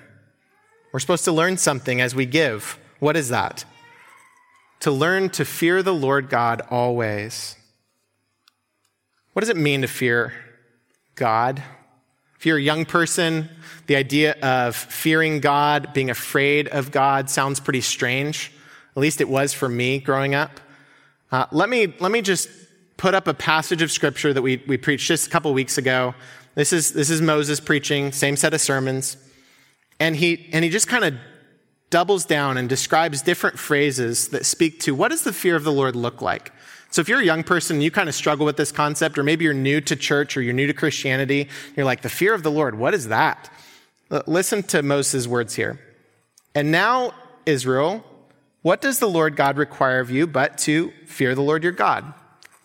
We're 0.91 0.99
supposed 0.99 1.25
to 1.25 1.31
learn 1.31 1.57
something 1.57 2.01
as 2.01 2.15
we 2.15 2.25
give. 2.25 2.79
What 2.99 3.17
is 3.17 3.29
that? 3.29 3.65
To 4.79 4.91
learn 4.91 5.29
to 5.31 5.45
fear 5.45 5.83
the 5.83 5.93
Lord 5.93 6.29
God 6.29 6.61
always. 6.69 7.55
What 9.33 9.41
does 9.41 9.49
it 9.49 9.57
mean 9.57 9.81
to 9.81 9.87
fear 9.87 10.33
God? 11.15 11.61
If 12.37 12.45
you're 12.45 12.57
a 12.57 12.61
young 12.61 12.85
person, 12.85 13.49
the 13.87 13.95
idea 13.95 14.33
of 14.41 14.75
fearing 14.75 15.39
God, 15.39 15.93
being 15.93 16.09
afraid 16.09 16.67
of 16.67 16.91
God 16.91 17.29
sounds 17.29 17.59
pretty 17.59 17.81
strange. 17.81 18.51
At 18.95 19.01
least 19.01 19.21
it 19.21 19.29
was 19.29 19.53
for 19.53 19.67
me 19.67 19.99
growing 19.99 20.35
up. 20.35 20.59
Uh, 21.31 21.45
let, 21.51 21.69
me, 21.69 21.93
let 21.99 22.11
me 22.11 22.21
just 22.21 22.47
put 22.97 23.13
up 23.13 23.27
a 23.27 23.33
passage 23.33 23.81
of 23.81 23.91
scripture 23.91 24.33
that 24.33 24.41
we, 24.41 24.61
we 24.67 24.77
preached 24.77 25.07
just 25.07 25.27
a 25.27 25.29
couple 25.29 25.51
weeks 25.53 25.77
ago 25.77 26.13
this 26.55 26.71
is, 26.73 26.93
this 26.93 27.09
is 27.09 27.21
Moses 27.21 27.59
preaching, 27.59 28.11
same 28.11 28.35
set 28.35 28.53
of 28.53 28.61
sermons. 28.61 29.17
And 29.99 30.15
he, 30.15 30.49
and 30.51 30.63
he 30.63 30.69
just 30.69 30.87
kind 30.87 31.03
of 31.03 31.15
doubles 31.89 32.25
down 32.25 32.57
and 32.57 32.67
describes 32.67 33.21
different 33.21 33.59
phrases 33.59 34.29
that 34.29 34.45
speak 34.45 34.79
to 34.81 34.95
what 34.95 35.09
does 35.09 35.23
the 35.23 35.33
fear 35.33 35.55
of 35.55 35.63
the 35.63 35.71
Lord 35.71 35.95
look 35.95 36.21
like? 36.21 36.51
So 36.89 37.01
if 37.01 37.09
you're 37.09 37.21
a 37.21 37.25
young 37.25 37.43
person, 37.43 37.77
and 37.77 37.83
you 37.83 37.89
kind 37.89 38.07
of 38.07 38.13
struggle 38.13 38.45
with 38.45 38.57
this 38.57 38.71
concept, 38.71 39.17
or 39.17 39.23
maybe 39.23 39.45
you're 39.45 39.53
new 39.53 39.81
to 39.81 39.95
church 39.95 40.37
or 40.37 40.41
you're 40.41 40.53
new 40.53 40.67
to 40.67 40.73
Christianity, 40.73 41.49
you're 41.75 41.85
like, 41.85 42.01
the 42.01 42.09
fear 42.09 42.33
of 42.33 42.43
the 42.43 42.51
Lord, 42.51 42.75
what 42.75 42.93
is 42.93 43.07
that? 43.07 43.51
Listen 44.27 44.61
to 44.63 44.83
Moses' 44.83 45.27
words 45.27 45.55
here. 45.55 45.79
And 46.53 46.71
now, 46.71 47.13
Israel, 47.47 48.03
what 48.61 48.79
does 48.79 48.99
the 48.99 49.09
Lord 49.09 49.35
God 49.35 49.57
require 49.57 49.99
of 49.99 50.11
you 50.11 50.27
but 50.27 50.57
to 50.59 50.91
fear 51.07 51.33
the 51.33 51.41
Lord 51.41 51.63
your 51.63 51.71
God? 51.71 52.13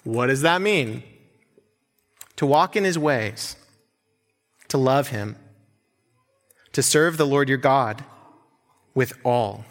What 0.04 0.26
does 0.26 0.42
that 0.42 0.60
mean? 0.60 1.02
To 2.36 2.46
walk 2.46 2.76
in 2.76 2.84
his 2.84 2.98
ways 2.98 3.56
to 4.68 4.78
love 4.78 5.08
him, 5.08 5.36
to 6.72 6.82
serve 6.82 7.16
the 7.16 7.26
Lord 7.26 7.48
your 7.48 7.58
God 7.58 8.04
with 8.94 9.12
all. 9.24 9.64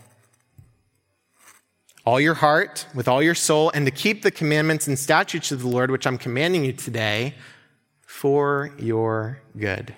All 2.06 2.20
your 2.20 2.36
heart, 2.36 2.88
with 2.96 3.08
all 3.08 3.22
your 3.22 3.36
soul, 3.36 3.70
and 3.74 3.86
to 3.86 3.92
keep 3.92 4.22
the 4.22 4.32
commandments 4.32 4.88
and 4.88 4.98
statutes 4.98 5.52
of 5.52 5.62
the 5.62 5.68
Lord, 5.68 5.92
which 5.92 6.08
I'm 6.08 6.18
commanding 6.18 6.64
you 6.64 6.74
today, 6.74 7.36
for 8.02 8.72
your 8.80 9.42
good. 9.58 9.94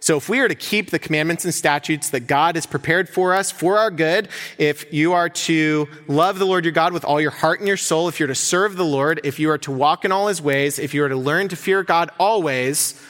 So, 0.00 0.16
if 0.16 0.28
we 0.28 0.40
are 0.40 0.48
to 0.48 0.54
keep 0.56 0.90
the 0.90 0.98
commandments 0.98 1.44
and 1.44 1.54
statutes 1.54 2.10
that 2.10 2.26
God 2.26 2.56
has 2.56 2.66
prepared 2.66 3.08
for 3.08 3.34
us 3.34 3.52
for 3.52 3.78
our 3.78 3.90
good, 3.90 4.28
if 4.58 4.92
you 4.92 5.12
are 5.12 5.28
to 5.28 5.86
love 6.08 6.40
the 6.40 6.44
Lord 6.44 6.64
your 6.64 6.72
God 6.72 6.92
with 6.92 7.04
all 7.04 7.20
your 7.20 7.30
heart 7.30 7.60
and 7.60 7.68
your 7.68 7.76
soul, 7.76 8.08
if 8.08 8.18
you're 8.18 8.26
to 8.26 8.34
serve 8.34 8.74
the 8.74 8.84
Lord, 8.84 9.20
if 9.22 9.38
you 9.38 9.48
are 9.50 9.58
to 9.58 9.70
walk 9.70 10.04
in 10.04 10.10
all 10.10 10.26
his 10.26 10.42
ways, 10.42 10.80
if 10.80 10.92
you 10.92 11.04
are 11.04 11.08
to 11.08 11.16
learn 11.16 11.46
to 11.48 11.56
fear 11.56 11.84
God 11.84 12.10
always, 12.18 13.00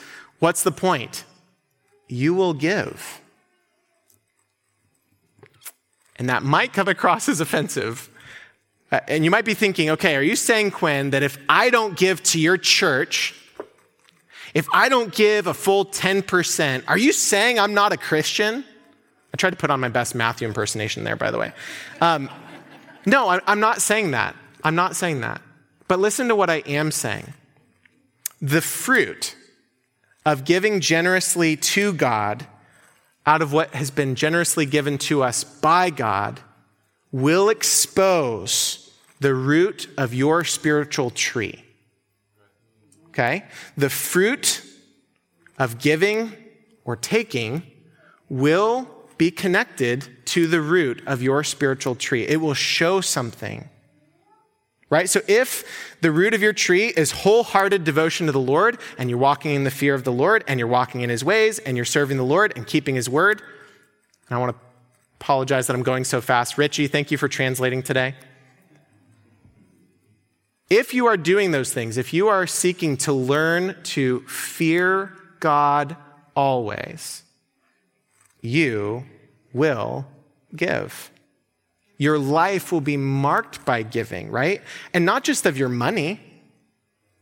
What's 0.43 0.63
the 0.63 0.73
point? 0.73 1.23
You 2.09 2.33
will 2.33 2.53
give. 2.53 3.21
And 6.17 6.27
that 6.27 6.43
might 6.43 6.73
come 6.73 6.89
across 6.89 7.29
as 7.29 7.39
offensive. 7.39 8.09
Uh, 8.91 8.99
and 9.07 9.23
you 9.23 9.31
might 9.31 9.45
be 9.45 9.53
thinking, 9.53 9.89
okay, 9.91 10.17
are 10.17 10.21
you 10.21 10.35
saying, 10.35 10.71
Quinn, 10.71 11.11
that 11.11 11.23
if 11.23 11.37
I 11.47 11.69
don't 11.69 11.95
give 11.95 12.21
to 12.23 12.41
your 12.41 12.57
church, 12.57 13.33
if 14.53 14.67
I 14.73 14.89
don't 14.89 15.15
give 15.15 15.47
a 15.47 15.53
full 15.53 15.85
10%, 15.85 16.83
are 16.89 16.97
you 16.97 17.13
saying 17.13 17.57
I'm 17.57 17.73
not 17.73 17.93
a 17.93 17.97
Christian? 17.97 18.65
I 19.33 19.37
tried 19.37 19.51
to 19.51 19.55
put 19.55 19.69
on 19.69 19.79
my 19.79 19.87
best 19.87 20.13
Matthew 20.13 20.45
impersonation 20.45 21.05
there, 21.05 21.15
by 21.15 21.31
the 21.31 21.37
way. 21.37 21.53
Um, 22.01 22.29
No, 23.05 23.39
I'm 23.47 23.61
not 23.61 23.81
saying 23.81 24.11
that. 24.11 24.35
I'm 24.61 24.75
not 24.75 24.97
saying 24.97 25.21
that. 25.21 25.41
But 25.87 25.99
listen 25.99 26.27
to 26.27 26.35
what 26.35 26.49
I 26.49 26.57
am 26.65 26.91
saying. 26.91 27.33
The 28.41 28.59
fruit 28.59 29.37
of 30.25 30.45
giving 30.45 30.79
generously 30.79 31.55
to 31.57 31.93
God 31.93 32.47
out 33.25 33.41
of 33.41 33.53
what 33.53 33.73
has 33.73 33.91
been 33.91 34.15
generously 34.15 34.65
given 34.65 34.97
to 34.97 35.23
us 35.23 35.43
by 35.43 35.89
God 35.89 36.39
will 37.11 37.49
expose 37.49 38.91
the 39.19 39.33
root 39.33 39.87
of 39.97 40.13
your 40.13 40.43
spiritual 40.43 41.09
tree. 41.09 41.63
Okay? 43.07 43.45
The 43.77 43.89
fruit 43.89 44.63
of 45.57 45.79
giving 45.79 46.33
or 46.83 46.95
taking 46.95 47.63
will 48.29 48.89
be 49.17 49.31
connected 49.31 50.09
to 50.25 50.47
the 50.47 50.59
root 50.59 51.01
of 51.05 51.21
your 51.21 51.43
spiritual 51.43 51.95
tree. 51.95 52.23
It 52.23 52.37
will 52.37 52.55
show 52.55 52.99
something. 52.99 53.69
Right? 54.93 55.09
So 55.09 55.21
if 55.27 55.97
the 56.01 56.11
root 56.11 56.35
of 56.35 56.43
your 56.43 56.53
tree 56.53 56.89
is 56.89 57.09
wholehearted 57.11 57.83
devotion 57.83 58.27
to 58.27 58.31
the 58.31 58.39
Lord, 58.39 58.77
and 58.99 59.09
you're 59.09 59.17
walking 59.17 59.55
in 59.55 59.63
the 59.63 59.71
fear 59.71 59.95
of 59.95 60.03
the 60.03 60.11
Lord, 60.11 60.43
and 60.47 60.59
you're 60.59 60.67
walking 60.67 61.01
in 61.01 61.09
his 61.09 61.25
ways, 61.25 61.57
and 61.57 61.75
you're 61.75 61.83
serving 61.83 62.17
the 62.17 62.23
Lord 62.23 62.53
and 62.55 62.67
keeping 62.67 62.93
his 62.93 63.09
word, 63.09 63.41
and 64.29 64.37
I 64.37 64.39
want 64.39 64.55
to 64.55 64.61
apologize 65.19 65.65
that 65.65 65.75
I'm 65.75 65.81
going 65.81 66.03
so 66.03 66.21
fast. 66.21 66.59
Richie, 66.59 66.85
thank 66.85 67.09
you 67.09 67.17
for 67.17 67.27
translating 67.27 67.81
today. 67.81 68.13
If 70.69 70.93
you 70.93 71.07
are 71.07 71.17
doing 71.17 71.49
those 71.49 71.73
things, 71.73 71.97
if 71.97 72.13
you 72.13 72.27
are 72.27 72.45
seeking 72.45 72.95
to 72.97 73.13
learn 73.13 73.75
to 73.95 74.19
fear 74.27 75.11
God 75.39 75.97
always, 76.35 77.23
you 78.41 79.05
will 79.53 80.05
give. 80.55 81.09
Your 82.03 82.19
life 82.19 82.73
will 82.73 82.81
be 82.81 82.97
marked 82.97 83.63
by 83.63 83.81
giving, 83.81 84.29
right? 84.29 84.61
And 84.93 85.05
not 85.05 85.23
just 85.23 85.45
of 85.45 85.57
your 85.57 85.69
money, 85.69 86.19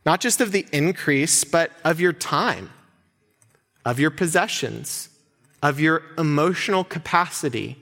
not 0.04 0.20
just 0.20 0.40
of 0.40 0.50
the 0.50 0.66
increase, 0.72 1.44
but 1.44 1.70
of 1.84 2.00
your 2.00 2.12
time, 2.12 2.68
of 3.84 4.00
your 4.00 4.10
possessions, 4.10 5.08
of 5.62 5.78
your 5.78 6.02
emotional 6.18 6.82
capacity 6.82 7.76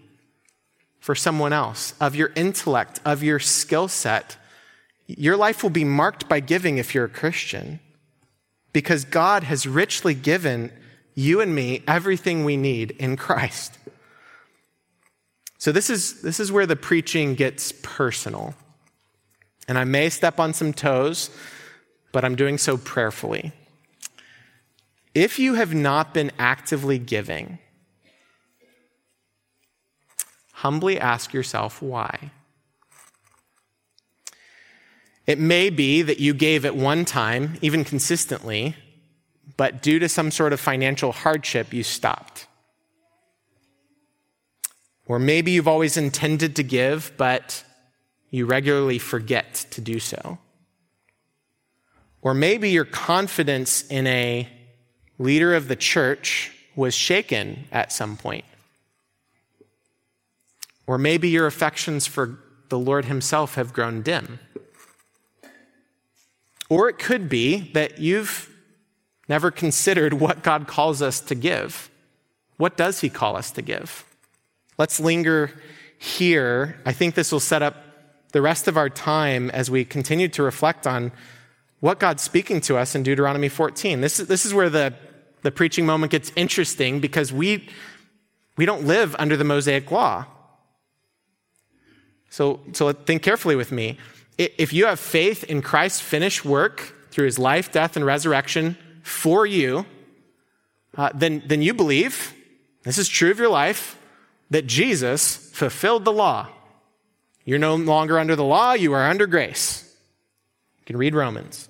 for 0.98 1.14
someone 1.14 1.54
else, 1.54 1.94
of 2.02 2.14
your 2.14 2.32
intellect, 2.36 3.00
of 3.06 3.22
your 3.22 3.38
skill 3.38 3.88
set. 3.88 4.36
Your 5.06 5.38
life 5.38 5.62
will 5.62 5.70
be 5.70 5.84
marked 5.84 6.28
by 6.28 6.40
giving 6.40 6.76
if 6.76 6.94
you're 6.94 7.06
a 7.06 7.08
Christian 7.22 7.80
because 8.74 9.06
God 9.06 9.44
has 9.44 9.66
richly 9.66 10.12
given 10.12 10.70
you 11.14 11.40
and 11.40 11.54
me 11.54 11.82
everything 11.88 12.44
we 12.44 12.58
need 12.58 12.90
in 12.90 13.16
Christ. 13.16 13.78
So 15.60 15.72
this 15.72 15.90
is, 15.90 16.22
this 16.22 16.40
is 16.40 16.50
where 16.50 16.64
the 16.64 16.74
preaching 16.74 17.34
gets 17.34 17.70
personal. 17.82 18.54
And 19.68 19.76
I 19.76 19.84
may 19.84 20.08
step 20.08 20.40
on 20.40 20.54
some 20.54 20.72
toes, 20.72 21.28
but 22.12 22.24
I'm 22.24 22.34
doing 22.34 22.56
so 22.56 22.78
prayerfully. 22.78 23.52
If 25.14 25.38
you 25.38 25.54
have 25.54 25.74
not 25.74 26.14
been 26.14 26.32
actively 26.38 26.98
giving, 26.98 27.58
humbly 30.54 30.98
ask 30.98 31.34
yourself 31.34 31.82
why. 31.82 32.30
It 35.26 35.38
may 35.38 35.68
be 35.68 36.00
that 36.00 36.20
you 36.20 36.32
gave 36.32 36.64
at 36.64 36.74
one 36.74 37.04
time, 37.04 37.58
even 37.60 37.84
consistently, 37.84 38.76
but 39.58 39.82
due 39.82 39.98
to 39.98 40.08
some 40.08 40.30
sort 40.30 40.54
of 40.54 40.58
financial 40.58 41.12
hardship, 41.12 41.74
you 41.74 41.82
stopped. 41.82 42.46
Or 45.10 45.18
maybe 45.18 45.50
you've 45.50 45.66
always 45.66 45.96
intended 45.96 46.54
to 46.54 46.62
give, 46.62 47.12
but 47.16 47.64
you 48.30 48.46
regularly 48.46 49.00
forget 49.00 49.66
to 49.72 49.80
do 49.80 49.98
so. 49.98 50.38
Or 52.22 52.32
maybe 52.32 52.70
your 52.70 52.84
confidence 52.84 53.82
in 53.88 54.06
a 54.06 54.48
leader 55.18 55.52
of 55.52 55.66
the 55.66 55.74
church 55.74 56.52
was 56.76 56.94
shaken 56.94 57.64
at 57.72 57.90
some 57.90 58.16
point. 58.16 58.44
Or 60.86 60.96
maybe 60.96 61.28
your 61.28 61.48
affections 61.48 62.06
for 62.06 62.38
the 62.68 62.78
Lord 62.78 63.06
Himself 63.06 63.56
have 63.56 63.72
grown 63.72 64.02
dim. 64.02 64.38
Or 66.68 66.88
it 66.88 67.00
could 67.00 67.28
be 67.28 67.72
that 67.72 67.98
you've 67.98 68.48
never 69.28 69.50
considered 69.50 70.14
what 70.14 70.44
God 70.44 70.68
calls 70.68 71.02
us 71.02 71.20
to 71.22 71.34
give. 71.34 71.90
What 72.58 72.76
does 72.76 73.00
He 73.00 73.10
call 73.10 73.34
us 73.34 73.50
to 73.50 73.60
give? 73.60 74.04
Let's 74.80 74.98
linger 74.98 75.50
here. 75.98 76.80
I 76.86 76.94
think 76.94 77.14
this 77.14 77.32
will 77.32 77.38
set 77.38 77.60
up 77.60 77.84
the 78.32 78.40
rest 78.40 78.66
of 78.66 78.78
our 78.78 78.88
time 78.88 79.50
as 79.50 79.70
we 79.70 79.84
continue 79.84 80.26
to 80.28 80.42
reflect 80.42 80.86
on 80.86 81.12
what 81.80 82.00
God's 82.00 82.22
speaking 82.22 82.62
to 82.62 82.78
us 82.78 82.94
in 82.94 83.02
Deuteronomy 83.02 83.50
14. 83.50 84.00
This 84.00 84.18
is, 84.18 84.26
this 84.26 84.46
is 84.46 84.54
where 84.54 84.70
the, 84.70 84.94
the 85.42 85.50
preaching 85.50 85.84
moment 85.84 86.12
gets 86.12 86.32
interesting 86.34 86.98
because 86.98 87.30
we, 87.30 87.68
we 88.56 88.64
don't 88.64 88.86
live 88.86 89.14
under 89.18 89.36
the 89.36 89.44
Mosaic 89.44 89.90
law. 89.90 90.24
So, 92.30 92.60
so 92.72 92.90
think 92.94 93.22
carefully 93.22 93.56
with 93.56 93.72
me. 93.72 93.98
If 94.38 94.72
you 94.72 94.86
have 94.86 94.98
faith 94.98 95.44
in 95.44 95.60
Christ's 95.60 96.00
finished 96.00 96.42
work 96.46 97.10
through 97.10 97.26
his 97.26 97.38
life, 97.38 97.70
death, 97.70 97.96
and 97.96 98.06
resurrection 98.06 98.78
for 99.02 99.44
you, 99.44 99.84
uh, 100.96 101.10
then, 101.14 101.42
then 101.44 101.60
you 101.60 101.74
believe, 101.74 102.32
this 102.84 102.96
is 102.96 103.10
true 103.10 103.30
of 103.30 103.38
your 103.38 103.50
life, 103.50 103.98
that 104.50 104.66
Jesus 104.66 105.36
fulfilled 105.52 106.04
the 106.04 106.12
law. 106.12 106.48
You're 107.44 107.58
no 107.58 107.76
longer 107.76 108.18
under 108.18 108.36
the 108.36 108.44
law, 108.44 108.72
you 108.72 108.92
are 108.92 109.08
under 109.08 109.26
grace. 109.26 109.84
You 110.80 110.84
can 110.84 110.96
read 110.96 111.14
Romans. 111.14 111.68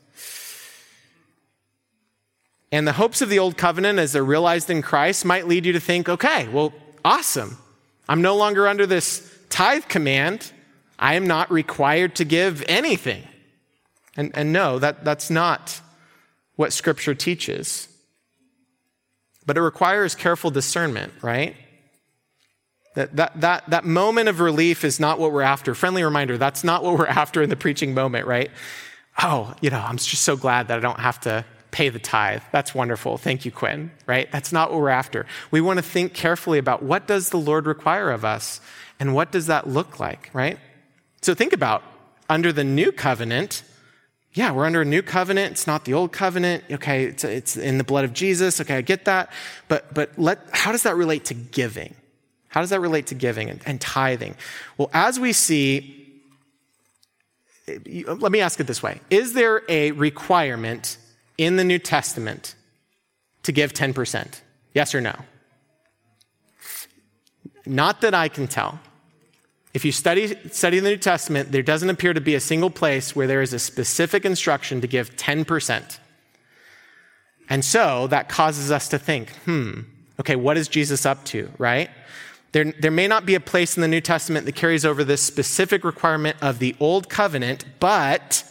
And 2.72 2.86
the 2.86 2.92
hopes 2.92 3.20
of 3.20 3.28
the 3.28 3.38
old 3.38 3.56
covenant, 3.56 3.98
as 3.98 4.12
they're 4.12 4.24
realized 4.24 4.70
in 4.70 4.82
Christ, 4.82 5.24
might 5.24 5.48
lead 5.48 5.66
you 5.66 5.72
to 5.72 5.80
think, 5.80 6.08
okay, 6.08 6.48
well, 6.48 6.72
awesome. 7.04 7.58
I'm 8.08 8.22
no 8.22 8.36
longer 8.36 8.68
under 8.68 8.86
this 8.86 9.28
tithe 9.48 9.86
command. 9.88 10.52
I 10.98 11.14
am 11.14 11.26
not 11.26 11.50
required 11.50 12.16
to 12.16 12.24
give 12.24 12.62
anything. 12.68 13.24
And, 14.16 14.30
and 14.34 14.52
no, 14.52 14.78
that, 14.78 15.04
that's 15.04 15.30
not 15.30 15.80
what 16.56 16.72
Scripture 16.72 17.14
teaches. 17.14 17.88
But 19.46 19.56
it 19.56 19.62
requires 19.62 20.14
careful 20.14 20.50
discernment, 20.50 21.12
right? 21.22 21.56
That, 22.94 23.14
that, 23.16 23.40
that, 23.40 23.70
that 23.70 23.84
moment 23.84 24.28
of 24.28 24.40
relief 24.40 24.84
is 24.84 24.98
not 24.98 25.18
what 25.18 25.32
we're 25.32 25.42
after. 25.42 25.74
Friendly 25.74 26.02
reminder, 26.02 26.36
that's 26.36 26.64
not 26.64 26.82
what 26.82 26.98
we're 26.98 27.06
after 27.22 27.42
in 27.42 27.50
the 27.50 27.56
preaching 27.56 27.94
moment, 27.94 28.26
right? 28.26 28.50
Oh, 29.22 29.54
you 29.60 29.70
know, 29.70 29.78
I'm 29.78 29.96
just 29.96 30.22
so 30.22 30.36
glad 30.36 30.68
that 30.68 30.78
I 30.78 30.80
don't 30.80 31.00
have 31.00 31.20
to 31.20 31.44
pay 31.70 31.88
the 31.88 31.98
tithe. 31.98 32.42
That's 32.52 32.74
wonderful. 32.74 33.16
Thank 33.16 33.44
you, 33.44 33.52
Quinn, 33.52 33.90
right? 34.06 34.30
That's 34.32 34.52
not 34.52 34.70
what 34.70 34.80
we're 34.80 34.88
after. 34.88 35.26
We 35.50 35.60
want 35.60 35.78
to 35.78 35.82
think 35.82 36.14
carefully 36.14 36.58
about 36.58 36.82
what 36.82 37.06
does 37.06 37.30
the 37.30 37.38
Lord 37.38 37.66
require 37.66 38.10
of 38.10 38.24
us 38.24 38.60
and 38.98 39.14
what 39.14 39.30
does 39.30 39.46
that 39.46 39.68
look 39.68 40.00
like, 40.00 40.30
right? 40.32 40.58
So 41.22 41.34
think 41.34 41.52
about 41.52 41.82
under 42.28 42.52
the 42.52 42.64
new 42.64 42.92
covenant, 42.92 43.62
yeah, 44.32 44.52
we're 44.52 44.64
under 44.64 44.82
a 44.82 44.84
new 44.84 45.02
covenant. 45.02 45.52
It's 45.52 45.66
not 45.66 45.84
the 45.84 45.94
old 45.94 46.12
covenant. 46.12 46.64
Okay, 46.70 47.04
it's, 47.04 47.24
it's 47.24 47.56
in 47.56 47.78
the 47.78 47.84
blood 47.84 48.04
of 48.04 48.12
Jesus. 48.12 48.60
Okay, 48.60 48.76
I 48.76 48.80
get 48.80 49.06
that. 49.06 49.32
But, 49.66 49.92
but 49.92 50.16
let, 50.16 50.38
how 50.52 50.70
does 50.70 50.84
that 50.84 50.94
relate 50.94 51.24
to 51.26 51.34
giving? 51.34 51.94
How 52.50 52.60
does 52.60 52.70
that 52.70 52.80
relate 52.80 53.06
to 53.06 53.14
giving 53.14 53.48
and, 53.48 53.60
and 53.64 53.80
tithing? 53.80 54.34
Well, 54.76 54.90
as 54.92 55.18
we 55.18 55.32
see, 55.32 55.96
let 58.06 58.32
me 58.32 58.40
ask 58.40 58.60
it 58.60 58.66
this 58.66 58.82
way 58.82 59.00
Is 59.08 59.32
there 59.32 59.62
a 59.68 59.92
requirement 59.92 60.98
in 61.38 61.56
the 61.56 61.64
New 61.64 61.78
Testament 61.78 62.54
to 63.44 63.52
give 63.52 63.72
10%? 63.72 64.40
Yes 64.74 64.94
or 64.94 65.00
no? 65.00 65.14
Not 67.66 68.00
that 68.02 68.14
I 68.14 68.28
can 68.28 68.46
tell. 68.46 68.80
If 69.72 69.84
you 69.84 69.92
study, 69.92 70.36
study 70.50 70.80
the 70.80 70.90
New 70.90 70.96
Testament, 70.96 71.52
there 71.52 71.62
doesn't 71.62 71.88
appear 71.88 72.12
to 72.12 72.20
be 72.20 72.34
a 72.34 72.40
single 72.40 72.70
place 72.70 73.14
where 73.14 73.28
there 73.28 73.42
is 73.42 73.52
a 73.52 73.58
specific 73.60 74.24
instruction 74.24 74.80
to 74.80 74.88
give 74.88 75.14
10%. 75.16 75.98
And 77.48 77.64
so 77.64 78.08
that 78.08 78.28
causes 78.28 78.72
us 78.72 78.88
to 78.88 78.98
think, 78.98 79.30
hmm, 79.44 79.82
okay, 80.18 80.34
what 80.34 80.56
is 80.56 80.66
Jesus 80.66 81.06
up 81.06 81.24
to, 81.26 81.48
right? 81.58 81.90
There, 82.52 82.72
there 82.72 82.90
may 82.90 83.06
not 83.06 83.26
be 83.26 83.34
a 83.34 83.40
place 83.40 83.76
in 83.76 83.80
the 83.80 83.88
New 83.88 84.00
Testament 84.00 84.46
that 84.46 84.56
carries 84.56 84.84
over 84.84 85.04
this 85.04 85.22
specific 85.22 85.84
requirement 85.84 86.36
of 86.40 86.58
the 86.58 86.74
Old 86.80 87.08
Covenant, 87.08 87.64
but 87.78 88.44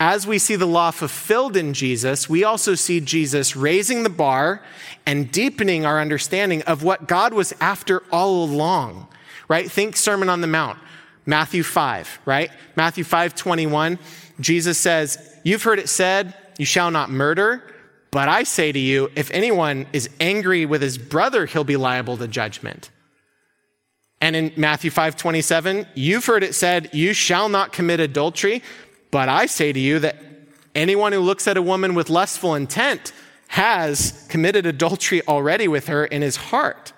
as 0.00 0.26
we 0.26 0.38
see 0.38 0.54
the 0.54 0.66
law 0.66 0.90
fulfilled 0.90 1.56
in 1.56 1.74
Jesus, 1.74 2.28
we 2.28 2.44
also 2.44 2.74
see 2.74 3.00
Jesus 3.00 3.56
raising 3.56 4.02
the 4.02 4.10
bar 4.10 4.62
and 5.06 5.32
deepening 5.32 5.86
our 5.86 6.00
understanding 6.00 6.62
of 6.62 6.82
what 6.82 7.08
God 7.08 7.32
was 7.32 7.52
after 7.60 8.02
all 8.12 8.44
along, 8.44 9.08
right? 9.48 9.70
Think 9.70 9.96
Sermon 9.96 10.28
on 10.28 10.40
the 10.40 10.46
Mount, 10.46 10.78
Matthew 11.26 11.62
5, 11.62 12.20
right? 12.26 12.50
Matthew 12.76 13.02
5, 13.02 13.34
21, 13.34 13.98
Jesus 14.40 14.78
says, 14.78 15.36
You've 15.42 15.62
heard 15.62 15.78
it 15.78 15.88
said, 15.88 16.34
you 16.58 16.66
shall 16.66 16.90
not 16.90 17.08
murder. 17.08 17.62
But 18.10 18.28
I 18.28 18.42
say 18.42 18.72
to 18.72 18.78
you, 18.78 19.10
if 19.14 19.30
anyone 19.30 19.86
is 19.92 20.10
angry 20.20 20.66
with 20.66 20.82
his 20.82 20.98
brother, 20.98 21.46
he'll 21.46 21.64
be 21.64 21.76
liable 21.76 22.16
to 22.18 22.28
judgment. 22.28 22.90
And 24.20 24.34
in 24.34 24.52
Matthew 24.56 24.90
5 24.90 25.16
27, 25.16 25.86
you've 25.94 26.26
heard 26.26 26.42
it 26.42 26.54
said, 26.54 26.90
You 26.92 27.12
shall 27.12 27.48
not 27.48 27.72
commit 27.72 28.00
adultery. 28.00 28.62
But 29.10 29.28
I 29.28 29.46
say 29.46 29.72
to 29.72 29.80
you 29.80 29.98
that 30.00 30.16
anyone 30.74 31.12
who 31.12 31.20
looks 31.20 31.46
at 31.48 31.56
a 31.56 31.62
woman 31.62 31.94
with 31.94 32.10
lustful 32.10 32.54
intent 32.54 33.12
has 33.48 34.26
committed 34.28 34.66
adultery 34.66 35.22
already 35.26 35.66
with 35.66 35.86
her 35.86 36.04
in 36.04 36.22
his 36.22 36.36
heart. 36.36 36.92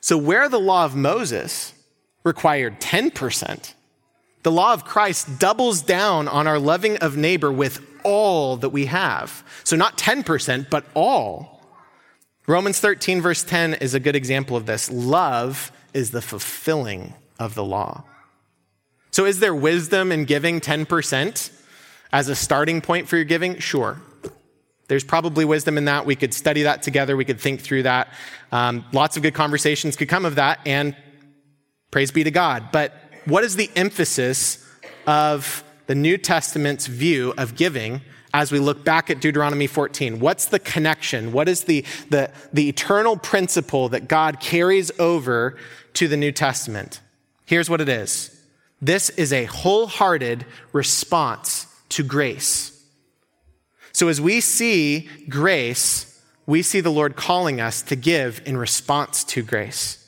So, 0.00 0.18
where 0.18 0.48
the 0.48 0.60
law 0.60 0.84
of 0.84 0.94
Moses 0.94 1.72
required 2.22 2.80
10%, 2.80 3.74
the 4.42 4.52
law 4.52 4.72
of 4.72 4.84
Christ 4.84 5.38
doubles 5.38 5.82
down 5.82 6.28
on 6.28 6.46
our 6.46 6.58
loving 6.58 6.96
of 6.98 7.16
neighbor 7.16 7.50
with 7.50 7.80
all 8.04 8.56
that 8.58 8.68
we 8.68 8.86
have. 8.86 9.42
So, 9.64 9.74
not 9.74 9.98
10%, 9.98 10.70
but 10.70 10.84
all. 10.94 11.55
Romans 12.46 12.78
13, 12.78 13.20
verse 13.20 13.42
10 13.42 13.74
is 13.74 13.94
a 13.94 14.00
good 14.00 14.14
example 14.14 14.56
of 14.56 14.66
this. 14.66 14.90
Love 14.90 15.72
is 15.92 16.12
the 16.12 16.22
fulfilling 16.22 17.14
of 17.40 17.54
the 17.54 17.64
law. 17.64 18.04
So, 19.10 19.24
is 19.24 19.40
there 19.40 19.54
wisdom 19.54 20.12
in 20.12 20.26
giving 20.26 20.60
10% 20.60 21.50
as 22.12 22.28
a 22.28 22.36
starting 22.36 22.80
point 22.80 23.08
for 23.08 23.16
your 23.16 23.24
giving? 23.24 23.58
Sure. 23.58 24.00
There's 24.88 25.02
probably 25.02 25.44
wisdom 25.44 25.76
in 25.76 25.86
that. 25.86 26.06
We 26.06 26.14
could 26.14 26.32
study 26.32 26.62
that 26.62 26.82
together. 26.82 27.16
We 27.16 27.24
could 27.24 27.40
think 27.40 27.60
through 27.60 27.84
that. 27.84 28.12
Um, 28.52 28.84
lots 28.92 29.16
of 29.16 29.24
good 29.24 29.34
conversations 29.34 29.96
could 29.96 30.08
come 30.08 30.24
of 30.24 30.36
that, 30.36 30.60
and 30.64 30.94
praise 31.90 32.12
be 32.12 32.22
to 32.22 32.30
God. 32.30 32.70
But 32.70 32.92
what 33.24 33.42
is 33.42 33.56
the 33.56 33.70
emphasis 33.74 34.64
of 35.06 35.64
the 35.86 35.96
New 35.96 36.16
Testament's 36.16 36.86
view 36.86 37.34
of 37.36 37.56
giving 37.56 38.02
as 38.36 38.52
we 38.52 38.58
look 38.58 38.84
back 38.84 39.08
at 39.08 39.18
Deuteronomy 39.18 39.66
14? 39.66 40.20
What's 40.20 40.44
the 40.44 40.58
connection? 40.58 41.32
What 41.32 41.48
is 41.48 41.64
the, 41.64 41.86
the, 42.10 42.30
the 42.52 42.68
eternal 42.68 43.16
principle 43.16 43.88
that 43.88 44.08
God 44.08 44.40
carries 44.40 44.90
over 44.98 45.56
to 45.94 46.06
the 46.06 46.18
New 46.18 46.32
Testament? 46.32 47.00
Here's 47.46 47.70
what 47.70 47.80
it 47.80 47.88
is 47.88 48.38
this 48.78 49.08
is 49.10 49.32
a 49.32 49.46
wholehearted 49.46 50.44
response 50.74 51.66
to 51.88 52.02
grace. 52.02 52.72
So 53.92 54.08
as 54.08 54.20
we 54.20 54.42
see 54.42 55.08
grace, 55.30 56.22
we 56.44 56.60
see 56.60 56.82
the 56.82 56.90
Lord 56.90 57.16
calling 57.16 57.58
us 57.58 57.80
to 57.82 57.96
give 57.96 58.42
in 58.44 58.58
response 58.58 59.24
to 59.24 59.42
grace. 59.42 60.05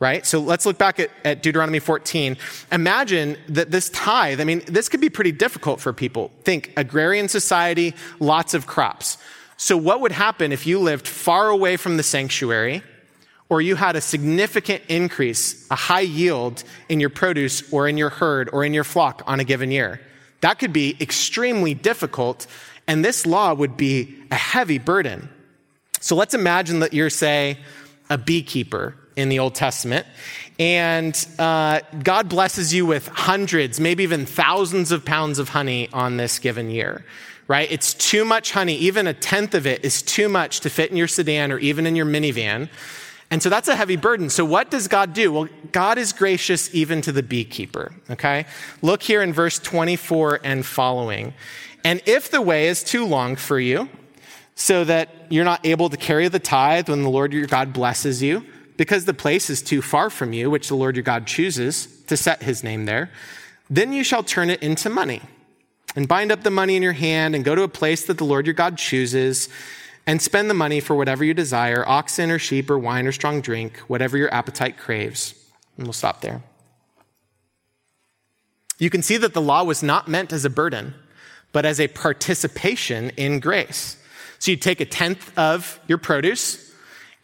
Right? 0.00 0.26
So 0.26 0.40
let's 0.40 0.66
look 0.66 0.76
back 0.76 0.98
at, 0.98 1.10
at, 1.24 1.42
Deuteronomy 1.42 1.78
14. 1.78 2.36
Imagine 2.72 3.38
that 3.48 3.70
this 3.70 3.88
tithe, 3.90 4.40
I 4.40 4.44
mean, 4.44 4.60
this 4.66 4.88
could 4.88 5.00
be 5.00 5.08
pretty 5.08 5.32
difficult 5.32 5.80
for 5.80 5.92
people. 5.92 6.30
Think 6.42 6.72
agrarian 6.76 7.28
society, 7.28 7.94
lots 8.18 8.54
of 8.54 8.66
crops. 8.66 9.18
So 9.56 9.76
what 9.76 10.00
would 10.00 10.12
happen 10.12 10.52
if 10.52 10.66
you 10.66 10.80
lived 10.80 11.06
far 11.06 11.48
away 11.48 11.76
from 11.76 11.96
the 11.96 12.02
sanctuary 12.02 12.82
or 13.48 13.62
you 13.62 13.76
had 13.76 13.94
a 13.94 14.00
significant 14.00 14.82
increase, 14.88 15.66
a 15.70 15.76
high 15.76 16.00
yield 16.00 16.64
in 16.88 16.98
your 16.98 17.10
produce 17.10 17.72
or 17.72 17.86
in 17.86 17.96
your 17.96 18.10
herd 18.10 18.50
or 18.52 18.64
in 18.64 18.74
your 18.74 18.84
flock 18.84 19.22
on 19.26 19.38
a 19.38 19.44
given 19.44 19.70
year? 19.70 20.00
That 20.40 20.58
could 20.58 20.72
be 20.72 20.96
extremely 21.00 21.72
difficult 21.72 22.46
and 22.86 23.04
this 23.04 23.26
law 23.26 23.54
would 23.54 23.76
be 23.76 24.14
a 24.30 24.34
heavy 24.34 24.78
burden. 24.78 25.28
So 26.00 26.16
let's 26.16 26.34
imagine 26.34 26.80
that 26.80 26.92
you're, 26.92 27.10
say, 27.10 27.58
a 28.10 28.18
beekeeper 28.18 28.94
in 29.16 29.28
the 29.28 29.38
Old 29.38 29.54
Testament, 29.54 30.06
and 30.58 31.26
uh, 31.38 31.80
God 32.02 32.28
blesses 32.28 32.72
you 32.72 32.86
with 32.86 33.08
hundreds, 33.08 33.80
maybe 33.80 34.02
even 34.02 34.26
thousands 34.26 34.92
of 34.92 35.04
pounds 35.04 35.38
of 35.38 35.50
honey 35.50 35.88
on 35.92 36.16
this 36.16 36.38
given 36.38 36.70
year, 36.70 37.04
right? 37.48 37.70
It's 37.70 37.94
too 37.94 38.24
much 38.24 38.52
honey. 38.52 38.76
Even 38.76 39.06
a 39.06 39.14
tenth 39.14 39.54
of 39.54 39.66
it 39.66 39.84
is 39.84 40.02
too 40.02 40.28
much 40.28 40.60
to 40.60 40.70
fit 40.70 40.90
in 40.90 40.96
your 40.96 41.08
sedan 41.08 41.50
or 41.50 41.58
even 41.58 41.86
in 41.86 41.96
your 41.96 42.06
minivan. 42.06 42.68
And 43.30 43.42
so 43.42 43.48
that's 43.48 43.68
a 43.68 43.74
heavy 43.74 43.96
burden. 43.96 44.30
So 44.30 44.44
what 44.44 44.70
does 44.70 44.86
God 44.86 45.12
do? 45.12 45.32
Well, 45.32 45.48
God 45.72 45.98
is 45.98 46.12
gracious 46.12 46.72
even 46.74 47.00
to 47.02 47.10
the 47.10 47.22
beekeeper, 47.22 47.92
okay? 48.10 48.46
Look 48.80 49.02
here 49.02 49.22
in 49.22 49.32
verse 49.32 49.58
24 49.58 50.40
and 50.44 50.64
following. 50.64 51.34
And 51.82 52.00
if 52.06 52.30
the 52.30 52.40
way 52.40 52.68
is 52.68 52.84
too 52.84 53.04
long 53.04 53.34
for 53.34 53.58
you, 53.58 53.88
so 54.54 54.84
that 54.84 55.26
you're 55.30 55.44
not 55.44 55.66
able 55.66 55.90
to 55.90 55.96
carry 55.96 56.28
the 56.28 56.38
tithe 56.38 56.88
when 56.88 57.02
the 57.02 57.10
Lord 57.10 57.32
your 57.32 57.46
God 57.46 57.72
blesses 57.72 58.22
you, 58.22 58.44
because 58.76 59.04
the 59.04 59.14
place 59.14 59.50
is 59.50 59.62
too 59.62 59.82
far 59.82 60.10
from 60.10 60.32
you, 60.32 60.50
which 60.50 60.68
the 60.68 60.74
Lord 60.74 60.96
your 60.96 61.02
God 61.02 61.26
chooses 61.26 61.86
to 62.06 62.16
set 62.16 62.42
his 62.42 62.64
name 62.64 62.86
there, 62.86 63.10
then 63.70 63.92
you 63.92 64.04
shall 64.04 64.22
turn 64.22 64.50
it 64.50 64.62
into 64.62 64.90
money 64.90 65.22
and 65.96 66.08
bind 66.08 66.32
up 66.32 66.42
the 66.42 66.50
money 66.50 66.76
in 66.76 66.82
your 66.82 66.92
hand 66.92 67.34
and 67.34 67.44
go 67.44 67.54
to 67.54 67.62
a 67.62 67.68
place 67.68 68.04
that 68.06 68.18
the 68.18 68.24
Lord 68.24 68.46
your 68.46 68.54
God 68.54 68.76
chooses 68.76 69.48
and 70.06 70.20
spend 70.20 70.50
the 70.50 70.54
money 70.54 70.80
for 70.80 70.94
whatever 70.94 71.24
you 71.24 71.32
desire 71.32 71.88
oxen 71.88 72.30
or 72.30 72.38
sheep 72.38 72.68
or 72.68 72.78
wine 72.78 73.06
or 73.06 73.12
strong 73.12 73.40
drink, 73.40 73.78
whatever 73.86 74.18
your 74.18 74.32
appetite 74.34 74.76
craves. 74.76 75.34
And 75.76 75.86
we'll 75.86 75.94
stop 75.94 76.20
there. 76.20 76.42
You 78.78 78.90
can 78.90 79.02
see 79.02 79.16
that 79.16 79.34
the 79.34 79.40
law 79.40 79.64
was 79.64 79.82
not 79.82 80.08
meant 80.08 80.32
as 80.32 80.44
a 80.44 80.50
burden 80.50 80.94
but 81.54 81.64
as 81.64 81.78
a 81.78 81.86
participation 81.86 83.10
in 83.10 83.38
grace. 83.38 83.96
So 84.40 84.50
you'd 84.50 84.60
take 84.60 84.80
a 84.80 84.84
tenth 84.84 85.32
of 85.38 85.80
your 85.86 85.98
produce 85.98 86.74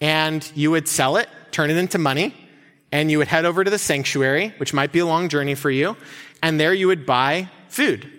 and 0.01 0.51
you 0.55 0.71
would 0.71 0.89
sell 0.89 1.17
it, 1.17 1.29
turn 1.51 1.71
it 1.71 1.77
into 1.77 1.99
money, 1.99 2.35
and 2.93 3.11
you 3.11 3.19
would 3.19 3.29
head 3.29 3.45
over 3.45 3.63
to 3.65 3.71
the 3.71 3.79
sanctuary, 3.79 4.55
which 4.59 4.75
might 4.75 4.93
be 4.93 4.99
a 4.99 5.07
long 5.07 5.29
journey 5.29 5.55
for 5.55 5.71
you, 5.71 5.97
and 6.43 6.59
there 6.59 6.75
you 6.75 6.87
would 6.87 7.07
buy 7.07 7.49
food, 7.69 8.11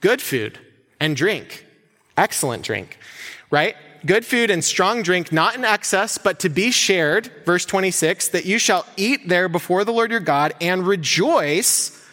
good 0.00 0.20
food, 0.20 0.58
and 1.00 1.16
drink, 1.16 1.66
excellent 2.16 2.62
drink, 2.62 2.98
right? 3.50 3.76
Good 4.04 4.24
food 4.24 4.50
and 4.50 4.64
strong 4.64 5.02
drink, 5.02 5.32
not 5.32 5.56
in 5.56 5.64
excess, 5.64 6.18
but 6.18 6.40
to 6.40 6.48
be 6.48 6.70
shared, 6.70 7.30
verse 7.44 7.64
26, 7.64 8.28
that 8.28 8.44
you 8.44 8.58
shall 8.58 8.86
eat 8.96 9.28
there 9.28 9.48
before 9.48 9.84
the 9.84 9.92
Lord 9.92 10.10
your 10.10 10.20
God 10.20 10.54
and 10.60 10.86
rejoice, 10.86 12.04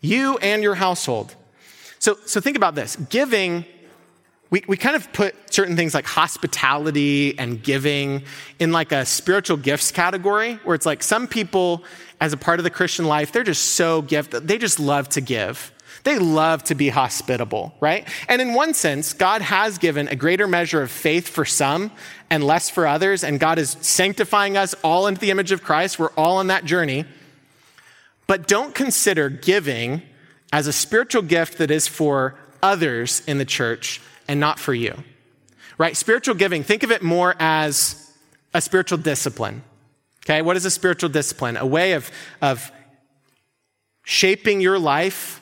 you 0.00 0.38
and 0.38 0.62
your 0.62 0.76
household. 0.76 1.34
So, 1.98 2.16
so 2.24 2.40
think 2.40 2.56
about 2.56 2.74
this. 2.74 2.96
Giving, 2.96 3.64
we, 4.50 4.64
we 4.66 4.76
kind 4.76 4.96
of 4.96 5.12
put 5.12 5.34
certain 5.52 5.76
things 5.76 5.94
like 5.94 6.06
hospitality 6.06 7.38
and 7.38 7.62
giving 7.62 8.24
in 8.58 8.72
like 8.72 8.90
a 8.90 9.06
spiritual 9.06 9.56
gifts 9.56 9.92
category, 9.92 10.54
where 10.64 10.74
it's 10.74 10.86
like 10.86 11.04
some 11.04 11.28
people, 11.28 11.84
as 12.20 12.32
a 12.32 12.36
part 12.36 12.58
of 12.58 12.64
the 12.64 12.70
Christian 12.70 13.06
life, 13.06 13.30
they're 13.30 13.44
just 13.44 13.74
so 13.74 14.02
gifted. 14.02 14.48
They 14.48 14.58
just 14.58 14.80
love 14.80 15.08
to 15.10 15.20
give. 15.20 15.72
They 16.02 16.18
love 16.18 16.64
to 16.64 16.74
be 16.74 16.88
hospitable, 16.88 17.74
right? 17.78 18.08
And 18.28 18.42
in 18.42 18.54
one 18.54 18.74
sense, 18.74 19.12
God 19.12 19.42
has 19.42 19.78
given 19.78 20.08
a 20.08 20.16
greater 20.16 20.48
measure 20.48 20.82
of 20.82 20.90
faith 20.90 21.28
for 21.28 21.44
some 21.44 21.92
and 22.28 22.42
less 22.42 22.70
for 22.70 22.86
others, 22.86 23.22
and 23.22 23.38
God 23.38 23.58
is 23.58 23.76
sanctifying 23.80 24.56
us 24.56 24.74
all 24.82 25.06
into 25.06 25.20
the 25.20 25.30
image 25.30 25.52
of 25.52 25.62
Christ. 25.62 25.98
We're 25.98 26.12
all 26.16 26.38
on 26.38 26.48
that 26.48 26.64
journey. 26.64 27.04
But 28.26 28.48
don't 28.48 28.74
consider 28.74 29.28
giving 29.28 30.02
as 30.52 30.66
a 30.66 30.72
spiritual 30.72 31.22
gift 31.22 31.58
that 31.58 31.70
is 31.70 31.86
for 31.86 32.36
others 32.62 33.22
in 33.26 33.38
the 33.38 33.44
church 33.44 34.00
and 34.30 34.38
not 34.38 34.60
for 34.60 34.72
you. 34.72 34.94
Right? 35.76 35.96
Spiritual 35.96 36.36
giving, 36.36 36.62
think 36.62 36.84
of 36.84 36.92
it 36.92 37.02
more 37.02 37.34
as 37.40 38.12
a 38.54 38.60
spiritual 38.60 38.98
discipline. 38.98 39.64
Okay? 40.24 40.40
What 40.40 40.56
is 40.56 40.64
a 40.64 40.70
spiritual 40.70 41.10
discipline? 41.10 41.56
A 41.56 41.66
way 41.66 41.94
of, 41.94 42.08
of 42.40 42.70
shaping 44.04 44.60
your 44.60 44.78
life 44.78 45.40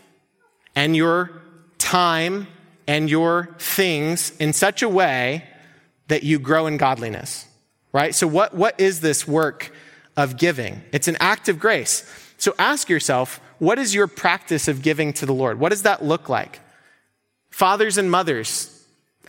and 0.75 0.97
your 0.97 1.43
time 1.77 2.47
and 2.87 3.11
your 3.11 3.55
things 3.59 4.35
in 4.39 4.55
such 4.55 4.83
a 4.83 4.89
way 4.89 5.45
that 6.07 6.23
you 6.23 6.39
grow 6.39 6.67
in 6.67 6.79
godliness. 6.79 7.47
Right? 7.93 8.15
So, 8.15 8.27
what, 8.27 8.55
what 8.55 8.81
is 8.81 9.01
this 9.01 9.29
work 9.29 9.71
of 10.17 10.39
giving? 10.39 10.81
It's 10.93 11.09
an 11.09 11.19
act 11.21 11.51
of 11.51 11.59
grace. 11.59 12.11
So, 12.39 12.55
ask 12.59 12.89
yourself, 12.89 13.39
what 13.59 13.79
is 13.79 13.95
your 13.95 14.07
practice 14.07 14.67
of 14.67 14.81
giving 14.81 15.13
to 15.15 15.27
the 15.27 15.35
Lord? 15.35 15.61
What 15.61 15.71
does 15.71 15.83
that 15.83 16.03
look 16.03 16.31
like? 16.31 16.61
Fathers 17.51 17.99
and 17.99 18.11
mothers, 18.11 18.78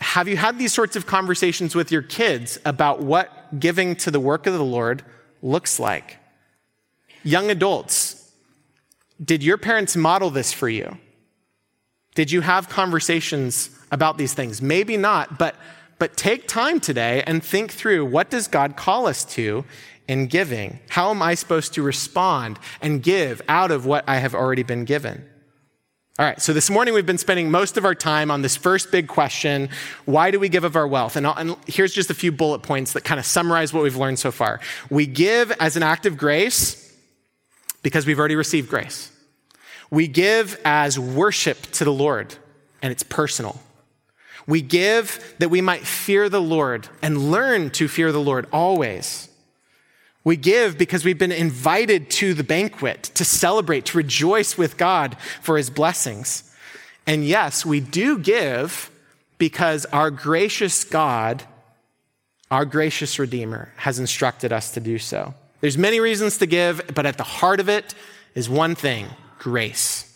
have 0.00 0.28
you 0.28 0.36
had 0.36 0.58
these 0.58 0.72
sorts 0.72 0.96
of 0.96 1.06
conversations 1.06 1.74
with 1.74 1.92
your 1.92 2.02
kids 2.02 2.58
about 2.64 3.00
what 3.00 3.60
giving 3.60 3.94
to 3.96 4.10
the 4.10 4.20
work 4.20 4.46
of 4.46 4.54
the 4.54 4.64
Lord 4.64 5.02
looks 5.42 5.78
like? 5.78 6.18
Young 7.22 7.50
adults, 7.50 8.32
did 9.22 9.42
your 9.42 9.58
parents 9.58 9.96
model 9.96 10.30
this 10.30 10.52
for 10.52 10.68
you? 10.68 10.98
Did 12.14 12.30
you 12.30 12.40
have 12.40 12.68
conversations 12.68 13.70
about 13.92 14.16
these 14.18 14.32
things? 14.32 14.62
Maybe 14.62 14.96
not, 14.96 15.38
but, 15.38 15.54
but 15.98 16.16
take 16.16 16.48
time 16.48 16.80
today 16.80 17.22
and 17.26 17.44
think 17.44 17.70
through 17.70 18.06
what 18.06 18.30
does 18.30 18.48
God 18.48 18.76
call 18.76 19.06
us 19.06 19.24
to 19.34 19.64
in 20.08 20.26
giving? 20.26 20.80
How 20.88 21.10
am 21.10 21.22
I 21.22 21.34
supposed 21.34 21.74
to 21.74 21.82
respond 21.82 22.58
and 22.80 23.02
give 23.02 23.42
out 23.48 23.70
of 23.70 23.86
what 23.86 24.04
I 24.08 24.16
have 24.16 24.34
already 24.34 24.62
been 24.62 24.84
given? 24.84 25.29
All 26.18 26.26
right, 26.26 26.42
so 26.42 26.52
this 26.52 26.68
morning 26.68 26.92
we've 26.92 27.06
been 27.06 27.18
spending 27.18 27.50
most 27.50 27.78
of 27.78 27.84
our 27.84 27.94
time 27.94 28.30
on 28.30 28.42
this 28.42 28.54
first 28.56 28.90
big 28.90 29.06
question 29.06 29.70
why 30.04 30.30
do 30.30 30.38
we 30.38 30.50
give 30.50 30.64
of 30.64 30.76
our 30.76 30.86
wealth? 30.86 31.16
And, 31.16 31.24
and, 31.24 31.56
here's 31.66 31.94
just 31.94 32.10
a 32.10 32.14
few 32.14 32.30
bullet 32.30 32.62
points 32.62 32.92
that 32.92 33.04
kind 33.04 33.18
of 33.18 33.24
summarize 33.24 33.72
what 33.72 33.82
we've 33.82 33.96
learned 33.96 34.18
so 34.18 34.30
far. 34.30 34.60
We 34.90 35.06
give 35.06 35.50
as 35.52 35.76
an 35.76 35.82
act 35.82 36.04
of 36.04 36.18
grace 36.18 36.94
because 37.82 38.06
we've 38.06 38.18
already 38.18 38.36
received 38.36 38.68
grace. 38.68 39.10
We 39.90 40.08
give 40.08 40.60
as 40.64 40.98
worship 40.98 41.62
to 41.72 41.84
the 41.84 41.92
Lord, 41.92 42.34
and 42.82 42.92
it's 42.92 43.02
personal. 43.02 43.58
We 44.46 44.60
give 44.60 45.34
that 45.38 45.48
we 45.48 45.62
might 45.62 45.86
fear 45.86 46.28
the 46.28 46.42
Lord 46.42 46.88
and 47.00 47.30
learn 47.30 47.70
to 47.70 47.88
fear 47.88 48.12
the 48.12 48.20
Lord 48.20 48.46
always. 48.52 49.29
We 50.22 50.36
give 50.36 50.76
because 50.76 51.04
we've 51.04 51.18
been 51.18 51.32
invited 51.32 52.10
to 52.10 52.34
the 52.34 52.44
banquet 52.44 53.04
to 53.14 53.24
celebrate, 53.24 53.86
to 53.86 53.96
rejoice 53.96 54.58
with 54.58 54.76
God 54.76 55.16
for 55.40 55.56
his 55.56 55.70
blessings. 55.70 56.54
And 57.06 57.24
yes, 57.24 57.64
we 57.64 57.80
do 57.80 58.18
give 58.18 58.90
because 59.38 59.86
our 59.86 60.10
gracious 60.10 60.84
God, 60.84 61.42
our 62.50 62.66
gracious 62.66 63.18
Redeemer, 63.18 63.72
has 63.76 63.98
instructed 63.98 64.52
us 64.52 64.72
to 64.72 64.80
do 64.80 64.98
so. 64.98 65.34
There's 65.62 65.78
many 65.78 66.00
reasons 66.00 66.38
to 66.38 66.46
give, 66.46 66.82
but 66.94 67.06
at 67.06 67.16
the 67.16 67.24
heart 67.24 67.60
of 67.60 67.68
it 67.68 67.94
is 68.34 68.48
one 68.48 68.74
thing 68.74 69.06
grace. 69.38 70.06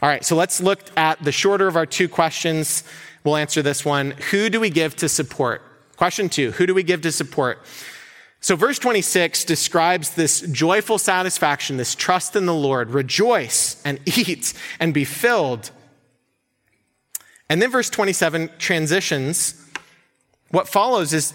All 0.00 0.08
right, 0.08 0.24
so 0.24 0.36
let's 0.36 0.60
look 0.60 0.80
at 0.96 1.22
the 1.24 1.32
shorter 1.32 1.66
of 1.66 1.74
our 1.74 1.86
two 1.86 2.08
questions. 2.08 2.84
We'll 3.24 3.36
answer 3.36 3.62
this 3.62 3.84
one. 3.84 4.12
Who 4.30 4.48
do 4.48 4.60
we 4.60 4.70
give 4.70 4.94
to 4.96 5.08
support? 5.08 5.62
Question 5.96 6.28
two 6.28 6.52
Who 6.52 6.66
do 6.66 6.74
we 6.74 6.84
give 6.84 7.02
to 7.02 7.10
support? 7.10 7.58
So, 8.40 8.54
verse 8.54 8.78
26 8.78 9.44
describes 9.44 10.10
this 10.10 10.40
joyful 10.42 10.98
satisfaction, 10.98 11.76
this 11.76 11.94
trust 11.94 12.36
in 12.36 12.46
the 12.46 12.54
Lord. 12.54 12.90
Rejoice 12.90 13.82
and 13.84 14.00
eat 14.06 14.54
and 14.78 14.94
be 14.94 15.04
filled. 15.04 15.70
And 17.48 17.60
then 17.60 17.70
verse 17.70 17.90
27 17.90 18.50
transitions. 18.58 19.64
What 20.50 20.68
follows 20.68 21.12
is 21.12 21.32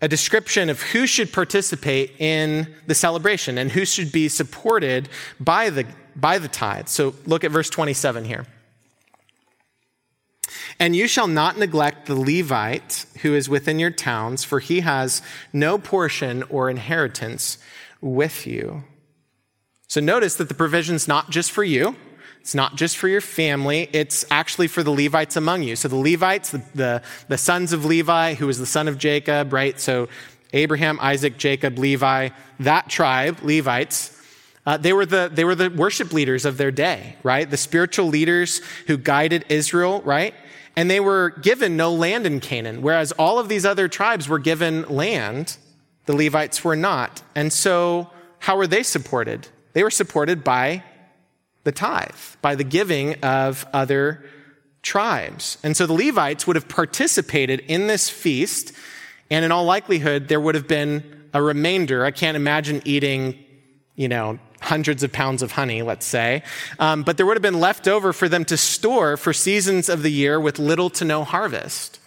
a 0.00 0.08
description 0.08 0.68
of 0.68 0.82
who 0.82 1.06
should 1.06 1.32
participate 1.32 2.12
in 2.18 2.74
the 2.86 2.94
celebration 2.94 3.56
and 3.56 3.70
who 3.70 3.84
should 3.84 4.10
be 4.10 4.28
supported 4.28 5.08
by 5.38 5.70
the, 5.70 5.86
by 6.16 6.38
the 6.38 6.48
tithe. 6.48 6.88
So 6.88 7.14
look 7.26 7.44
at 7.44 7.50
verse 7.50 7.70
27 7.70 8.24
here. 8.24 8.46
And 10.78 10.94
you 10.94 11.08
shall 11.08 11.28
not 11.28 11.58
neglect 11.58 12.06
the 12.06 12.14
Levite 12.14 13.06
who 13.22 13.34
is 13.34 13.48
within 13.48 13.78
your 13.78 13.90
towns, 13.90 14.44
for 14.44 14.60
he 14.60 14.80
has 14.80 15.22
no 15.52 15.78
portion 15.78 16.42
or 16.44 16.70
inheritance 16.70 17.58
with 18.00 18.46
you. 18.46 18.84
So 19.88 20.00
notice 20.00 20.34
that 20.36 20.48
the 20.48 20.54
provision's 20.54 21.06
not 21.06 21.30
just 21.30 21.52
for 21.52 21.64
you. 21.64 21.96
It's 22.40 22.54
not 22.54 22.76
just 22.76 22.98
for 22.98 23.08
your 23.08 23.22
family, 23.22 23.88
it's 23.94 24.22
actually 24.30 24.68
for 24.68 24.82
the 24.82 24.90
Levites 24.90 25.34
among 25.36 25.62
you. 25.62 25.76
So 25.76 25.88
the 25.88 25.96
Levites, 25.96 26.50
the, 26.50 26.62
the, 26.74 27.02
the, 27.28 27.38
sons 27.38 27.72
of 27.72 27.86
Levi, 27.86 28.34
who 28.34 28.46
was 28.46 28.58
the 28.58 28.66
son 28.66 28.86
of 28.86 28.98
Jacob, 28.98 29.50
right? 29.50 29.80
So 29.80 30.10
Abraham, 30.52 30.98
Isaac, 31.00 31.38
Jacob, 31.38 31.78
Levi, 31.78 32.28
that 32.60 32.90
tribe, 32.90 33.38
Levites, 33.42 34.20
uh, 34.66 34.76
they, 34.76 34.92
were 34.92 35.06
the, 35.06 35.30
they 35.32 35.44
were 35.44 35.54
the 35.54 35.70
worship 35.70 36.12
leaders 36.12 36.44
of 36.44 36.58
their 36.58 36.70
day, 36.70 37.16
right? 37.22 37.50
The 37.50 37.56
spiritual 37.56 38.06
leaders 38.08 38.60
who 38.88 38.98
guided 38.98 39.46
Israel, 39.48 40.02
right? 40.02 40.34
And 40.76 40.90
they 40.90 41.00
were 41.00 41.30
given 41.30 41.76
no 41.76 41.92
land 41.92 42.26
in 42.26 42.40
Canaan, 42.40 42.82
whereas 42.82 43.12
all 43.12 43.38
of 43.38 43.48
these 43.48 43.64
other 43.64 43.88
tribes 43.88 44.28
were 44.28 44.38
given 44.38 44.82
land. 44.88 45.56
The 46.06 46.16
Levites 46.16 46.64
were 46.64 46.76
not. 46.76 47.22
And 47.34 47.52
so, 47.52 48.10
how 48.40 48.56
were 48.56 48.66
they 48.66 48.82
supported? 48.82 49.48
They 49.72 49.82
were 49.82 49.90
supported 49.90 50.44
by 50.44 50.82
the 51.64 51.72
tithe, 51.72 52.14
by 52.42 52.54
the 52.54 52.64
giving 52.64 53.14
of 53.22 53.66
other 53.72 54.24
tribes. 54.82 55.58
And 55.62 55.76
so 55.76 55.86
the 55.86 55.94
Levites 55.94 56.46
would 56.46 56.56
have 56.56 56.68
participated 56.68 57.60
in 57.60 57.86
this 57.86 58.08
feast, 58.08 58.72
and 59.30 59.44
in 59.44 59.50
all 59.50 59.64
likelihood, 59.64 60.28
there 60.28 60.40
would 60.40 60.54
have 60.54 60.68
been 60.68 61.28
a 61.32 61.42
remainder. 61.42 62.04
I 62.04 62.10
can't 62.10 62.36
imagine 62.36 62.82
eating, 62.84 63.42
you 63.96 64.08
know, 64.08 64.38
hundreds 64.64 65.02
of 65.02 65.12
pounds 65.12 65.42
of 65.42 65.52
honey, 65.52 65.82
let's 65.82 66.06
say. 66.06 66.42
Um, 66.78 67.02
but 67.02 67.16
there 67.16 67.26
would 67.26 67.36
have 67.36 67.42
been 67.42 67.60
left 67.60 67.86
over 67.86 68.12
for 68.12 68.28
them 68.28 68.44
to 68.46 68.56
store 68.56 69.16
for 69.16 69.32
seasons 69.32 69.88
of 69.88 70.02
the 70.02 70.10
year 70.10 70.40
with 70.40 70.58
little 70.58 70.90
to 70.90 71.04
no 71.04 71.24
harvest. 71.24 72.00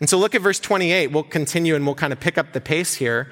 And 0.00 0.08
so 0.08 0.18
look 0.18 0.34
at 0.34 0.42
verse 0.42 0.58
28. 0.58 1.12
We'll 1.12 1.22
continue 1.22 1.74
and 1.74 1.86
we'll 1.86 1.94
kind 1.94 2.12
of 2.12 2.20
pick 2.20 2.36
up 2.36 2.52
the 2.52 2.60
pace 2.60 2.94
here. 2.94 3.30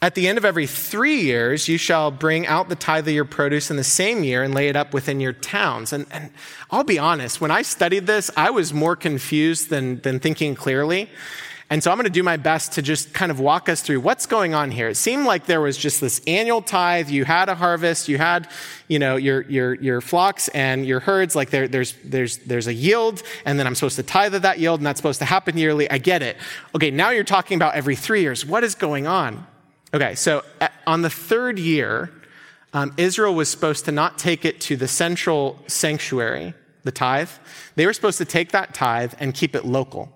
At 0.00 0.14
the 0.14 0.28
end 0.28 0.38
of 0.38 0.44
every 0.44 0.66
three 0.66 1.22
years, 1.22 1.66
you 1.66 1.76
shall 1.76 2.12
bring 2.12 2.46
out 2.46 2.68
the 2.68 2.76
tithe 2.76 3.08
of 3.08 3.14
your 3.14 3.24
produce 3.24 3.68
in 3.68 3.76
the 3.76 3.84
same 3.84 4.22
year 4.22 4.44
and 4.44 4.54
lay 4.54 4.68
it 4.68 4.76
up 4.76 4.94
within 4.94 5.18
your 5.18 5.32
towns. 5.32 5.92
And, 5.92 6.06
and 6.12 6.30
I'll 6.70 6.84
be 6.84 7.00
honest, 7.00 7.40
when 7.40 7.50
I 7.50 7.62
studied 7.62 8.06
this, 8.06 8.30
I 8.36 8.50
was 8.50 8.72
more 8.72 8.94
confused 8.94 9.70
than, 9.70 10.00
than 10.00 10.20
thinking 10.20 10.54
clearly. 10.54 11.10
And 11.70 11.82
so 11.82 11.90
I'm 11.90 11.98
going 11.98 12.04
to 12.04 12.10
do 12.10 12.22
my 12.22 12.38
best 12.38 12.72
to 12.72 12.82
just 12.82 13.12
kind 13.12 13.30
of 13.30 13.40
walk 13.40 13.68
us 13.68 13.82
through 13.82 14.00
what's 14.00 14.24
going 14.24 14.54
on 14.54 14.70
here. 14.70 14.88
It 14.88 14.94
seemed 14.94 15.26
like 15.26 15.44
there 15.44 15.60
was 15.60 15.76
just 15.76 16.00
this 16.00 16.22
annual 16.26 16.62
tithe. 16.62 17.10
You 17.10 17.26
had 17.26 17.50
a 17.50 17.54
harvest. 17.54 18.08
You 18.08 18.16
had, 18.16 18.48
you 18.88 18.98
know, 18.98 19.16
your, 19.16 19.42
your, 19.42 19.74
your 19.74 20.00
flocks 20.00 20.48
and 20.48 20.86
your 20.86 21.00
herds. 21.00 21.36
Like 21.36 21.50
there, 21.50 21.68
there's, 21.68 21.94
there's, 22.04 22.38
there's 22.38 22.68
a 22.68 22.72
yield 22.72 23.22
and 23.44 23.58
then 23.58 23.66
I'm 23.66 23.74
supposed 23.74 23.96
to 23.96 24.02
tithe 24.02 24.34
of 24.34 24.42
that 24.42 24.58
yield 24.58 24.80
and 24.80 24.86
that's 24.86 24.98
supposed 24.98 25.18
to 25.18 25.26
happen 25.26 25.58
yearly. 25.58 25.90
I 25.90 25.98
get 25.98 26.22
it. 26.22 26.38
Okay. 26.74 26.90
Now 26.90 27.10
you're 27.10 27.22
talking 27.22 27.56
about 27.56 27.74
every 27.74 27.96
three 27.96 28.22
years. 28.22 28.46
What 28.46 28.64
is 28.64 28.74
going 28.74 29.06
on? 29.06 29.46
Okay. 29.92 30.14
So 30.14 30.44
on 30.86 31.02
the 31.02 31.10
third 31.10 31.58
year, 31.58 32.10
um, 32.72 32.94
Israel 32.96 33.34
was 33.34 33.50
supposed 33.50 33.84
to 33.84 33.92
not 33.92 34.18
take 34.18 34.46
it 34.46 34.58
to 34.62 34.76
the 34.76 34.88
central 34.88 35.58
sanctuary, 35.66 36.54
the 36.84 36.92
tithe. 36.92 37.30
They 37.74 37.84
were 37.84 37.92
supposed 37.92 38.18
to 38.18 38.24
take 38.24 38.52
that 38.52 38.72
tithe 38.72 39.12
and 39.18 39.34
keep 39.34 39.54
it 39.54 39.66
local. 39.66 40.14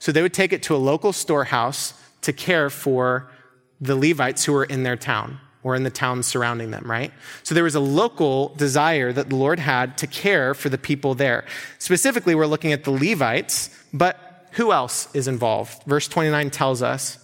So 0.00 0.10
they 0.10 0.22
would 0.22 0.34
take 0.34 0.52
it 0.52 0.62
to 0.64 0.74
a 0.74 0.78
local 0.78 1.12
storehouse 1.12 1.94
to 2.22 2.32
care 2.32 2.68
for 2.68 3.30
the 3.80 3.94
Levites 3.94 4.44
who 4.44 4.52
were 4.52 4.64
in 4.64 4.82
their 4.82 4.96
town 4.96 5.38
or 5.62 5.76
in 5.76 5.82
the 5.82 5.90
towns 5.90 6.26
surrounding 6.26 6.70
them, 6.70 6.90
right? 6.90 7.12
So 7.42 7.54
there 7.54 7.64
was 7.64 7.74
a 7.74 7.80
local 7.80 8.48
desire 8.56 9.12
that 9.12 9.28
the 9.28 9.36
Lord 9.36 9.58
had 9.58 9.98
to 9.98 10.06
care 10.06 10.54
for 10.54 10.70
the 10.70 10.78
people 10.78 11.14
there. 11.14 11.44
Specifically, 11.78 12.34
we're 12.34 12.46
looking 12.46 12.72
at 12.72 12.84
the 12.84 12.90
Levites, 12.90 13.68
but 13.92 14.48
who 14.52 14.72
else 14.72 15.08
is 15.14 15.28
involved? 15.28 15.82
Verse 15.84 16.08
29 16.08 16.50
tells 16.50 16.82
us, 16.82 17.18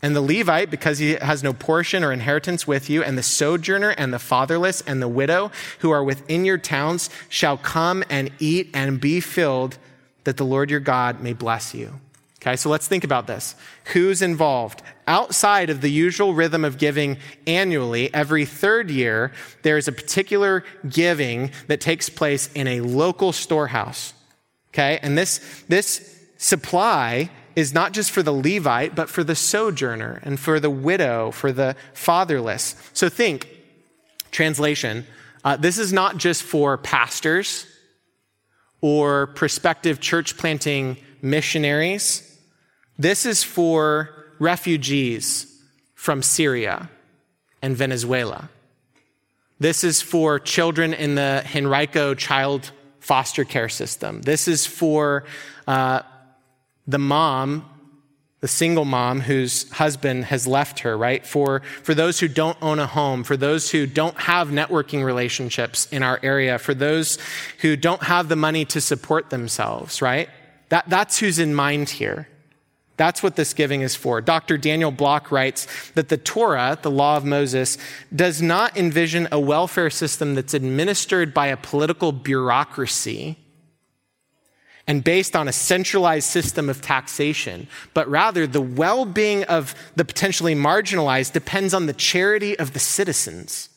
and 0.00 0.16
the 0.16 0.20
Levite, 0.20 0.70
because 0.70 0.98
he 0.98 1.14
has 1.14 1.42
no 1.44 1.52
portion 1.52 2.02
or 2.02 2.12
inheritance 2.12 2.66
with 2.66 2.90
you, 2.90 3.04
and 3.04 3.16
the 3.16 3.22
sojourner 3.22 3.90
and 3.90 4.12
the 4.12 4.18
fatherless 4.18 4.80
and 4.80 5.00
the 5.00 5.08
widow 5.08 5.52
who 5.78 5.90
are 5.90 6.02
within 6.02 6.44
your 6.44 6.58
towns 6.58 7.10
shall 7.28 7.56
come 7.56 8.02
and 8.10 8.30
eat 8.40 8.68
and 8.74 9.00
be 9.00 9.20
filled, 9.20 9.78
that 10.24 10.36
the 10.36 10.44
Lord 10.44 10.70
your 10.70 10.80
God 10.80 11.20
may 11.20 11.32
bless 11.32 11.74
you. 11.74 12.00
Okay, 12.42 12.56
so 12.56 12.68
let's 12.68 12.88
think 12.88 13.04
about 13.04 13.28
this. 13.28 13.54
Who's 13.92 14.20
involved? 14.20 14.82
Outside 15.06 15.70
of 15.70 15.80
the 15.80 15.90
usual 15.90 16.34
rhythm 16.34 16.64
of 16.64 16.76
giving 16.76 17.18
annually, 17.46 18.12
every 18.12 18.46
third 18.46 18.90
year, 18.90 19.30
there 19.62 19.78
is 19.78 19.86
a 19.86 19.92
particular 19.92 20.64
giving 20.88 21.52
that 21.68 21.80
takes 21.80 22.08
place 22.08 22.50
in 22.52 22.66
a 22.66 22.80
local 22.80 23.30
storehouse. 23.30 24.12
Okay, 24.70 24.98
and 25.02 25.16
this, 25.16 25.62
this 25.68 26.20
supply 26.36 27.30
is 27.54 27.72
not 27.72 27.92
just 27.92 28.10
for 28.10 28.24
the 28.24 28.32
Levite, 28.32 28.96
but 28.96 29.08
for 29.08 29.22
the 29.22 29.36
sojourner 29.36 30.20
and 30.24 30.40
for 30.40 30.58
the 30.58 30.70
widow, 30.70 31.30
for 31.30 31.52
the 31.52 31.76
fatherless. 31.94 32.74
So 32.92 33.08
think, 33.08 33.46
translation, 34.32 35.06
uh, 35.44 35.58
this 35.58 35.78
is 35.78 35.92
not 35.92 36.16
just 36.16 36.42
for 36.42 36.76
pastors 36.76 37.68
or 38.80 39.28
prospective 39.28 40.00
church 40.00 40.36
planting 40.36 40.96
missionaries 41.20 42.30
this 43.02 43.26
is 43.26 43.42
for 43.42 44.10
refugees 44.38 45.46
from 45.94 46.22
Syria 46.22 46.90
and 47.60 47.76
Venezuela. 47.76 48.48
This 49.60 49.84
is 49.84 50.02
for 50.02 50.40
children 50.40 50.92
in 50.92 51.14
the 51.14 51.44
Henrico 51.54 52.14
child 52.14 52.72
foster 52.98 53.44
care 53.44 53.68
system. 53.68 54.22
This 54.22 54.48
is 54.48 54.66
for 54.66 55.24
uh, 55.68 56.02
the 56.86 56.98
mom, 56.98 57.68
the 58.40 58.48
single 58.48 58.84
mom 58.84 59.20
whose 59.20 59.70
husband 59.70 60.24
has 60.24 60.46
left 60.46 60.80
her, 60.80 60.98
right? 60.98 61.24
For, 61.24 61.62
for 61.82 61.94
those 61.94 62.18
who 62.18 62.26
don't 62.26 62.58
own 62.60 62.80
a 62.80 62.86
home, 62.86 63.22
for 63.22 63.36
those 63.36 63.70
who 63.70 63.86
don't 63.86 64.18
have 64.18 64.48
networking 64.48 65.04
relationships 65.04 65.86
in 65.92 66.02
our 66.02 66.18
area, 66.22 66.58
for 66.58 66.74
those 66.74 67.18
who 67.60 67.76
don't 67.76 68.02
have 68.02 68.28
the 68.28 68.36
money 68.36 68.64
to 68.66 68.80
support 68.80 69.30
themselves, 69.30 70.02
right? 70.02 70.28
That, 70.70 70.88
that's 70.88 71.20
who's 71.20 71.38
in 71.38 71.54
mind 71.54 71.90
here. 71.90 72.26
That's 72.96 73.22
what 73.22 73.36
this 73.36 73.54
giving 73.54 73.80
is 73.80 73.96
for. 73.96 74.20
Dr. 74.20 74.58
Daniel 74.58 74.90
Block 74.90 75.32
writes 75.32 75.66
that 75.92 76.08
the 76.08 76.16
Torah, 76.16 76.78
the 76.80 76.90
law 76.90 77.16
of 77.16 77.24
Moses, 77.24 77.78
does 78.14 78.42
not 78.42 78.76
envision 78.76 79.28
a 79.32 79.40
welfare 79.40 79.90
system 79.90 80.34
that's 80.34 80.54
administered 80.54 81.32
by 81.32 81.46
a 81.46 81.56
political 81.56 82.12
bureaucracy 82.12 83.38
and 84.86 85.04
based 85.04 85.36
on 85.36 85.48
a 85.48 85.52
centralized 85.52 86.28
system 86.28 86.68
of 86.68 86.82
taxation, 86.82 87.68
but 87.94 88.08
rather 88.08 88.46
the 88.46 88.60
well 88.60 89.04
being 89.04 89.44
of 89.44 89.74
the 89.96 90.04
potentially 90.04 90.54
marginalized 90.54 91.32
depends 91.32 91.72
on 91.72 91.86
the 91.86 91.92
charity 91.92 92.58
of 92.58 92.72
the 92.72 92.78
citizens. 92.78 93.68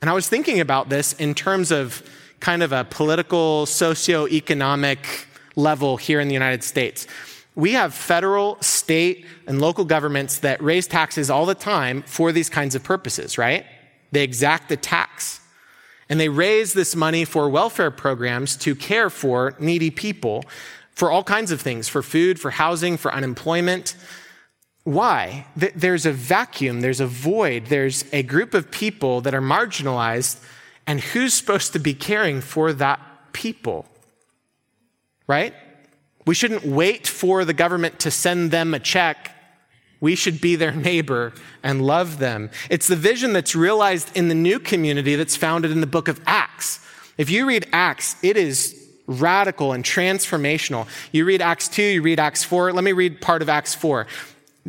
And 0.00 0.10
I 0.10 0.12
was 0.12 0.28
thinking 0.28 0.60
about 0.60 0.88
this 0.88 1.14
in 1.14 1.34
terms 1.34 1.70
of 1.70 2.02
kind 2.40 2.62
of 2.62 2.72
a 2.72 2.84
political, 2.84 3.66
socio-economic 3.66 5.26
level 5.56 5.96
here 5.96 6.20
in 6.20 6.28
the 6.28 6.34
United 6.34 6.62
States. 6.62 7.06
We 7.56 7.72
have 7.72 7.94
federal, 7.94 8.60
state, 8.60 9.26
and 9.46 9.60
local 9.60 9.84
governments 9.84 10.38
that 10.40 10.62
raise 10.62 10.86
taxes 10.86 11.30
all 11.30 11.46
the 11.46 11.54
time 11.54 12.02
for 12.02 12.32
these 12.32 12.50
kinds 12.50 12.74
of 12.74 12.82
purposes, 12.82 13.38
right? 13.38 13.64
They 14.10 14.24
exact 14.24 14.68
the 14.68 14.76
tax. 14.76 15.40
And 16.08 16.18
they 16.18 16.28
raise 16.28 16.72
this 16.72 16.94
money 16.96 17.24
for 17.24 17.48
welfare 17.48 17.90
programs 17.90 18.56
to 18.58 18.74
care 18.74 19.08
for 19.08 19.54
needy 19.58 19.90
people 19.90 20.44
for 20.94 21.10
all 21.10 21.24
kinds 21.24 21.50
of 21.50 21.60
things 21.60 21.88
for 21.88 22.02
food, 22.02 22.40
for 22.40 22.50
housing, 22.50 22.96
for 22.96 23.12
unemployment. 23.12 23.96
Why? 24.84 25.46
There's 25.56 26.06
a 26.06 26.12
vacuum, 26.12 26.80
there's 26.80 27.00
a 27.00 27.06
void, 27.06 27.66
there's 27.66 28.04
a 28.12 28.22
group 28.22 28.54
of 28.54 28.70
people 28.70 29.20
that 29.22 29.34
are 29.34 29.40
marginalized, 29.40 30.44
and 30.86 31.00
who's 31.00 31.34
supposed 31.34 31.72
to 31.72 31.78
be 31.78 31.94
caring 31.94 32.40
for 32.40 32.72
that 32.74 33.00
people? 33.32 33.86
Right? 35.26 35.54
We 36.26 36.34
shouldn't 36.34 36.64
wait 36.64 37.06
for 37.06 37.44
the 37.44 37.52
government 37.52 37.98
to 38.00 38.10
send 38.10 38.50
them 38.50 38.74
a 38.74 38.78
check. 38.78 39.30
We 40.00 40.14
should 40.14 40.40
be 40.40 40.56
their 40.56 40.72
neighbor 40.72 41.32
and 41.62 41.82
love 41.82 42.18
them. 42.18 42.50
It's 42.70 42.86
the 42.86 42.96
vision 42.96 43.32
that's 43.32 43.54
realized 43.54 44.16
in 44.16 44.28
the 44.28 44.34
new 44.34 44.58
community 44.58 45.16
that's 45.16 45.36
founded 45.36 45.70
in 45.70 45.80
the 45.80 45.86
book 45.86 46.08
of 46.08 46.20
Acts. 46.26 46.80
If 47.16 47.30
you 47.30 47.46
read 47.46 47.68
Acts, 47.72 48.16
it 48.22 48.36
is 48.36 48.80
radical 49.06 49.72
and 49.72 49.84
transformational. 49.84 50.86
You 51.12 51.24
read 51.24 51.42
Acts 51.42 51.68
2, 51.68 51.82
you 51.82 52.02
read 52.02 52.18
Acts 52.18 52.42
4. 52.42 52.72
Let 52.72 52.84
me 52.84 52.92
read 52.92 53.20
part 53.20 53.42
of 53.42 53.48
Acts 53.48 53.74
4. 53.74 54.06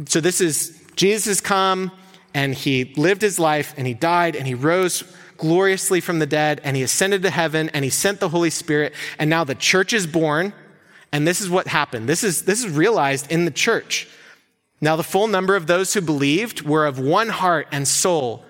So 0.07 0.19
this 0.19 0.41
is 0.41 0.81
Jesus 0.95 1.25
has 1.25 1.41
come 1.41 1.91
and 2.33 2.53
he 2.53 2.93
lived 2.95 3.21
his 3.21 3.39
life 3.39 3.73
and 3.77 3.87
he 3.87 3.93
died 3.93 4.35
and 4.35 4.45
he 4.45 4.53
rose 4.53 5.03
gloriously 5.37 6.01
from 6.01 6.19
the 6.19 6.25
dead 6.25 6.61
and 6.63 6.75
he 6.75 6.83
ascended 6.83 7.21
to 7.23 7.29
heaven 7.29 7.69
and 7.69 7.83
he 7.83 7.89
sent 7.89 8.19
the 8.19 8.29
Holy 8.29 8.49
Spirit 8.49 8.93
and 9.19 9.29
now 9.29 9.43
the 9.43 9.55
church 9.55 9.93
is 9.93 10.05
born 10.05 10.53
and 11.15 11.25
this 11.25 11.39
is 11.39 11.49
what 11.49 11.67
happened. 11.67 12.09
This 12.09 12.25
is, 12.25 12.41
this 12.41 12.61
is 12.61 12.69
realized 12.69 13.31
in 13.31 13.45
the 13.45 13.51
church. 13.51 14.05
Now 14.81 14.97
the 14.97 15.03
full 15.03 15.27
number 15.27 15.55
of 15.55 15.65
those 15.65 15.93
who 15.93 16.01
believed 16.01 16.63
were 16.63 16.85
of 16.85 16.99
one 16.99 17.29
heart 17.29 17.69
and 17.71 17.87
soul. 17.87 18.43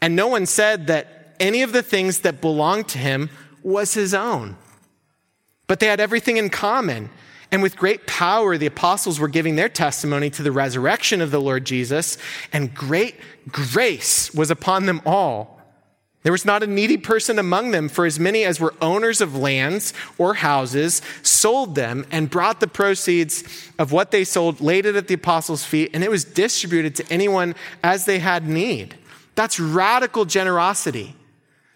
And 0.00 0.14
no 0.14 0.28
one 0.28 0.46
said 0.46 0.86
that 0.86 1.34
any 1.40 1.62
of 1.62 1.72
the 1.72 1.82
things 1.82 2.20
that 2.20 2.40
belonged 2.40 2.86
to 2.90 2.98
him 2.98 3.28
was 3.64 3.94
his 3.94 4.14
own. 4.14 4.56
But 5.66 5.80
they 5.80 5.88
had 5.88 5.98
everything 5.98 6.36
in 6.36 6.48
common. 6.48 7.10
And 7.50 7.60
with 7.60 7.76
great 7.76 8.06
power, 8.06 8.56
the 8.56 8.66
apostles 8.66 9.18
were 9.18 9.26
giving 9.26 9.56
their 9.56 9.68
testimony 9.68 10.30
to 10.30 10.44
the 10.44 10.52
resurrection 10.52 11.20
of 11.20 11.32
the 11.32 11.40
Lord 11.40 11.66
Jesus, 11.66 12.18
and 12.52 12.72
great 12.72 13.16
grace 13.50 14.32
was 14.32 14.52
upon 14.52 14.86
them 14.86 15.02
all. 15.04 15.55
There 16.26 16.32
was 16.32 16.44
not 16.44 16.64
a 16.64 16.66
needy 16.66 16.96
person 16.96 17.38
among 17.38 17.70
them, 17.70 17.88
for 17.88 18.04
as 18.04 18.18
many 18.18 18.42
as 18.42 18.58
were 18.58 18.74
owners 18.82 19.20
of 19.20 19.36
lands 19.36 19.94
or 20.18 20.34
houses 20.34 21.00
sold 21.22 21.76
them 21.76 22.04
and 22.10 22.28
brought 22.28 22.58
the 22.58 22.66
proceeds 22.66 23.44
of 23.78 23.92
what 23.92 24.10
they 24.10 24.24
sold, 24.24 24.60
laid 24.60 24.86
it 24.86 24.96
at 24.96 25.06
the 25.06 25.14
apostles' 25.14 25.62
feet, 25.62 25.92
and 25.94 26.02
it 26.02 26.10
was 26.10 26.24
distributed 26.24 26.96
to 26.96 27.12
anyone 27.12 27.54
as 27.84 28.06
they 28.06 28.18
had 28.18 28.48
need. 28.48 28.96
That's 29.36 29.60
radical 29.60 30.24
generosity. 30.24 31.14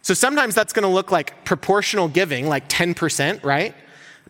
So 0.03 0.15
sometimes 0.15 0.57
that's 0.57 0.73
going 0.73 0.83
to 0.83 0.89
look 0.89 1.13
like 1.13 1.45
proportional 1.45 2.09
giving, 2.09 2.49
like 2.49 2.69
10%, 2.69 3.45
right? 3.45 3.73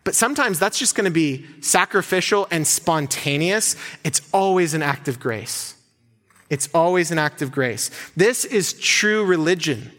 But 0.04 0.14
sometimes 0.14 0.58
that's 0.58 0.78
just 0.78 0.96
going 0.96 1.06
to 1.06 1.10
be 1.10 1.46
sacrificial 1.62 2.46
and 2.50 2.66
spontaneous. 2.66 3.74
It's 4.04 4.20
always 4.34 4.74
an 4.74 4.82
act 4.82 5.08
of 5.08 5.18
grace. 5.18 5.76
It's 6.50 6.68
always 6.74 7.10
an 7.10 7.18
act 7.18 7.40
of 7.40 7.50
grace. 7.50 7.90
This 8.14 8.44
is 8.44 8.74
true 8.74 9.24
religion, 9.24 9.92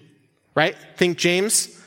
right? 0.55 0.75
Think 0.97 1.17
James. 1.17 1.77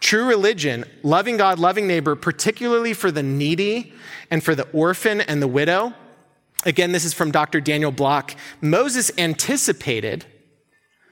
True 0.00 0.28
religion, 0.28 0.84
loving 1.02 1.36
God, 1.36 1.58
loving 1.58 1.88
neighbor, 1.88 2.14
particularly 2.14 2.94
for 2.94 3.10
the 3.10 3.22
needy 3.22 3.92
and 4.30 4.44
for 4.44 4.54
the 4.54 4.68
orphan 4.70 5.20
and 5.20 5.42
the 5.42 5.48
widow. 5.48 5.92
Again, 6.64 6.92
this 6.92 7.04
is 7.04 7.12
from 7.12 7.32
Dr. 7.32 7.60
Daniel 7.60 7.90
Block. 7.90 8.34
Moses 8.60 9.10
anticipated 9.18 10.24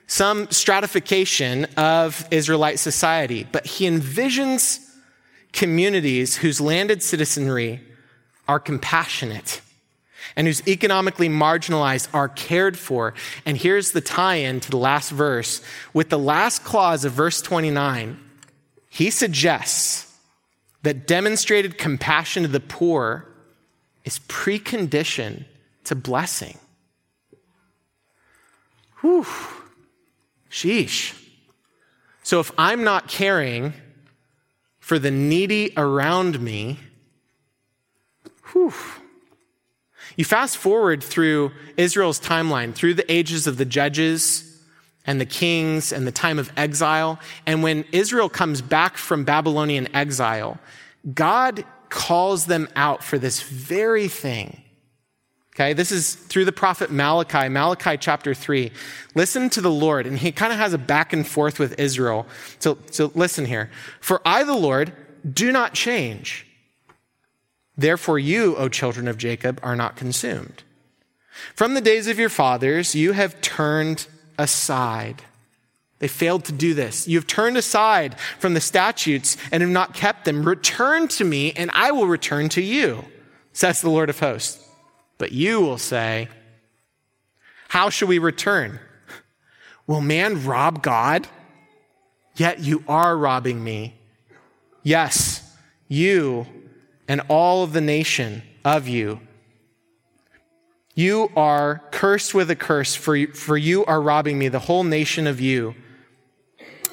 some 0.06 0.48
stratification 0.50 1.64
of 1.76 2.26
Israelite 2.30 2.78
society, 2.78 3.46
but 3.50 3.66
he 3.66 3.86
envisions 3.86 4.78
communities 5.52 6.36
whose 6.36 6.60
landed 6.60 7.02
citizenry 7.02 7.80
are 8.46 8.60
compassionate 8.60 9.60
and 10.34 10.46
whose 10.46 10.66
economically 10.66 11.28
marginalized 11.28 12.08
are 12.12 12.28
cared 12.28 12.78
for. 12.78 13.14
And 13.44 13.56
here's 13.56 13.92
the 13.92 14.00
tie 14.00 14.36
in 14.36 14.60
to 14.60 14.70
the 14.70 14.76
last 14.76 15.10
verse. 15.10 15.62
With 15.92 16.10
the 16.10 16.18
last 16.18 16.64
clause 16.64 17.04
of 17.04 17.12
verse 17.12 17.40
29, 17.40 18.18
he 18.88 19.10
suggests 19.10 20.12
that 20.82 21.06
demonstrated 21.06 21.78
compassion 21.78 22.42
to 22.42 22.48
the 22.48 22.60
poor 22.60 23.26
is 24.04 24.20
precondition 24.20 25.44
to 25.84 25.94
blessing. 25.94 26.58
Whew. 29.00 29.26
Sheesh. 30.50 31.20
So 32.22 32.40
if 32.40 32.50
I'm 32.56 32.84
not 32.84 33.08
caring 33.08 33.74
for 34.80 34.98
the 34.98 35.10
needy 35.10 35.72
around 35.76 36.40
me, 36.40 36.78
whew. 38.52 38.72
You 40.16 40.24
fast 40.24 40.56
forward 40.56 41.02
through 41.02 41.52
Israel's 41.76 42.18
timeline, 42.18 42.74
through 42.74 42.94
the 42.94 43.10
ages 43.12 43.46
of 43.46 43.58
the 43.58 43.64
judges 43.64 44.60
and 45.06 45.20
the 45.20 45.26
kings 45.26 45.92
and 45.92 46.06
the 46.06 46.12
time 46.12 46.38
of 46.38 46.50
exile. 46.56 47.20
And 47.46 47.62
when 47.62 47.84
Israel 47.92 48.28
comes 48.28 48.60
back 48.60 48.96
from 48.96 49.24
Babylonian 49.24 49.94
exile, 49.94 50.58
God 51.14 51.64
calls 51.88 52.46
them 52.46 52.68
out 52.74 53.04
for 53.04 53.18
this 53.18 53.42
very 53.42 54.08
thing 54.08 54.62
Okay, 55.56 55.72
this 55.72 55.90
is 55.90 56.14
through 56.14 56.44
the 56.44 56.52
prophet 56.52 56.90
Malachi, 56.90 57.48
Malachi 57.48 57.96
chapter 57.96 58.34
3. 58.34 58.70
Listen 59.14 59.48
to 59.48 59.62
the 59.62 59.70
Lord, 59.70 60.06
and 60.06 60.18
he 60.18 60.30
kind 60.30 60.52
of 60.52 60.58
has 60.58 60.74
a 60.74 60.78
back 60.78 61.14
and 61.14 61.26
forth 61.26 61.58
with 61.58 61.80
Israel. 61.80 62.26
So, 62.58 62.76
so 62.90 63.10
listen 63.14 63.46
here. 63.46 63.70
For 64.02 64.20
I, 64.26 64.44
the 64.44 64.52
Lord, 64.52 64.92
do 65.32 65.50
not 65.50 65.72
change. 65.72 66.45
Therefore, 67.76 68.18
you, 68.18 68.56
O 68.56 68.68
children 68.68 69.06
of 69.06 69.18
Jacob, 69.18 69.60
are 69.62 69.76
not 69.76 69.96
consumed. 69.96 70.62
From 71.54 71.74
the 71.74 71.80
days 71.80 72.08
of 72.08 72.18
your 72.18 72.28
fathers, 72.28 72.94
you 72.94 73.12
have 73.12 73.40
turned 73.40 74.06
aside. 74.38 75.22
They 75.98 76.08
failed 76.08 76.44
to 76.46 76.52
do 76.52 76.74
this. 76.74 77.06
You 77.06 77.18
have 77.18 77.26
turned 77.26 77.56
aside 77.56 78.18
from 78.38 78.54
the 78.54 78.60
statutes 78.60 79.36
and 79.52 79.62
have 79.62 79.70
not 79.70 79.94
kept 79.94 80.24
them. 80.24 80.44
Return 80.44 81.08
to 81.08 81.24
me, 81.24 81.52
and 81.52 81.70
I 81.72 81.90
will 81.90 82.06
return 82.06 82.48
to 82.50 82.62
you, 82.62 83.04
says 83.52 83.80
the 83.80 83.90
Lord 83.90 84.10
of 84.10 84.18
hosts. 84.18 84.62
But 85.18 85.32
you 85.32 85.60
will 85.60 85.78
say, 85.78 86.28
How 87.68 87.90
shall 87.90 88.08
we 88.08 88.18
return? 88.18 88.80
Will 89.86 90.00
man 90.00 90.44
rob 90.44 90.82
God? 90.82 91.28
Yet 92.36 92.60
you 92.60 92.84
are 92.86 93.16
robbing 93.16 93.62
me. 93.62 93.94
Yes, 94.82 95.56
you 95.88 96.46
and 97.08 97.22
all 97.28 97.62
of 97.62 97.72
the 97.72 97.80
nation 97.80 98.42
of 98.64 98.88
you. 98.88 99.20
You 100.94 101.30
are 101.36 101.82
cursed 101.90 102.34
with 102.34 102.50
a 102.50 102.56
curse, 102.56 102.94
for, 102.94 103.26
for 103.28 103.56
you 103.56 103.84
are 103.84 104.00
robbing 104.00 104.38
me, 104.38 104.48
the 104.48 104.58
whole 104.60 104.84
nation 104.84 105.26
of 105.26 105.40
you. 105.40 105.74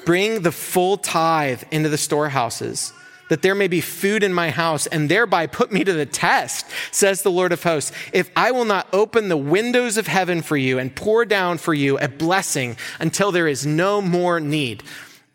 Bring 0.04 0.42
the 0.42 0.52
full 0.52 0.98
tithe 0.98 1.62
into 1.70 1.88
the 1.88 1.96
storehouses 1.96 2.92
that 3.28 3.42
there 3.42 3.54
may 3.54 3.68
be 3.68 3.80
food 3.80 4.22
in 4.22 4.32
my 4.32 4.50
house, 4.50 4.86
and 4.86 5.08
thereby 5.08 5.46
put 5.46 5.72
me 5.72 5.84
to 5.84 5.92
the 5.92 6.06
test, 6.06 6.66
says 6.92 7.22
the 7.22 7.30
Lord 7.30 7.52
of 7.52 7.62
hosts, 7.62 7.92
if 8.12 8.30
I 8.36 8.50
will 8.50 8.64
not 8.64 8.86
open 8.92 9.28
the 9.28 9.36
windows 9.36 9.96
of 9.96 10.06
heaven 10.06 10.42
for 10.42 10.56
you 10.56 10.78
and 10.78 10.94
pour 10.94 11.24
down 11.24 11.58
for 11.58 11.74
you 11.74 11.98
a 11.98 12.08
blessing 12.08 12.76
until 13.00 13.32
there 13.32 13.48
is 13.48 13.66
no 13.66 14.00
more 14.00 14.40
need. 14.40 14.82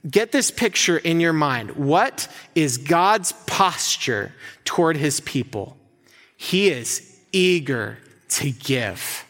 Get 0.10 0.32
this 0.32 0.50
picture 0.50 0.98
in 0.98 1.20
your 1.20 1.34
mind. 1.34 1.72
What 1.72 2.28
is 2.56 2.78
God's 2.78 3.34
posture 3.48 4.34
toward 4.64 4.96
his 4.96 5.20
people? 5.20 5.76
He 6.38 6.70
is 6.70 7.20
eager 7.32 7.98
to 8.30 8.52
give. 8.52 9.26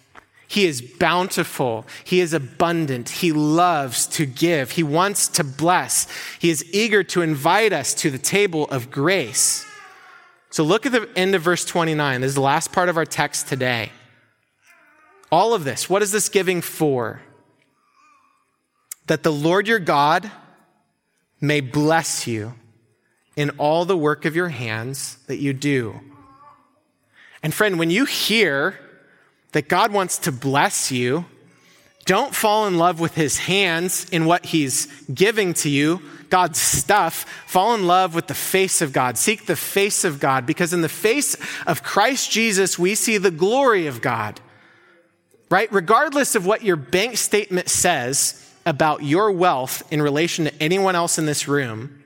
He 0.48 0.66
is 0.66 0.82
bountiful. 0.82 1.86
He 2.04 2.22
is 2.22 2.34
abundant. 2.34 3.10
He 3.10 3.32
loves 3.32 4.06
to 4.08 4.26
give. 4.26 4.72
He 4.72 4.84
wants 4.84 5.28
to 5.30 5.44
bless. 5.44 6.08
He 6.40 6.50
is 6.50 6.66
eager 6.74 7.04
to 7.06 7.22
invite 7.22 7.74
us 7.74 7.94
to 7.96 8.12
the 8.12 8.18
table 8.18 8.66
of 8.66 8.92
grace. 8.92 9.66
So 10.52 10.64
look 10.64 10.86
at 10.86 10.92
the 10.92 11.10
end 11.16 11.36
of 11.36 11.42
verse 11.44 11.66
29. 11.66 12.22
This 12.22 12.30
is 12.30 12.36
the 12.36 12.42
last 12.42 12.72
part 12.72 12.90
of 12.90 12.98
our 12.98 13.06
text 13.06 13.48
today. 13.48 13.92
All 15.32 15.54
of 15.54 15.64
this, 15.64 15.90
what 15.90 16.02
is 16.02 16.12
this 16.12 16.30
giving 16.30 16.62
for? 16.62 17.22
That 19.06 19.22
the 19.22 19.32
Lord 19.32 19.68
your 19.68 19.80
God 19.80 20.32
may 21.42 21.62
bless 21.62 22.28
you 22.28 22.54
in 23.36 23.52
all 23.52 23.86
the 23.86 23.98
work 23.98 24.26
of 24.26 24.36
your 24.36 24.50
hands 24.50 25.18
that 25.28 25.38
you 25.38 25.54
do. 25.54 26.00
And 27.42 27.54
friend, 27.54 27.80
when 27.80 27.90
you 27.90 28.06
hear 28.06 28.80
that 29.54 29.70
God 29.70 29.94
wants 29.94 30.18
to 30.20 30.32
bless 30.32 30.92
you, 30.92 31.26
don't 32.06 32.34
fall 32.34 32.68
in 32.68 32.78
love 32.78 33.00
with 33.00 33.16
his 33.16 33.38
hands 33.38 34.10
in 34.10 34.26
what 34.26 34.48
he's 34.48 34.88
giving 35.14 35.54
to 35.56 35.70
you, 35.70 36.02
God's 36.30 36.60
stuff. 36.60 37.26
Fall 37.46 37.76
in 37.76 37.88
love 37.88 38.16
with 38.16 38.28
the 38.28 38.34
face 38.34 38.82
of 38.82 38.94
God. 38.94 39.18
Seek 39.18 39.46
the 39.46 39.56
face 39.56 40.04
of 40.04 40.20
God 40.20 40.46
because 40.46 40.74
in 40.74 40.82
the 40.82 40.90
face 40.90 41.38
of 41.66 41.84
Christ 41.84 42.32
Jesus, 42.32 42.80
we 42.80 42.96
see 42.96 43.18
the 43.18 43.32
glory 43.32 43.88
of 43.88 44.02
God. 44.02 44.42
Right? 45.50 45.72
Regardless 45.72 46.36
of 46.36 46.46
what 46.46 46.64
your 46.64 46.76
bank 46.76 47.18
statement 47.18 47.70
says 47.70 48.46
about 48.70 49.04
your 49.04 49.32
wealth 49.32 49.82
in 49.92 50.00
relation 50.00 50.46
to 50.46 50.64
anyone 50.64 50.96
else 50.96 51.18
in 51.18 51.26
this 51.26 51.48
room, 51.48 52.04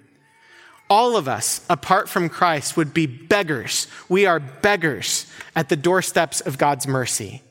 all 0.89 1.17
of 1.17 1.27
us, 1.27 1.59
apart 1.69 2.07
from 2.07 2.29
Christ, 2.29 2.77
would 2.77 2.93
be 2.93 3.05
beggars. 3.05 3.87
We 4.07 4.25
are 4.25 4.39
beggars 4.39 5.27
at 5.55 5.67
the 5.67 5.75
doorsteps 5.75 6.39
of 6.39 6.57
God's 6.57 6.87
mercy. 6.87 7.41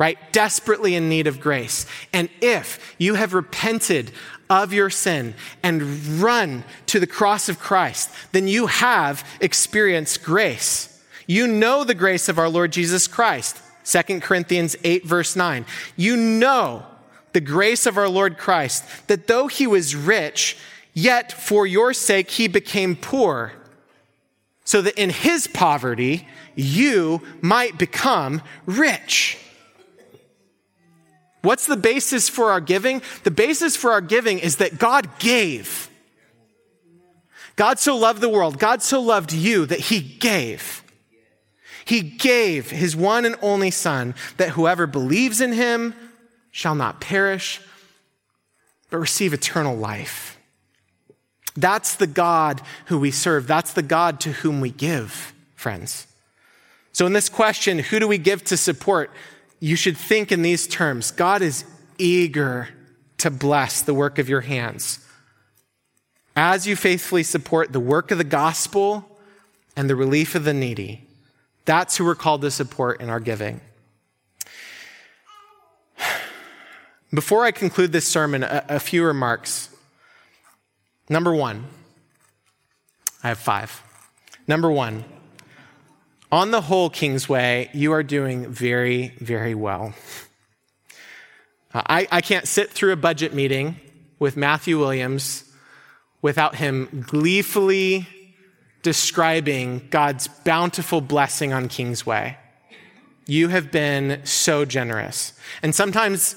right? 0.00 0.32
Desperately 0.32 0.94
in 0.94 1.10
need 1.10 1.26
of 1.26 1.40
grace. 1.40 1.84
And 2.14 2.30
if 2.40 2.96
you 2.96 3.16
have 3.16 3.34
repented 3.34 4.12
of 4.48 4.72
your 4.72 4.88
sin 4.88 5.34
and 5.62 5.82
run 6.22 6.64
to 6.86 6.98
the 6.98 7.06
cross 7.06 7.50
of 7.50 7.58
Christ, 7.58 8.10
then 8.32 8.48
you 8.48 8.66
have 8.66 9.22
experienced 9.42 10.24
grace. 10.24 11.04
You 11.26 11.46
know 11.46 11.84
the 11.84 11.94
grace 11.94 12.30
of 12.30 12.38
our 12.38 12.48
Lord 12.48 12.72
Jesus 12.72 13.06
Christ. 13.06 13.60
2 13.84 14.20
Corinthians 14.20 14.74
8, 14.82 15.04
verse 15.04 15.36
9. 15.36 15.66
You 15.96 16.16
know 16.16 16.86
the 17.32 17.40
grace 17.40 17.86
of 17.86 17.96
our 17.96 18.08
Lord 18.08 18.38
Christ, 18.38 18.84
that 19.08 19.26
though 19.26 19.46
he 19.46 19.66
was 19.66 19.94
rich, 19.94 20.56
yet 20.94 21.32
for 21.32 21.66
your 21.66 21.92
sake 21.92 22.30
he 22.30 22.48
became 22.48 22.96
poor, 22.96 23.52
so 24.64 24.82
that 24.82 25.00
in 25.00 25.10
his 25.10 25.46
poverty 25.46 26.28
you 26.54 27.22
might 27.40 27.78
become 27.78 28.42
rich. 28.66 29.38
What's 31.42 31.66
the 31.66 31.76
basis 31.76 32.28
for 32.28 32.50
our 32.50 32.60
giving? 32.60 33.02
The 33.24 33.30
basis 33.30 33.76
for 33.76 33.92
our 33.92 34.02
giving 34.02 34.38
is 34.38 34.56
that 34.56 34.78
God 34.78 35.08
gave. 35.18 35.88
God 37.56 37.78
so 37.78 37.96
loved 37.96 38.20
the 38.20 38.28
world, 38.28 38.58
God 38.58 38.82
so 38.82 39.00
loved 39.00 39.32
you 39.32 39.66
that 39.66 39.80
he 39.80 40.00
gave. 40.00 40.82
He 41.84 42.02
gave 42.02 42.70
his 42.70 42.94
one 42.94 43.24
and 43.24 43.36
only 43.42 43.70
Son 43.70 44.14
that 44.36 44.50
whoever 44.50 44.86
believes 44.86 45.40
in 45.40 45.52
him 45.52 45.94
shall 46.50 46.74
not 46.74 47.00
perish, 47.00 47.60
but 48.90 48.98
receive 48.98 49.32
eternal 49.32 49.76
life. 49.76 50.38
That's 51.56 51.96
the 51.96 52.06
God 52.06 52.62
who 52.86 52.98
we 52.98 53.10
serve. 53.10 53.46
That's 53.46 53.72
the 53.72 53.82
God 53.82 54.20
to 54.20 54.32
whom 54.32 54.60
we 54.60 54.70
give, 54.70 55.34
friends. 55.54 56.06
So, 56.92 57.06
in 57.06 57.12
this 57.12 57.28
question, 57.28 57.78
who 57.78 57.98
do 57.98 58.08
we 58.08 58.18
give 58.18 58.44
to 58.44 58.56
support? 58.56 59.10
You 59.60 59.76
should 59.76 59.96
think 59.96 60.32
in 60.32 60.42
these 60.42 60.66
terms 60.66 61.10
God 61.10 61.42
is 61.42 61.64
eager 61.98 62.68
to 63.18 63.30
bless 63.30 63.82
the 63.82 63.94
work 63.94 64.18
of 64.18 64.28
your 64.28 64.40
hands. 64.40 65.04
As 66.34 66.66
you 66.66 66.76
faithfully 66.76 67.22
support 67.22 67.72
the 67.72 67.80
work 67.80 68.10
of 68.10 68.18
the 68.18 68.24
gospel 68.24 69.18
and 69.76 69.90
the 69.90 69.96
relief 69.96 70.34
of 70.34 70.44
the 70.44 70.54
needy, 70.54 71.06
that's 71.64 71.96
who 71.96 72.04
we're 72.04 72.14
called 72.14 72.40
to 72.42 72.50
support 72.50 73.00
in 73.00 73.10
our 73.10 73.20
giving. 73.20 73.60
Before 77.12 77.44
I 77.44 77.50
conclude 77.50 77.90
this 77.90 78.06
sermon, 78.06 78.44
a, 78.44 78.64
a 78.68 78.80
few 78.80 79.04
remarks. 79.04 79.68
Number 81.08 81.34
one, 81.34 81.66
I 83.22 83.28
have 83.28 83.38
five. 83.38 83.82
Number 84.46 84.70
one, 84.70 85.04
on 86.30 86.52
the 86.52 86.60
whole, 86.60 86.88
Kingsway, 86.88 87.68
you 87.74 87.92
are 87.92 88.04
doing 88.04 88.46
very, 88.48 89.08
very 89.18 89.56
well. 89.56 89.92
I, 91.74 92.06
I 92.12 92.20
can't 92.20 92.46
sit 92.46 92.70
through 92.70 92.92
a 92.92 92.96
budget 92.96 93.34
meeting 93.34 93.76
with 94.20 94.36
Matthew 94.36 94.78
Williams 94.78 95.44
without 96.22 96.56
him 96.56 97.04
gleefully 97.08 98.06
describing 98.82 99.86
God's 99.90 100.28
bountiful 100.28 101.00
blessing 101.00 101.52
on 101.52 101.68
Kingsway. 101.68 102.36
You 103.26 103.48
have 103.48 103.72
been 103.72 104.20
so 104.24 104.64
generous. 104.64 105.32
And 105.62 105.74
sometimes 105.74 106.36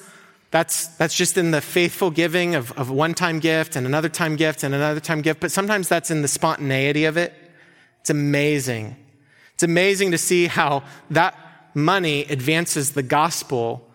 that's, 0.54 0.86
that's 0.98 1.16
just 1.16 1.36
in 1.36 1.50
the 1.50 1.62
faithful 1.62 2.12
giving 2.12 2.54
of, 2.54 2.72
of 2.74 2.92
one 2.92 3.16
time 3.16 3.40
gift 3.40 3.76
and 3.76 3.88
another 3.88 4.08
time 4.08 4.36
gift 4.36 4.64
and 4.64 4.76
another 4.76 5.00
time 5.00 5.24
gift, 5.24 5.40
but 5.40 5.52
sometimes 5.52 5.90
that's 5.90 6.12
in 6.12 6.22
the 6.22 6.28
spontaneity 6.28 7.06
of 7.06 7.18
it. 7.18 7.34
It's 8.02 8.12
amazing. 8.12 8.96
It's 9.56 9.64
amazing 9.64 10.12
to 10.12 10.20
see 10.20 10.46
how 10.46 10.84
that 11.10 11.36
money 11.74 12.26
advances 12.26 12.92
the 12.92 13.02
gospel 13.02 13.90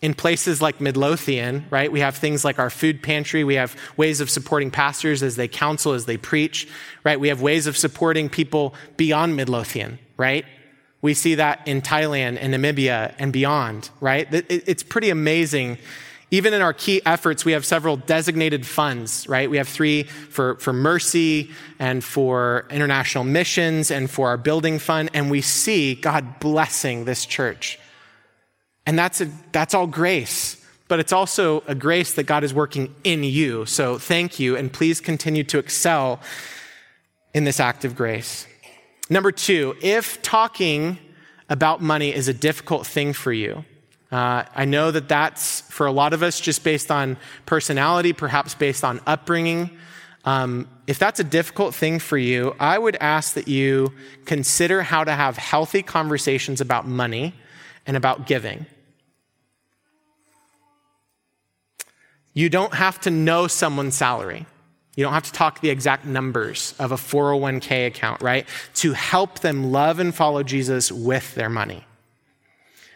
in 0.00 0.14
places 0.14 0.62
like 0.62 0.80
Midlothian, 0.80 1.66
right? 1.68 1.92
We 1.92 2.00
have 2.00 2.16
things 2.16 2.42
like 2.42 2.58
our 2.58 2.70
food 2.70 3.02
pantry. 3.02 3.44
We 3.44 3.56
have 3.56 3.76
ways 3.98 4.22
of 4.22 4.30
supporting 4.30 4.70
pastors 4.70 5.22
as 5.22 5.36
they 5.36 5.46
counsel, 5.46 5.92
as 5.92 6.06
they 6.06 6.16
preach, 6.16 6.68
right? 7.04 7.20
We 7.20 7.28
have 7.28 7.42
ways 7.42 7.66
of 7.66 7.76
supporting 7.76 8.30
people 8.30 8.74
beyond 8.96 9.36
Midlothian, 9.36 9.98
right? 10.16 10.46
We 11.00 11.14
see 11.14 11.36
that 11.36 11.66
in 11.66 11.82
Thailand 11.82 12.38
and 12.40 12.52
Namibia 12.52 13.14
and 13.18 13.32
beyond, 13.32 13.90
right? 14.00 14.26
It's 14.32 14.82
pretty 14.82 15.10
amazing. 15.10 15.78
Even 16.30 16.52
in 16.52 16.60
our 16.60 16.72
key 16.72 17.00
efforts, 17.06 17.44
we 17.44 17.52
have 17.52 17.64
several 17.64 17.96
designated 17.96 18.66
funds, 18.66 19.28
right? 19.28 19.48
We 19.48 19.56
have 19.58 19.68
three 19.68 20.02
for, 20.02 20.56
for 20.56 20.72
mercy 20.72 21.50
and 21.78 22.02
for 22.04 22.66
international 22.70 23.24
missions 23.24 23.90
and 23.90 24.10
for 24.10 24.28
our 24.28 24.36
building 24.36 24.78
fund. 24.78 25.10
And 25.14 25.30
we 25.30 25.40
see 25.40 25.94
God 25.94 26.40
blessing 26.40 27.04
this 27.04 27.24
church 27.24 27.78
and 28.88 28.98
that's, 28.98 29.20
a, 29.20 29.30
that's 29.52 29.74
all 29.74 29.86
grace, 29.86 30.64
but 30.88 30.98
it's 30.98 31.12
also 31.12 31.62
a 31.66 31.74
grace 31.74 32.14
that 32.14 32.22
God 32.22 32.42
is 32.42 32.54
working 32.54 32.94
in 33.04 33.22
you. 33.22 33.66
So 33.66 33.98
thank 33.98 34.40
you, 34.40 34.56
and 34.56 34.72
please 34.72 34.98
continue 34.98 35.44
to 35.44 35.58
excel 35.58 36.20
in 37.34 37.44
this 37.44 37.60
act 37.60 37.84
of 37.84 37.94
grace. 37.94 38.46
Number 39.10 39.32
two, 39.32 39.74
if 39.80 40.20
talking 40.22 40.98
about 41.48 41.80
money 41.80 42.14
is 42.14 42.28
a 42.28 42.34
difficult 42.34 42.86
thing 42.86 43.12
for 43.12 43.32
you, 43.32 43.64
uh, 44.12 44.44
I 44.54 44.64
know 44.64 44.90
that 44.90 45.08
that's 45.08 45.62
for 45.62 45.86
a 45.86 45.92
lot 45.92 46.12
of 46.12 46.22
us 46.22 46.40
just 46.40 46.64
based 46.64 46.90
on 46.90 47.16
personality, 47.46 48.12
perhaps 48.12 48.54
based 48.54 48.84
on 48.84 49.00
upbringing. 49.06 49.70
Um, 50.24 50.68
if 50.86 50.98
that's 50.98 51.20
a 51.20 51.24
difficult 51.24 51.74
thing 51.74 51.98
for 51.98 52.18
you, 52.18 52.54
I 52.58 52.78
would 52.78 52.96
ask 52.96 53.34
that 53.34 53.48
you 53.48 53.92
consider 54.24 54.82
how 54.82 55.04
to 55.04 55.12
have 55.12 55.36
healthy 55.36 55.82
conversations 55.82 56.60
about 56.60 56.86
money 56.86 57.34
and 57.86 57.96
about 57.96 58.26
giving. 58.26 58.66
You 62.34 62.48
don't 62.48 62.74
have 62.74 63.00
to 63.00 63.10
know 63.10 63.46
someone's 63.46 63.96
salary. 63.96 64.46
You 64.98 65.04
don't 65.04 65.12
have 65.12 65.26
to 65.26 65.32
talk 65.32 65.60
the 65.60 65.70
exact 65.70 66.06
numbers 66.06 66.74
of 66.80 66.90
a 66.90 66.96
401k 66.96 67.86
account, 67.86 68.20
right? 68.20 68.48
To 68.74 68.94
help 68.94 69.38
them 69.38 69.70
love 69.70 70.00
and 70.00 70.12
follow 70.12 70.42
Jesus 70.42 70.90
with 70.90 71.36
their 71.36 71.48
money. 71.48 71.84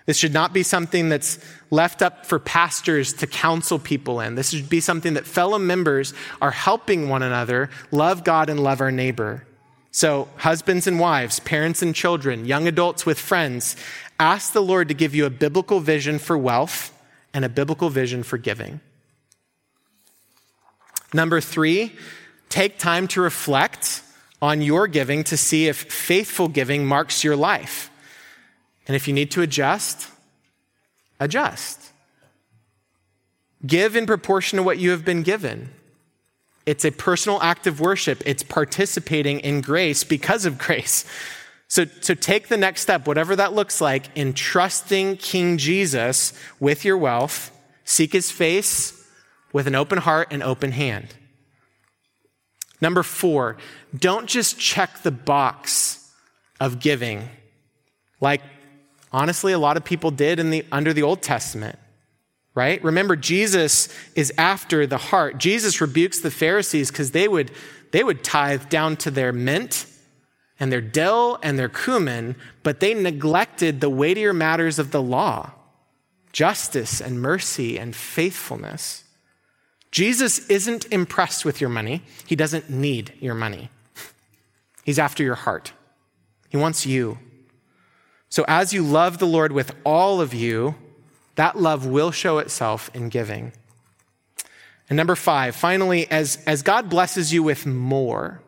This 0.07 0.17
should 0.17 0.35
not 0.35 0.53
be 0.53 0.65
something 0.65 1.09
that's 1.09 1.39
left 1.71 2.03
up 2.03 2.27
for 2.27 2.41
pastors 2.41 3.13
to 3.13 3.29
counsel 3.29 3.79
people 3.79 4.19
in. 4.19 4.35
This 4.35 4.51
should 4.51 4.69
be 4.69 4.81
something 4.81 5.15
that 5.15 5.29
fellow 5.29 5.61
members 5.61 6.13
are 6.41 6.51
helping 6.51 7.09
one 7.09 7.23
another 7.23 7.71
love 7.93 8.25
God 8.25 8.51
and 8.51 8.59
love 8.59 8.81
our 8.81 8.91
neighbor. 8.91 9.47
So, 9.93 10.27
husbands 10.39 10.89
and 10.89 10.99
wives, 10.99 11.39
parents 11.39 11.83
and 11.83 11.95
children, 11.95 12.47
young 12.47 12.67
adults 12.67 13.07
with 13.07 13.17
friends, 13.17 13.77
ask 14.19 14.53
the 14.53 14.61
Lord 14.61 14.89
to 14.89 14.95
give 14.95 15.15
you 15.15 15.25
a 15.25 15.31
biblical 15.31 15.79
vision 15.79 16.19
for 16.19 16.37
wealth 16.37 16.93
and 17.33 17.45
a 17.45 17.49
biblical 17.49 17.91
vision 17.91 18.25
for 18.25 18.39
giving. 18.39 18.81
Number 21.13 21.41
three, 21.41 21.93
take 22.49 22.79
time 22.79 23.07
to 23.09 23.21
reflect 23.21 24.03
on 24.41 24.61
your 24.61 24.89
giving 24.89 25.23
to 25.25 25.37
see 25.37 25.69
if 25.69 25.77
faithful 25.93 26.49
giving 26.49 26.87
marks 26.87 27.23
your 27.23 27.37
life. 27.37 27.91
And 28.87 28.97
if 28.97 29.07
you 29.07 29.15
need 29.15 29.31
to 29.33 29.43
adjust, 29.43 30.09
adjust. 31.21 31.93
Give 33.65 33.95
in 33.95 34.07
proportion 34.07 34.57
to 34.57 34.63
what 34.63 34.79
you 34.79 34.91
have 34.91 35.05
been 35.05 35.23
given. 35.23 35.71
It's 36.67 36.85
a 36.85 36.91
personal 36.91 37.41
act 37.43 37.67
of 37.67 37.81
worship. 37.81 38.23
It's 38.27 38.43
participating 38.43 39.41
in 39.41 39.61
grace 39.61 40.03
because 40.05 40.45
of 40.45 40.59
grace. 40.59 41.05
So, 41.69 41.87
so 42.01 42.15
take 42.15 42.49
the 42.49 42.57
next 42.57 42.83
step, 42.83 43.07
whatever 43.07 43.37
that 43.37 43.53
looks 43.53 43.81
like, 43.81 44.07
in 44.17 44.33
trusting 44.33 45.17
King 45.19 45.59
Jesus 45.59 46.33
with 46.61 46.85
your 46.85 46.99
wealth. 46.99 47.51
Seek 47.85 48.13
his 48.13 48.31
face 48.31 49.02
with 49.53 49.67
an 49.67 49.75
open 49.75 49.99
heart 49.99 50.29
and 50.31 50.43
open 50.43 50.73
hand. 50.73 51.15
Number 52.81 53.03
four, 53.03 53.57
don't 53.97 54.27
just 54.27 54.59
check 54.59 55.03
the 55.03 55.11
box 55.11 56.11
of 56.61 56.81
giving 56.81 57.29
like 58.21 58.41
honestly 59.13 59.53
a 59.53 59.59
lot 59.59 59.77
of 59.77 59.85
people 59.85 60.11
did 60.11 60.39
in 60.39 60.51
the, 60.51 60.65
under 60.73 60.93
the 60.93 61.03
Old 61.03 61.21
Testament. 61.21 61.79
Right? 62.55 62.83
Remember, 62.85 63.17
Jesus 63.17 63.89
is 64.15 64.33
after 64.37 64.87
the 64.87 64.99
heart. 64.99 65.39
Jesus 65.39 65.81
rebukes 65.81 66.21
the 66.21 66.31
Pharisees 66.31 66.91
because 66.91 67.13
they 67.13 67.27
would, 67.27 67.51
they 67.93 68.05
would 68.05 68.23
tithe 68.23 68.69
down 68.69 68.97
to 68.99 69.11
their 69.11 69.33
mint 69.33 69.87
and 70.61 70.71
their 70.71 70.83
dill 70.83 71.39
and 71.43 71.59
their 71.59 71.71
cumin, 71.71 72.37
but 72.63 72.81
they 72.81 72.95
neglected 72.95 73.81
the 73.81 73.89
weightier 73.91 74.33
matters 74.33 74.79
of 74.79 74.91
the 74.91 75.03
law 75.03 75.53
justice 76.33 77.01
and 77.01 77.21
mercy 77.21 77.79
and 77.79 77.95
faithfulness. 77.95 79.05
Jesus 79.93 80.47
isn't 80.49 80.87
impressed 80.87 81.45
with 81.45 81.61
your 81.61 81.71
money. 81.71 82.03
He 82.27 82.35
doesn't 82.35 82.71
need 82.71 83.13
your 83.21 83.35
money. 83.35 83.69
He's 84.85 84.99
after 84.99 85.23
your 85.23 85.35
heart. 85.37 85.73
He 86.49 86.57
wants 86.57 86.87
you. 86.87 87.19
So 88.31 88.45
as 88.49 88.73
you 88.73 88.83
love 88.83 89.19
the 89.19 89.27
Lord 89.27 89.53
with 89.53 89.75
all 89.85 90.21
of 90.21 90.33
you, 90.33 90.75
that 91.35 91.59
love 91.59 91.87
will 91.87 92.11
show 92.11 92.39
itself 92.39 92.91
in 92.95 93.11
giving. 93.11 93.53
And 94.89 94.97
number 94.97 95.15
five, 95.15 95.55
finally, 95.55 96.11
as, 96.11 96.43
as 96.47 96.63
God 96.63 96.89
blesses 96.89 97.33
you 97.33 97.43
with 97.43 97.67
more, 97.67 98.41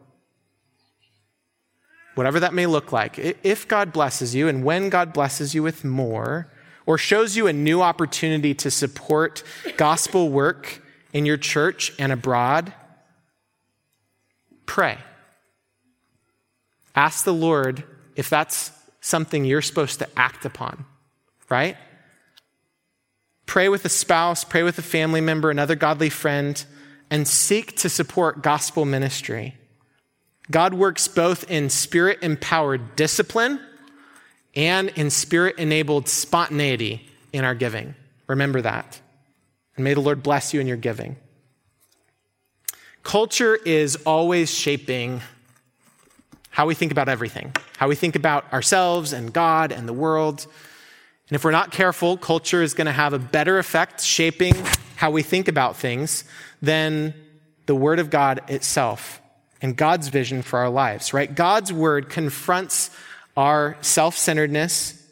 whatever 2.15 2.41
that 2.41 2.55
may 2.55 2.67
look 2.67 2.91
like, 2.91 3.19
if 3.43 3.69
God 3.69 3.93
blesses 3.93 4.35
you 4.35 4.49
and 4.49 4.65
when 4.65 4.89
God 4.89 5.13
blesses 5.13 5.55
you 5.55 5.63
with 5.63 5.85
more, 5.85 6.51
or 6.87 6.99
shows 6.99 7.37
you 7.37 7.47
a 7.47 7.53
new 7.53 7.83
opportunity 7.83 8.55
to 8.55 8.71
support 8.71 9.43
gospel 9.77 10.31
work 10.31 10.83
in 11.15 11.25
your 11.25 11.39
church 11.39 11.93
and 11.99 12.13
abroad, 12.13 12.75
pray. 14.67 14.99
Ask 16.95 17.25
the 17.25 17.33
Lord 17.33 17.85
if 18.17 18.29
that's 18.29 18.73
something 19.01 19.45
you're 19.45 19.63
supposed 19.63 20.01
to 20.01 20.09
act 20.17 20.45
upon, 20.45 20.85
right? 21.49 21.77
Pray 23.47 23.69
with 23.69 23.85
a 23.85 23.89
spouse, 23.89 24.45
pray 24.45 24.63
with 24.63 24.79
a 24.79 24.83
family 24.83 25.21
member, 25.21 25.51
another 25.51 25.77
godly 25.77 26.11
friend, 26.11 26.65
and 27.11 27.29
seek 27.29 27.77
to 27.77 27.89
support 27.89 28.43
gospel 28.43 28.85
ministry. 28.85 29.55
God 30.51 30.75
works 30.75 31.07
both 31.07 31.49
in 31.51 31.71
spirit 31.71 32.19
empowered 32.23 32.97
discipline 32.97 33.61
and 34.57 34.89
in 34.91 35.11
spirit 35.11 35.59
enabled 35.59 36.09
spontaneity 36.09 37.07
in 37.33 37.45
our 37.45 37.55
giving. 37.55 37.95
Remember 38.27 38.61
that. 38.63 39.01
And 39.77 39.85
may 39.85 39.95
the 39.95 40.01
Lord 40.01 40.23
bless 40.23 40.55
you 40.55 40.61
in 40.61 40.67
your 40.67 40.77
giving. 40.77 41.17
Culture 43.03 43.57
is 43.57 43.97
always 44.07 44.53
shaping 44.53 45.21
how 46.51 46.67
we 46.67 46.75
think 46.75 46.93
about 46.93 47.09
everything, 47.09 47.53
how 47.77 47.89
we 47.89 47.97
think 47.97 48.17
about 48.17 48.51
ourselves 48.53 49.13
and 49.13 49.33
God 49.33 49.73
and 49.73 49.89
the 49.89 49.93
world. 49.93 50.47
And 51.29 51.37
if 51.37 51.45
we're 51.45 51.51
not 51.51 51.73
careful, 51.73 52.17
culture 52.17 52.63
is 52.63 52.75
going 52.75 52.87
to 52.87 52.93
have 52.93 53.13
a 53.13 53.19
better 53.19 53.59
effect 53.59 54.01
shaping 54.03 54.55
how 54.97 55.11
we 55.11 55.23
think 55.23 55.49
about 55.49 55.77
things 55.77 56.25
than 56.63 57.13
the 57.67 57.75
Word 57.75 57.99
of 57.99 58.11
God 58.11 58.43
itself 58.49 59.21
and 59.61 59.77
God's 59.77 60.09
vision 60.09 60.43
for 60.43 60.61
our 60.61 60.71
lives, 60.71 61.13
right? 61.13 61.35
God's 61.35 61.73
Word 61.73 62.09
confronts 62.09 62.91
our 63.37 63.77
self 63.81 64.17
centeredness 64.17 65.03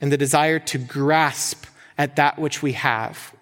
and 0.00 0.12
the 0.12 0.18
desire 0.18 0.58
to 0.58 0.78
grasp 0.78 1.64
at 1.96 2.16
that 2.16 2.38
which 2.38 2.62
we 2.62 2.72
have. 2.72 3.32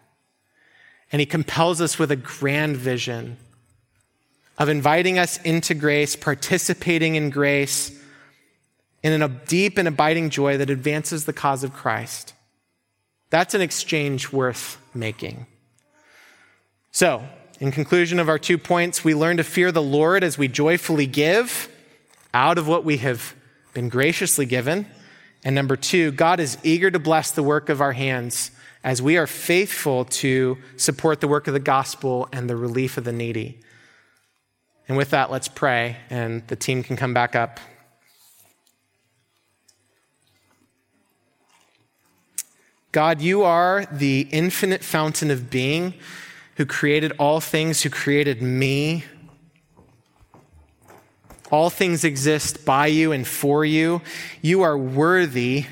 And 1.13 1.21
He 1.21 1.27
compels 1.27 1.81
us 1.81 1.99
with 1.99 2.11
a 2.11 2.17
grand 2.17 2.77
vision 2.77 3.37
of 4.59 4.69
inviting 4.69 5.19
us 5.19 5.41
into 5.43 5.75
grace, 5.75 6.15
participating 6.17 7.15
in 7.15 7.31
grace, 7.31 7.99
in 9.03 9.23
a 9.23 9.29
deep 9.29 9.79
and 9.79 9.89
abiding 9.89 10.31
joy 10.31 10.59
that 10.59 10.69
advances 10.69 11.25
the 11.25 11.33
cause 11.33 11.65
of 11.65 11.73
Christ. 11.73 12.35
That's 13.31 13.55
an 13.55 13.63
exchange 13.63 14.33
worth 14.33 14.77
making. 14.93 15.47
So, 16.93 17.25
in 17.61 17.73
conclusion 17.73 18.19
of 18.19 18.29
our 18.29 18.39
two 18.39 18.59
points, 18.59 19.05
we 19.05 19.15
learn 19.15 19.37
to 19.37 19.45
fear 19.45 19.71
the 19.71 19.83
Lord 19.83 20.25
as 20.25 20.37
we 20.37 20.49
joyfully 20.49 21.07
give 21.07 21.69
out 22.35 22.59
of 22.59 22.67
what 22.67 22.85
we 22.85 22.99
have 22.99 23.35
been 23.73 23.89
graciously 23.89 24.47
given. 24.47 24.87
And 25.45 25.55
number 25.55 25.77
two, 25.77 26.11
God 26.11 26.41
is 26.41 26.59
eager 26.63 26.91
to 26.91 26.99
bless 26.99 27.31
the 27.31 27.43
work 27.43 27.69
of 27.69 27.81
our 27.81 27.93
hands 27.93 28.51
as 28.83 29.03
we 29.03 29.17
are 29.17 29.27
faithful 29.27 30.05
to 30.07 30.57
support 30.77 31.21
the 31.21 31.29
work 31.29 31.47
of 31.47 31.55
the 31.55 31.61
gospel 31.61 32.29
and 32.33 32.49
the 32.49 32.57
relief 32.57 32.97
of 32.97 33.05
the 33.05 33.13
needy. 33.13 33.61
And 34.89 34.97
with 34.97 35.11
that, 35.11 35.31
let's 35.31 35.49
pray, 35.49 35.99
and 36.09 36.47
the 36.49 36.57
team 36.57 36.83
can 36.83 36.97
come 36.97 37.15
back 37.15 37.37
up. 37.37 37.61
God, 42.93 43.21
you 43.21 43.43
are 43.45 43.87
the 43.93 44.27
infinite 44.33 44.83
fountain 44.83 45.31
of 45.31 45.49
being 45.49 45.95
who 46.57 46.67
created 46.67 47.13
all 47.19 47.41
things, 47.41 47.83
who 47.83 47.91
created 47.91 48.43
me. 48.43 49.05
All 51.53 51.71
things 51.71 52.03
exist 52.03 52.65
by 52.65 52.89
you 52.89 53.13
and 53.13 53.27
for 53.27 53.65
you. 53.65 54.03
You 54.43 54.63
are 54.63 54.77
worthy 54.77 55.67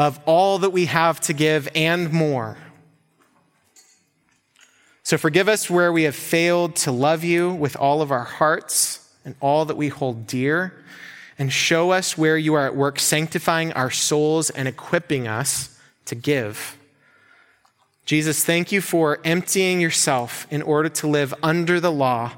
of 0.00 0.18
all 0.24 0.60
that 0.60 0.70
we 0.70 0.86
have 0.86 1.20
to 1.20 1.34
give 1.34 1.68
and 1.74 2.10
more. 2.10 2.56
So 5.02 5.18
forgive 5.18 5.46
us 5.46 5.68
where 5.68 5.92
we 5.92 6.04
have 6.04 6.16
failed 6.16 6.74
to 6.76 6.90
love 6.90 7.22
you 7.22 7.52
with 7.52 7.76
all 7.76 8.00
of 8.00 8.10
our 8.10 8.24
hearts 8.24 9.06
and 9.26 9.34
all 9.40 9.66
that 9.66 9.76
we 9.76 9.88
hold 9.88 10.26
dear, 10.26 10.72
and 11.38 11.52
show 11.52 11.90
us 11.90 12.16
where 12.16 12.38
you 12.38 12.54
are 12.54 12.64
at 12.64 12.74
work 12.74 12.98
sanctifying 12.98 13.74
our 13.74 13.90
souls 13.90 14.48
and 14.48 14.66
equipping 14.66 15.28
us 15.28 15.78
to 16.06 16.14
give. 16.14 16.78
Jesus, 18.06 18.42
thank 18.42 18.72
you 18.72 18.80
for 18.80 19.20
emptying 19.22 19.82
yourself 19.82 20.46
in 20.50 20.62
order 20.62 20.88
to 20.88 21.08
live 21.08 21.34
under 21.42 21.78
the 21.78 21.92
law, 21.92 22.32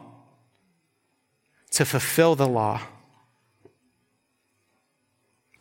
to 1.70 1.84
fulfill 1.84 2.34
the 2.34 2.48
law, 2.48 2.80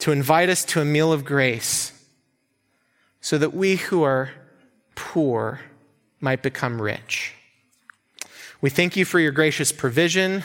to 0.01 0.11
invite 0.11 0.49
us 0.49 0.65
to 0.65 0.81
a 0.81 0.85
meal 0.85 1.13
of 1.13 1.23
grace, 1.23 1.91
so 3.21 3.37
that 3.37 3.53
we 3.53 3.75
who 3.75 4.03
are 4.03 4.31
poor 4.95 5.61
might 6.19 6.41
become 6.41 6.81
rich. 6.81 7.33
We 8.61 8.69
thank 8.69 8.95
you 8.95 9.05
for 9.05 9.19
your 9.19 9.31
gracious 9.31 9.71
provision. 9.71 10.43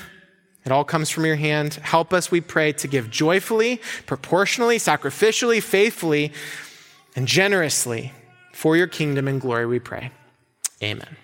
It 0.64 0.72
all 0.72 0.84
comes 0.84 1.10
from 1.10 1.24
your 1.24 1.36
hand. 1.36 1.74
Help 1.74 2.12
us, 2.12 2.30
we 2.30 2.40
pray, 2.40 2.72
to 2.72 2.88
give 2.88 3.10
joyfully, 3.10 3.80
proportionally, 4.04 4.78
sacrificially, 4.78 5.62
faithfully, 5.62 6.32
and 7.14 7.26
generously 7.26 8.12
for 8.52 8.76
your 8.76 8.86
kingdom 8.86 9.26
and 9.26 9.40
glory, 9.40 9.66
we 9.66 9.78
pray. 9.78 10.10
Amen. 10.82 11.16